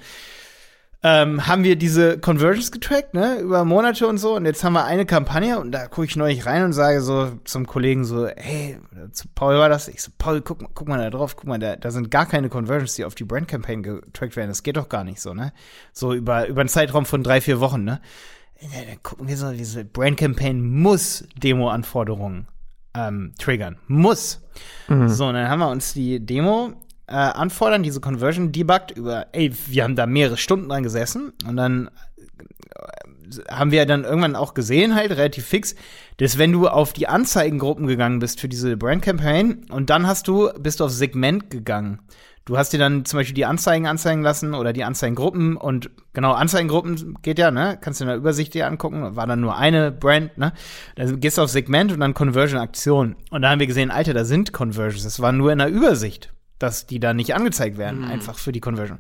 ähm, 1.03 1.47
haben 1.47 1.65
wir 1.65 1.77
diese 1.77 2.19
Conversions 2.19 2.71
getrackt, 2.73 3.15
ne, 3.15 3.39
über 3.41 3.65
Monate 3.65 4.07
und 4.07 4.19
so. 4.19 4.37
Und 4.37 4.45
jetzt 4.45 4.63
haben 4.63 4.75
wir 4.75 4.85
eine 4.85 5.07
Kampagne 5.07 5.59
und 5.59 5.73
da 5.73 5.87
gucke 5.87 6.07
ich 6.07 6.15
neulich 6.17 6.45
rein 6.45 6.63
und 6.63 6.73
sage 6.75 7.01
so 7.01 7.33
zum 7.45 7.67
Kollegen 7.67 8.05
so, 8.05 8.29
hey, 8.29 8.79
zu 9.13 9.27
Paul 9.35 9.57
war 9.59 9.71
das. 9.71 9.89
Ich 9.89 10.03
so, 10.03 10.11
Paul, 10.19 10.43
guck, 10.43 10.61
mal- 10.61 10.69
guck 10.75 10.89
mal 10.89 10.99
da 10.99 11.09
drauf, 11.09 11.37
guck 11.37 11.47
mal, 11.47 11.59
da, 11.59 11.77
da 11.77 11.91
sind 11.91 12.11
gar 12.11 12.27
keine 12.27 12.51
Conversions, 12.51 12.95
die 12.97 13.05
auf 13.07 13.15
die 13.15 13.25
Brand 13.25 13.49
Campaign 13.49 13.83
getrackt 13.83 14.37
werden. 14.37 14.49
Das 14.51 14.63
geht 14.63 14.77
doch 14.77 14.91
gar 14.91 15.05
nicht 15.05 15.21
so, 15.23 15.33
ne? 15.33 15.53
So 15.93 16.13
über, 16.13 16.47
über 16.49 16.61
einen 16.61 16.69
Zeitraum 16.69 17.07
von 17.07 17.23
drei, 17.23 17.41
vier 17.41 17.61
Wochen, 17.61 17.83
ne? 17.85 18.01
Dann 18.61 19.03
gucken 19.03 19.27
wir 19.27 19.39
so, 19.39 19.53
diese 19.53 19.87
Brand 19.87 20.19
Campaign 20.19 20.63
muss 20.83 21.25
Demo-Anforderungen 21.43 22.47
ähm, 22.95 23.33
triggern. 23.39 23.79
Muss. 23.87 24.43
So, 25.09 25.27
und 25.29 25.35
dann 25.35 25.49
haben 25.49 25.61
wir 25.61 25.71
uns 25.71 25.95
die 25.95 26.21
Demo 26.27 26.75
äh, 27.11 27.15
anfordern, 27.15 27.83
diese 27.83 28.01
Conversion 28.01 28.53
debuggt 28.53 28.93
über, 28.93 29.27
ey, 29.33 29.53
wir 29.67 29.85
haben 29.85 29.97
da 29.97 30.07
mehrere 30.07 30.37
Stunden 30.37 30.69
dran 30.69 30.83
gesessen 30.83 31.33
und 31.47 31.57
dann 31.57 31.91
äh, 32.75 33.53
haben 33.53 33.73
wir 33.73 33.85
dann 33.85 34.05
irgendwann 34.05 34.37
auch 34.37 34.55
gesehen, 34.55 34.95
halt 34.95 35.11
relativ 35.11 35.45
fix, 35.47 35.75
dass 36.19 36.39
wenn 36.39 36.53
du 36.53 36.69
auf 36.69 36.93
die 36.93 37.09
Anzeigengruppen 37.09 37.87
gegangen 37.87 38.21
bist 38.21 38.41
für 38.41 38.49
diese 38.49 38.77
Brand 38.77 39.03
Campaign 39.03 39.67
und 39.71 39.91
dann 39.91 40.07
hast 40.07 40.29
du, 40.29 40.51
bist 40.59 40.81
du 40.81 40.85
auf 40.85 40.93
Segment 40.93 41.51
gegangen. 41.51 42.01
Du 42.47 42.57
hast 42.57 42.73
dir 42.73 42.79
dann 42.79 43.05
zum 43.05 43.19
Beispiel 43.19 43.35
die 43.35 43.45
Anzeigen 43.45 43.87
anzeigen 43.87 44.23
lassen 44.23 44.55
oder 44.55 44.73
die 44.73 44.83
Anzeigengruppen 44.83 45.57
und 45.57 45.91
genau, 46.15 46.33
Anzeigengruppen 46.33 47.19
geht 47.23 47.39
ja, 47.39 47.51
ne? 47.51 47.79
Kannst 47.81 48.01
du 48.01 48.05
in 48.05 48.09
der 48.09 48.17
Übersicht 48.17 48.55
dir 48.55 48.67
angucken, 48.67 49.15
war 49.15 49.27
dann 49.27 49.41
nur 49.41 49.57
eine 49.57 49.93
Brand, 49.93 50.37
ne? 50.39 50.53
Dann 50.97 51.21
gehst 51.21 51.39
du 51.39 51.43
auf 51.43 51.51
Segment 51.51 51.93
und 51.93 52.01
dann 52.01 52.15
Conversion-Aktion. 52.15 53.17
Und 53.31 53.43
da 53.43 53.51
haben 53.51 53.61
wir 53.61 53.67
gesehen, 53.67 53.91
Alter, 53.91 54.15
da 54.15 54.25
sind 54.25 54.53
Conversions. 54.53 55.05
Das 55.05 55.21
war 55.21 55.33
nur 55.33 55.53
in 55.53 55.59
der 55.59 55.69
Übersicht, 55.69 56.33
dass 56.61 56.87
die 56.87 57.01
da 57.01 57.15
nicht 57.15 57.35
angezeigt 57.35 57.79
werden, 57.79 58.05
einfach 58.05 58.39
für 58.39 58.53
die 58.53 58.61
Conversion. 58.61 58.99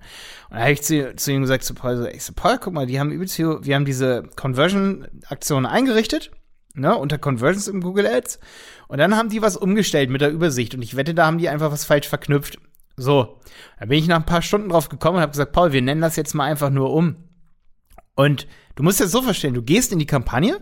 Und 0.49 0.57
da 0.57 0.63
habe 0.63 0.73
ich 0.73 0.83
zu, 0.83 1.15
zu 1.15 1.31
ihm 1.31 1.43
gesagt, 1.43 1.63
zu 1.63 1.75
Paul, 1.75 1.97
so, 1.97 2.07
ich 2.07 2.25
so, 2.25 2.33
Paul, 2.35 2.59
guck 2.59 2.73
mal, 2.73 2.87
die 2.87 2.99
haben 2.99 3.13
übelst 3.13 3.37
viel, 3.37 3.59
wir 3.63 3.75
haben 3.75 3.85
diese 3.85 4.25
Conversion-Aktion 4.35 5.67
eingerichtet, 5.67 6.31
ne, 6.75 6.97
unter 6.97 7.19
Conversions 7.19 7.69
im 7.69 7.83
Google 7.83 8.07
Ads. 8.07 8.41
Und 8.89 8.99
dann 8.99 9.15
haben 9.15 9.29
die 9.29 9.43
was 9.43 9.57
umgestellt 9.57 10.11
mit 10.11 10.23
der 10.23 10.31
Übersicht. 10.31 10.75
Und 10.75 10.83
ich 10.83 10.97
wette, 10.97 11.15
da 11.15 11.27
haben 11.27 11.39
die 11.39 11.49
einfach 11.49 11.71
was 11.71 11.85
falsch 11.85 12.09
verknüpft. 12.09 12.59
So, 12.97 13.39
da 13.79 13.87
bin 13.87 13.99
ich 13.99 14.09
nach 14.09 14.17
ein 14.17 14.27
paar 14.27 14.43
Stunden 14.43 14.71
drauf 14.71 14.89
gekommen 14.89 15.17
und 15.17 15.23
habe 15.23 15.33
gesagt, 15.33 15.53
Paul, 15.53 15.73
wir 15.73 15.83
nennen 15.83 16.01
das 16.01 16.17
jetzt 16.17 16.35
mal 16.35 16.45
einfach 16.45 16.71
nur 16.71 16.93
um. 16.93 17.17
Und 18.15 18.47
du 18.75 18.83
musst 18.83 19.01
das 19.01 19.13
so 19.13 19.23
verstehen, 19.23 19.55
du 19.55 19.63
gehst 19.63 19.93
in 19.93 19.99
die 19.99 20.07
Kampagne, 20.07 20.61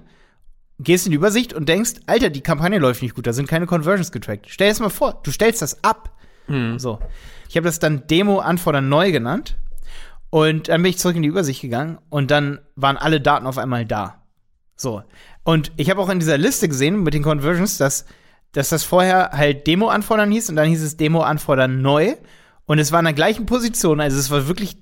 gehst 0.79 1.07
in 1.07 1.13
die 1.13 1.17
Übersicht 1.17 1.53
und 1.53 1.69
denkst, 1.69 1.95
Alter, 2.07 2.31
die 2.31 2.41
Kampagne 2.41 2.79
läuft 2.79 3.03
nicht 3.03 3.15
gut, 3.15 3.27
da 3.27 3.33
sind 3.33 3.49
keine 3.49 3.67
Conversions 3.67 4.13
getrackt. 4.13 4.47
Stell 4.49 4.71
es 4.71 4.81
mal 4.81 4.91
vor, 4.91 5.21
du 5.23 5.31
stellst 5.31 5.63
das 5.63 5.83
ab. 5.83 6.18
So. 6.79 6.99
Ich 7.49 7.57
habe 7.57 7.67
das 7.67 7.79
dann 7.79 8.07
Demo 8.07 8.41
anfordern 8.41 8.89
neu 8.89 9.13
genannt. 9.13 9.57
Und 10.31 10.69
dann 10.69 10.83
bin 10.83 10.91
ich 10.91 10.99
zurück 10.99 11.17
in 11.17 11.23
die 11.23 11.29
Übersicht 11.29 11.63
gegangen 11.63 11.99
und 12.11 12.31
dann 12.31 12.61
waren 12.77 12.99
alle 12.99 13.21
Daten 13.21 13.47
auf 13.47 13.57
einmal 13.57 13.87
da. 13.87 14.23
So. 14.77 15.03
Und 15.43 15.73
ich 15.77 15.89
habe 15.89 16.01
auch 16.01 16.11
in 16.11 16.21
dieser 16.21 16.37
Liste 16.37 16.69
gesehen 16.69 17.03
mit 17.03 17.15
den 17.15 17.23
Conversions, 17.23 17.79
dass, 17.79 18.05
dass 18.53 18.69
das 18.69 18.85
vorher 18.85 19.31
halt 19.33 19.67
Demo 19.67 19.89
anfordern 19.89 20.31
hieß 20.31 20.51
und 20.51 20.57
dann 20.57 20.69
hieß 20.69 20.83
es 20.83 20.99
Demo 20.99 21.21
anfordern 21.21 21.81
neu. 21.81 22.15
Und 22.67 22.79
es 22.79 22.93
war 22.93 22.99
in 22.99 23.07
der 23.07 23.15
gleichen 23.15 23.47
Position. 23.47 24.01
Also 24.01 24.19
es 24.19 24.31
war 24.31 24.47
wirklich, 24.47 24.77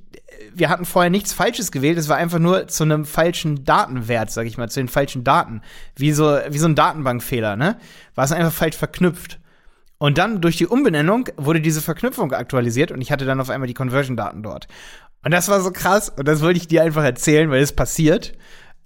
wir 0.52 0.68
hatten 0.68 0.85
vorher 0.85 1.11
nichts 1.11 1.33
Falsches 1.33 1.70
gewählt. 1.70 1.98
Es 1.98 2.09
war 2.09 2.16
einfach 2.16 2.40
nur 2.40 2.66
zu 2.66 2.83
einem 2.83 3.05
falschen 3.05 3.64
Datenwert, 3.64 4.33
sag 4.33 4.46
ich 4.46 4.59
mal, 4.59 4.68
zu 4.68 4.81
den 4.81 4.88
falschen 4.88 5.22
Daten. 5.22 5.62
Wie 5.94 6.11
so, 6.11 6.37
wie 6.48 6.59
so 6.59 6.66
ein 6.66 6.74
Datenbankfehler, 6.74 7.55
ne? 7.55 7.79
War 8.16 8.24
es 8.24 8.33
einfach 8.33 8.52
falsch 8.52 8.76
verknüpft. 8.76 9.38
Und 9.98 10.18
dann 10.18 10.40
durch 10.40 10.56
die 10.56 10.66
Umbenennung 10.66 11.28
wurde 11.37 11.61
diese 11.61 11.80
Verknüpfung 11.80 12.32
aktualisiert 12.32 12.92
und 12.92 13.00
ich 13.00 13.11
hatte 13.11 13.24
dann 13.24 13.40
auf 13.40 13.48
einmal 13.48 13.66
die 13.66 13.74
Conversion-Daten 13.74 14.42
dort. 14.42 14.68
Und 15.24 15.30
das 15.32 15.48
war 15.48 15.61
so 15.61 15.70
krass 15.70 16.11
und 16.11 16.28
das 16.28 16.42
wollte 16.42 16.59
ich 16.59 16.68
dir 16.68 16.82
einfach 16.82 17.02
erzählen, 17.02 17.50
weil 17.50 17.62
es 17.62 17.72
passiert. 17.72 18.35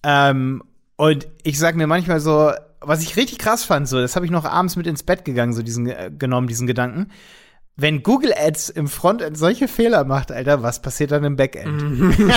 Ähm, 0.05 0.63
und 0.97 1.29
ich 1.43 1.59
sag 1.59 1.75
mir 1.75 1.87
manchmal 1.87 2.21
so, 2.21 2.53
was 2.81 3.03
ich 3.03 3.17
richtig 3.17 3.39
krass 3.39 3.65
fand, 3.65 3.89
so, 3.89 4.01
das 4.01 4.17
habe 4.17 4.25
ich 4.25 4.31
noch 4.31 4.45
abends 4.45 4.77
mit 4.77 4.87
ins 4.87 5.03
Bett 5.03 5.25
gegangen, 5.25 5.53
so 5.53 5.63
diesen 5.63 5.89
äh, 5.89 6.11
genommen, 6.17 6.47
diesen 6.47 6.67
Gedanken. 6.67 7.11
Wenn 7.77 8.03
Google 8.03 8.33
Ads 8.37 8.71
im 8.71 8.89
Frontend 8.89 9.37
solche 9.37 9.67
Fehler 9.67 10.05
macht, 10.05 10.31
Alter, 10.33 10.63
was 10.63 10.83
passiert 10.83 11.11
dann 11.13 11.25
im 11.25 11.37
Backend? 11.37 12.17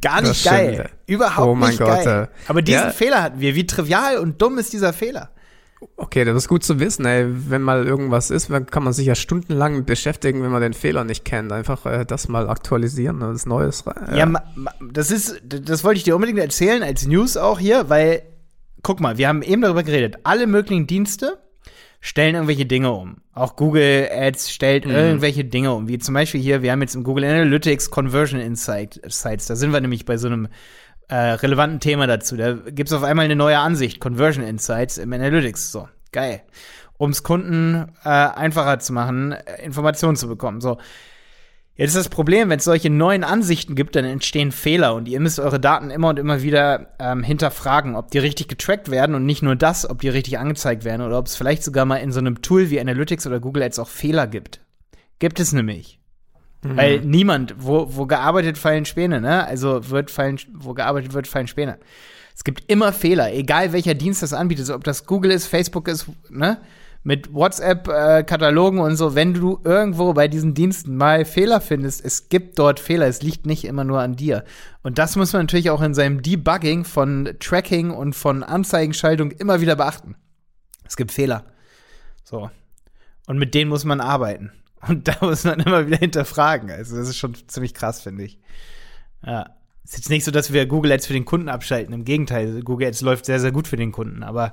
Gar 0.00 0.22
nicht 0.22 0.44
geil. 0.44 0.90
Überhaupt 1.06 1.48
Oh 1.48 1.54
mein 1.54 1.70
nicht 1.70 1.78
Gott, 1.78 2.04
geil. 2.04 2.28
Aber 2.48 2.62
diesen 2.62 2.84
ja. 2.84 2.90
Fehler 2.90 3.22
hatten 3.22 3.40
wir. 3.40 3.54
Wie 3.54 3.66
trivial 3.66 4.18
und 4.18 4.40
dumm 4.40 4.58
ist 4.58 4.72
dieser 4.72 4.92
Fehler? 4.92 5.30
Okay, 5.96 6.24
das 6.24 6.36
ist 6.36 6.48
gut 6.48 6.62
zu 6.62 6.78
wissen, 6.78 7.06
ey. 7.06 7.26
Wenn 7.28 7.62
mal 7.62 7.86
irgendwas 7.86 8.30
ist, 8.30 8.50
dann 8.50 8.66
kann 8.66 8.84
man 8.84 8.92
sich 8.92 9.06
ja 9.06 9.14
stundenlang 9.14 9.84
beschäftigen, 9.84 10.42
wenn 10.42 10.50
man 10.50 10.60
den 10.60 10.74
Fehler 10.74 11.04
nicht 11.04 11.24
kennt. 11.24 11.52
Einfach 11.52 11.86
äh, 11.86 12.04
das 12.04 12.28
mal 12.28 12.50
aktualisieren 12.50 13.22
und 13.22 13.32
das 13.32 13.46
Neues 13.46 13.86
rein. 13.86 14.16
Ja, 14.16 14.26
ma, 14.26 14.42
ma, 14.54 14.72
das 14.92 15.10
ist, 15.10 15.40
das 15.44 15.84
wollte 15.84 15.98
ich 15.98 16.04
dir 16.04 16.14
unbedingt 16.14 16.38
erzählen, 16.38 16.82
als 16.82 17.06
News 17.06 17.36
auch 17.36 17.58
hier, 17.58 17.88
weil, 17.88 18.22
guck 18.82 19.00
mal, 19.00 19.16
wir 19.18 19.28
haben 19.28 19.42
eben 19.42 19.62
darüber 19.62 19.82
geredet, 19.82 20.16
alle 20.24 20.46
möglichen 20.46 20.86
Dienste 20.86 21.38
stellen 22.00 22.34
irgendwelche 22.34 22.66
Dinge 22.66 22.92
um. 22.92 23.18
Auch 23.32 23.56
Google 23.56 24.08
Ads 24.10 24.50
stellt 24.50 24.86
irgendwelche 24.86 25.44
Dinge 25.44 25.72
um, 25.72 25.88
wie 25.88 25.98
zum 25.98 26.14
Beispiel 26.14 26.40
hier, 26.40 26.62
wir 26.62 26.72
haben 26.72 26.80
jetzt 26.80 26.94
im 26.94 27.04
Google 27.04 27.24
Analytics 27.24 27.90
Conversion 27.90 28.40
Insight 28.40 29.00
Sites, 29.06 29.46
da 29.46 29.56
sind 29.56 29.72
wir 29.72 29.80
nämlich 29.80 30.04
bei 30.06 30.16
so 30.16 30.26
einem 30.28 30.48
äh, 31.10 31.32
relevanten 31.32 31.80
Thema 31.80 32.06
dazu. 32.06 32.36
Da 32.36 32.52
gibt's 32.52 32.92
auf 32.92 33.02
einmal 33.02 33.24
eine 33.24 33.36
neue 33.36 33.58
Ansicht, 33.58 34.00
Conversion 34.00 34.44
Insights 34.44 34.96
im 34.96 35.12
Analytics. 35.12 35.72
So, 35.72 35.88
geil. 36.12 36.42
Um 36.96 37.10
es 37.10 37.22
Kunden 37.22 37.92
äh, 38.04 38.08
einfacher 38.08 38.78
zu 38.78 38.92
machen, 38.92 39.32
äh, 39.32 39.64
Informationen 39.64 40.16
zu 40.16 40.28
bekommen. 40.28 40.60
So, 40.60 40.78
Jetzt 41.80 41.90
ist 41.90 41.96
das 41.96 42.08
Problem, 42.10 42.50
wenn 42.50 42.58
es 42.58 42.64
solche 42.64 42.90
neuen 42.90 43.24
Ansichten 43.24 43.74
gibt, 43.74 43.96
dann 43.96 44.04
entstehen 44.04 44.52
Fehler 44.52 44.94
und 44.94 45.08
ihr 45.08 45.18
müsst 45.18 45.40
eure 45.40 45.58
Daten 45.58 45.90
immer 45.90 46.10
und 46.10 46.18
immer 46.18 46.42
wieder 46.42 46.88
ähm, 46.98 47.22
hinterfragen, 47.22 47.96
ob 47.96 48.10
die 48.10 48.18
richtig 48.18 48.48
getrackt 48.48 48.90
werden 48.90 49.14
und 49.14 49.24
nicht 49.24 49.42
nur 49.42 49.56
das, 49.56 49.88
ob 49.88 50.02
die 50.02 50.10
richtig 50.10 50.38
angezeigt 50.38 50.84
werden 50.84 51.00
oder 51.00 51.18
ob 51.18 51.26
es 51.26 51.36
vielleicht 51.36 51.64
sogar 51.64 51.86
mal 51.86 51.96
in 51.96 52.12
so 52.12 52.18
einem 52.18 52.42
Tool 52.42 52.68
wie 52.68 52.78
Analytics 52.78 53.26
oder 53.26 53.40
Google 53.40 53.62
Ads 53.62 53.78
auch 53.78 53.88
Fehler 53.88 54.26
gibt. 54.26 54.60
Gibt 55.20 55.40
es 55.40 55.54
nämlich. 55.54 55.99
Weil 56.62 57.00
niemand, 57.00 57.54
wo, 57.58 57.96
wo 57.96 58.06
gearbeitet 58.06 58.58
fallen 58.58 58.84
Späne, 58.84 59.20
ne? 59.20 59.46
Also 59.46 59.88
wird 59.88 60.10
fallen, 60.10 60.38
wo 60.52 60.74
gearbeitet 60.74 61.14
wird, 61.14 61.26
fallen 61.26 61.46
Späne. 61.46 61.78
Es 62.34 62.44
gibt 62.44 62.70
immer 62.70 62.92
Fehler, 62.92 63.32
egal 63.32 63.72
welcher 63.72 63.94
Dienst 63.94 64.22
das 64.22 64.32
anbietet, 64.32 64.68
ob 64.70 64.84
das 64.84 65.06
Google 65.06 65.30
ist, 65.30 65.46
Facebook 65.46 65.88
ist, 65.88 66.06
ne? 66.28 66.58
Mit 67.02 67.32
WhatsApp-Katalogen 67.32 68.78
und 68.78 68.96
so, 68.96 69.14
wenn 69.14 69.32
du 69.32 69.58
irgendwo 69.64 70.12
bei 70.12 70.28
diesen 70.28 70.52
Diensten 70.52 70.96
mal 70.96 71.24
Fehler 71.24 71.62
findest, 71.62 72.04
es 72.04 72.28
gibt 72.28 72.58
dort 72.58 72.78
Fehler, 72.78 73.06
es 73.06 73.22
liegt 73.22 73.46
nicht 73.46 73.64
immer 73.64 73.84
nur 73.84 74.00
an 74.00 74.16
dir. 74.16 74.44
Und 74.82 74.98
das 74.98 75.16
muss 75.16 75.32
man 75.32 75.42
natürlich 75.44 75.70
auch 75.70 75.80
in 75.80 75.94
seinem 75.94 76.20
Debugging 76.20 76.84
von 76.84 77.30
Tracking 77.40 77.90
und 77.90 78.14
von 78.14 78.42
Anzeigenschaltung 78.42 79.30
immer 79.30 79.62
wieder 79.62 79.76
beachten. 79.76 80.14
Es 80.86 80.96
gibt 80.98 81.10
Fehler. 81.10 81.44
So. 82.22 82.50
Und 83.26 83.38
mit 83.38 83.54
denen 83.54 83.70
muss 83.70 83.86
man 83.86 84.02
arbeiten. 84.02 84.52
Und 84.88 85.08
da 85.08 85.16
muss 85.20 85.44
man 85.44 85.60
immer 85.60 85.86
wieder 85.86 85.98
hinterfragen. 85.98 86.70
Also, 86.70 86.96
das 86.96 87.08
ist 87.08 87.18
schon 87.18 87.34
ziemlich 87.46 87.74
krass, 87.74 88.00
finde 88.00 88.24
ich. 88.24 88.38
Ja. 89.24 89.50
ist 89.84 89.96
jetzt 89.96 90.10
nicht 90.10 90.24
so, 90.24 90.30
dass 90.30 90.52
wir 90.52 90.66
Google 90.66 90.92
Ads 90.92 91.06
für 91.06 91.12
den 91.12 91.24
Kunden 91.24 91.48
abschalten. 91.48 91.92
Im 91.92 92.04
Gegenteil, 92.04 92.62
Google 92.62 92.88
Ads 92.88 93.02
läuft 93.02 93.26
sehr, 93.26 93.40
sehr 93.40 93.52
gut 93.52 93.68
für 93.68 93.76
den 93.76 93.92
Kunden. 93.92 94.22
Aber 94.22 94.52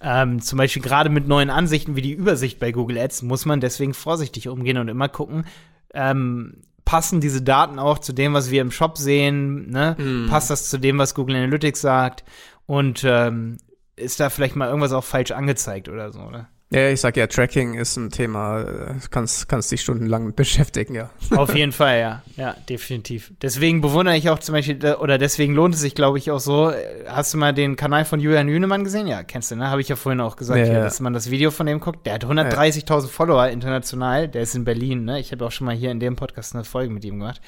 ähm, 0.00 0.40
zum 0.40 0.58
Beispiel 0.58 0.82
gerade 0.82 1.10
mit 1.10 1.26
neuen 1.26 1.50
Ansichten 1.50 1.96
wie 1.96 2.02
die 2.02 2.12
Übersicht 2.12 2.60
bei 2.60 2.72
Google 2.72 2.98
Ads 2.98 3.22
muss 3.22 3.46
man 3.46 3.60
deswegen 3.60 3.94
vorsichtig 3.94 4.48
umgehen 4.48 4.78
und 4.78 4.88
immer 4.88 5.08
gucken, 5.08 5.44
ähm, 5.92 6.62
passen 6.84 7.20
diese 7.20 7.42
Daten 7.42 7.78
auch 7.78 7.98
zu 7.98 8.12
dem, 8.12 8.34
was 8.34 8.50
wir 8.50 8.60
im 8.60 8.70
Shop 8.70 8.98
sehen? 8.98 9.70
Ne? 9.70 9.96
Mm. 9.98 10.28
Passt 10.28 10.50
das 10.50 10.68
zu 10.68 10.78
dem, 10.78 10.98
was 10.98 11.14
Google 11.14 11.36
Analytics 11.36 11.80
sagt? 11.80 12.24
Und 12.66 13.02
ähm, 13.04 13.58
ist 13.96 14.20
da 14.20 14.30
vielleicht 14.30 14.56
mal 14.56 14.68
irgendwas 14.68 14.92
auch 14.92 15.04
falsch 15.04 15.30
angezeigt 15.30 15.88
oder 15.88 16.12
so, 16.12 16.20
oder? 16.20 16.48
Ja, 16.74 16.90
ich 16.90 17.00
sag 17.00 17.16
ja, 17.16 17.28
Tracking 17.28 17.74
ist 17.74 17.96
ein 17.96 18.10
Thema, 18.10 18.62
äh, 18.62 18.94
kannst, 19.10 19.48
kannst 19.48 19.70
dich 19.70 19.82
stundenlang 19.82 20.34
beschäftigen, 20.36 20.94
ja. 20.94 21.10
Auf 21.36 21.54
jeden 21.54 21.70
Fall, 21.70 22.00
ja. 22.00 22.22
Ja, 22.36 22.56
definitiv. 22.68 23.32
Deswegen 23.40 23.80
bewundere 23.80 24.16
ich 24.16 24.28
auch 24.28 24.40
zum 24.40 24.54
Beispiel, 24.54 24.84
oder 24.94 25.16
deswegen 25.16 25.54
lohnt 25.54 25.76
es 25.76 25.80
sich, 25.80 25.94
glaube 25.94 26.18
ich, 26.18 26.32
auch 26.32 26.40
so. 26.40 26.72
Hast 27.06 27.32
du 27.32 27.38
mal 27.38 27.54
den 27.54 27.76
Kanal 27.76 28.04
von 28.04 28.18
Julian 28.18 28.48
Hünemann 28.48 28.82
gesehen? 28.82 29.06
Ja, 29.06 29.22
kennst 29.22 29.52
du, 29.52 29.56
ne? 29.56 29.70
Habe 29.70 29.82
ich 29.82 29.88
ja 29.88 29.94
vorhin 29.94 30.20
auch 30.20 30.34
gesagt, 30.34 30.58
ja, 30.58 30.66
hier, 30.66 30.80
dass 30.80 30.98
man 30.98 31.12
das 31.12 31.30
Video 31.30 31.52
von 31.52 31.66
dem 31.66 31.78
guckt. 31.78 32.04
Der 32.06 32.14
hat 32.14 32.24
130.000 32.24 33.06
Follower 33.06 33.46
international. 33.46 34.26
Der 34.26 34.42
ist 34.42 34.56
in 34.56 34.64
Berlin, 34.64 35.04
ne? 35.04 35.20
Ich 35.20 35.30
habe 35.30 35.46
auch 35.46 35.52
schon 35.52 35.66
mal 35.66 35.76
hier 35.76 35.92
in 35.92 36.00
dem 36.00 36.16
Podcast 36.16 36.56
eine 36.56 36.64
Folge 36.64 36.92
mit 36.92 37.04
ihm 37.04 37.20
gemacht. 37.20 37.40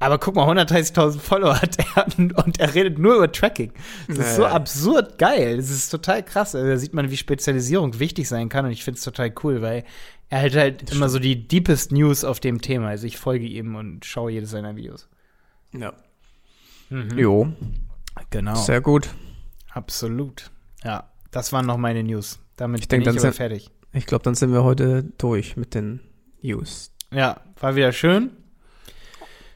Aber 0.00 0.18
guck 0.18 0.34
mal, 0.34 0.48
130.000 0.48 1.18
Follower 1.20 1.60
hat 1.60 1.76
er 1.78 2.06
und 2.18 2.58
er 2.58 2.74
redet 2.74 2.98
nur 2.98 3.16
über 3.16 3.30
Tracking. 3.30 3.72
Das 4.08 4.18
ist 4.18 4.36
so 4.36 4.46
absurd 4.46 5.18
geil. 5.18 5.58
Das 5.58 5.70
ist 5.70 5.90
total 5.90 6.24
krass. 6.24 6.54
Also, 6.54 6.66
da 6.66 6.76
sieht 6.78 6.94
man, 6.94 7.10
wie 7.10 7.16
Spezialisierung 7.18 7.98
wichtig 8.00 8.26
sein 8.26 8.48
kann 8.48 8.64
und 8.64 8.72
ich 8.72 8.82
finde 8.82 8.96
es 8.98 9.04
total 9.04 9.32
cool, 9.44 9.60
weil 9.60 9.84
er 10.30 10.42
hat 10.42 10.54
halt 10.54 10.82
das 10.82 10.96
immer 10.96 11.08
stimmt. 11.08 11.10
so 11.10 11.18
die 11.18 11.48
deepest 11.48 11.92
News 11.92 12.24
auf 12.24 12.40
dem 12.40 12.62
Thema. 12.62 12.88
Also 12.88 13.06
ich 13.06 13.18
folge 13.18 13.46
ihm 13.46 13.74
und 13.74 14.04
schaue 14.04 14.30
jedes 14.30 14.50
seiner 14.50 14.74
Videos. 14.76 15.08
Ja. 15.72 15.92
Mhm. 16.88 17.18
Jo. 17.18 17.52
Genau. 18.30 18.54
Sehr 18.54 18.80
gut. 18.80 19.10
Absolut. 19.70 20.50
Ja, 20.82 21.10
das 21.30 21.52
waren 21.52 21.66
noch 21.66 21.76
meine 21.76 22.02
News. 22.02 22.38
Damit 22.56 22.80
ich 22.80 22.88
bin 22.88 23.02
denk, 23.02 23.16
ich 23.16 23.22
aber 23.22 23.32
fertig. 23.32 23.70
Ich 23.92 24.06
glaube, 24.06 24.22
dann 24.22 24.34
sind 24.34 24.52
wir 24.52 24.64
heute 24.64 25.04
durch 25.18 25.56
mit 25.56 25.74
den 25.74 26.00
News. 26.42 26.92
Ja, 27.12 27.40
war 27.58 27.74
wieder 27.74 27.92
schön. 27.92 28.30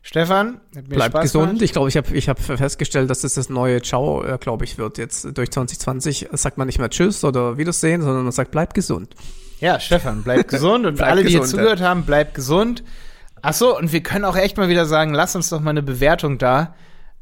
Stefan, 0.06 0.60
bleibt 0.70 1.12
Spaß 1.12 1.22
gesund. 1.22 1.46
Gemacht. 1.46 1.62
Ich 1.62 1.72
glaube, 1.72 1.88
ich 1.88 1.96
habe 1.96 2.14
ich 2.14 2.28
hab 2.28 2.38
festgestellt, 2.38 3.08
dass 3.08 3.22
das 3.22 3.34
das 3.34 3.48
neue 3.48 3.80
Ciao, 3.80 4.22
äh, 4.22 4.36
glaube 4.38 4.66
ich, 4.66 4.76
wird. 4.76 4.98
Jetzt 4.98 5.26
durch 5.32 5.50
2020 5.50 6.28
sagt 6.32 6.58
man 6.58 6.66
nicht 6.66 6.78
mehr 6.78 6.90
Tschüss 6.90 7.24
oder 7.24 7.56
Wiedersehen, 7.56 8.02
sondern 8.02 8.22
man 8.22 8.32
sagt, 8.32 8.50
bleibt 8.50 8.74
gesund. 8.74 9.14
Ja, 9.60 9.80
Stefan, 9.80 10.22
bleibt 10.22 10.50
gesund 10.50 10.84
und 10.84 11.00
alle, 11.00 11.22
die 11.22 11.32
gesund, 11.32 11.44
hier 11.44 11.50
zugehört 11.50 11.80
haben, 11.80 12.04
bleibt 12.04 12.34
gesund. 12.34 12.84
Ach 13.40 13.54
so, 13.54 13.78
und 13.78 13.92
wir 13.92 14.02
können 14.02 14.26
auch 14.26 14.36
echt 14.36 14.58
mal 14.58 14.68
wieder 14.68 14.84
sagen, 14.84 15.14
lass 15.14 15.36
uns 15.36 15.48
doch 15.48 15.60
mal 15.60 15.70
eine 15.70 15.82
Bewertung 15.82 16.36
da 16.36 16.74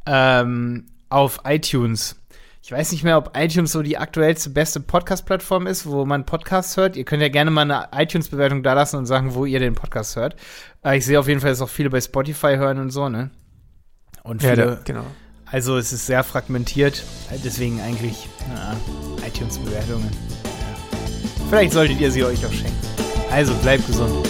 ähm, 0.05 0.87
auf 1.09 1.39
iTunes. 1.45 2.17
Ich 2.65 2.71
weiß 2.71 2.93
nicht 2.93 3.03
mehr, 3.03 3.19
ob 3.19 3.37
iTunes 3.37 3.73
so 3.73 3.83
die 3.83 3.99
aktuellste, 3.99 4.49
beste 4.49 4.79
Podcast-Plattform 4.79 5.67
ist, 5.67 5.85
wo 5.85 6.05
man 6.05 6.25
Podcasts 6.25 6.77
hört. 6.77 6.97
Ihr 6.97 7.05
könnt 7.05 7.21
ja 7.21 7.29
gerne 7.29 7.51
mal 7.51 7.63
eine 7.63 7.89
iTunes-Bewertung 7.93 8.63
da 8.63 8.75
lassen 8.75 8.99
und 8.99 9.07
sagen, 9.07 9.35
wo 9.35 9.45
ihr 9.45 9.59
den 9.59 9.75
Podcast 9.75 10.15
hört. 10.15 10.37
Aber 10.81 10.95
ich 10.95 11.05
sehe 11.05 11.19
auf 11.19 11.27
jeden 11.27 11.41
Fall, 11.41 11.51
dass 11.51 11.61
auch 11.61 11.69
viele 11.69 11.91
bei 11.91 12.01
Spotify 12.01 12.55
hören 12.55 12.79
und 12.79 12.91
so, 12.91 13.09
ne? 13.09 13.31
Und 14.23 14.43
viele, 14.43 14.65
ja, 14.65 14.79
genau. 14.85 15.05
Also 15.45 15.77
es 15.77 15.93
ist 15.93 16.07
sehr 16.07 16.23
fragmentiert, 16.23 17.03
deswegen 17.45 17.81
eigentlich 17.81 18.29
iTunes-Bewertungen. 19.27 20.09
Ja. 20.13 21.45
Vielleicht 21.49 21.73
solltet 21.73 22.01
ihr 22.01 22.13
sie 22.13 22.23
euch 22.23 22.47
auch 22.47 22.53
schenken. 22.53 22.79
Also 23.33 23.55
bleibt 23.55 23.89
gesund. 23.89 24.25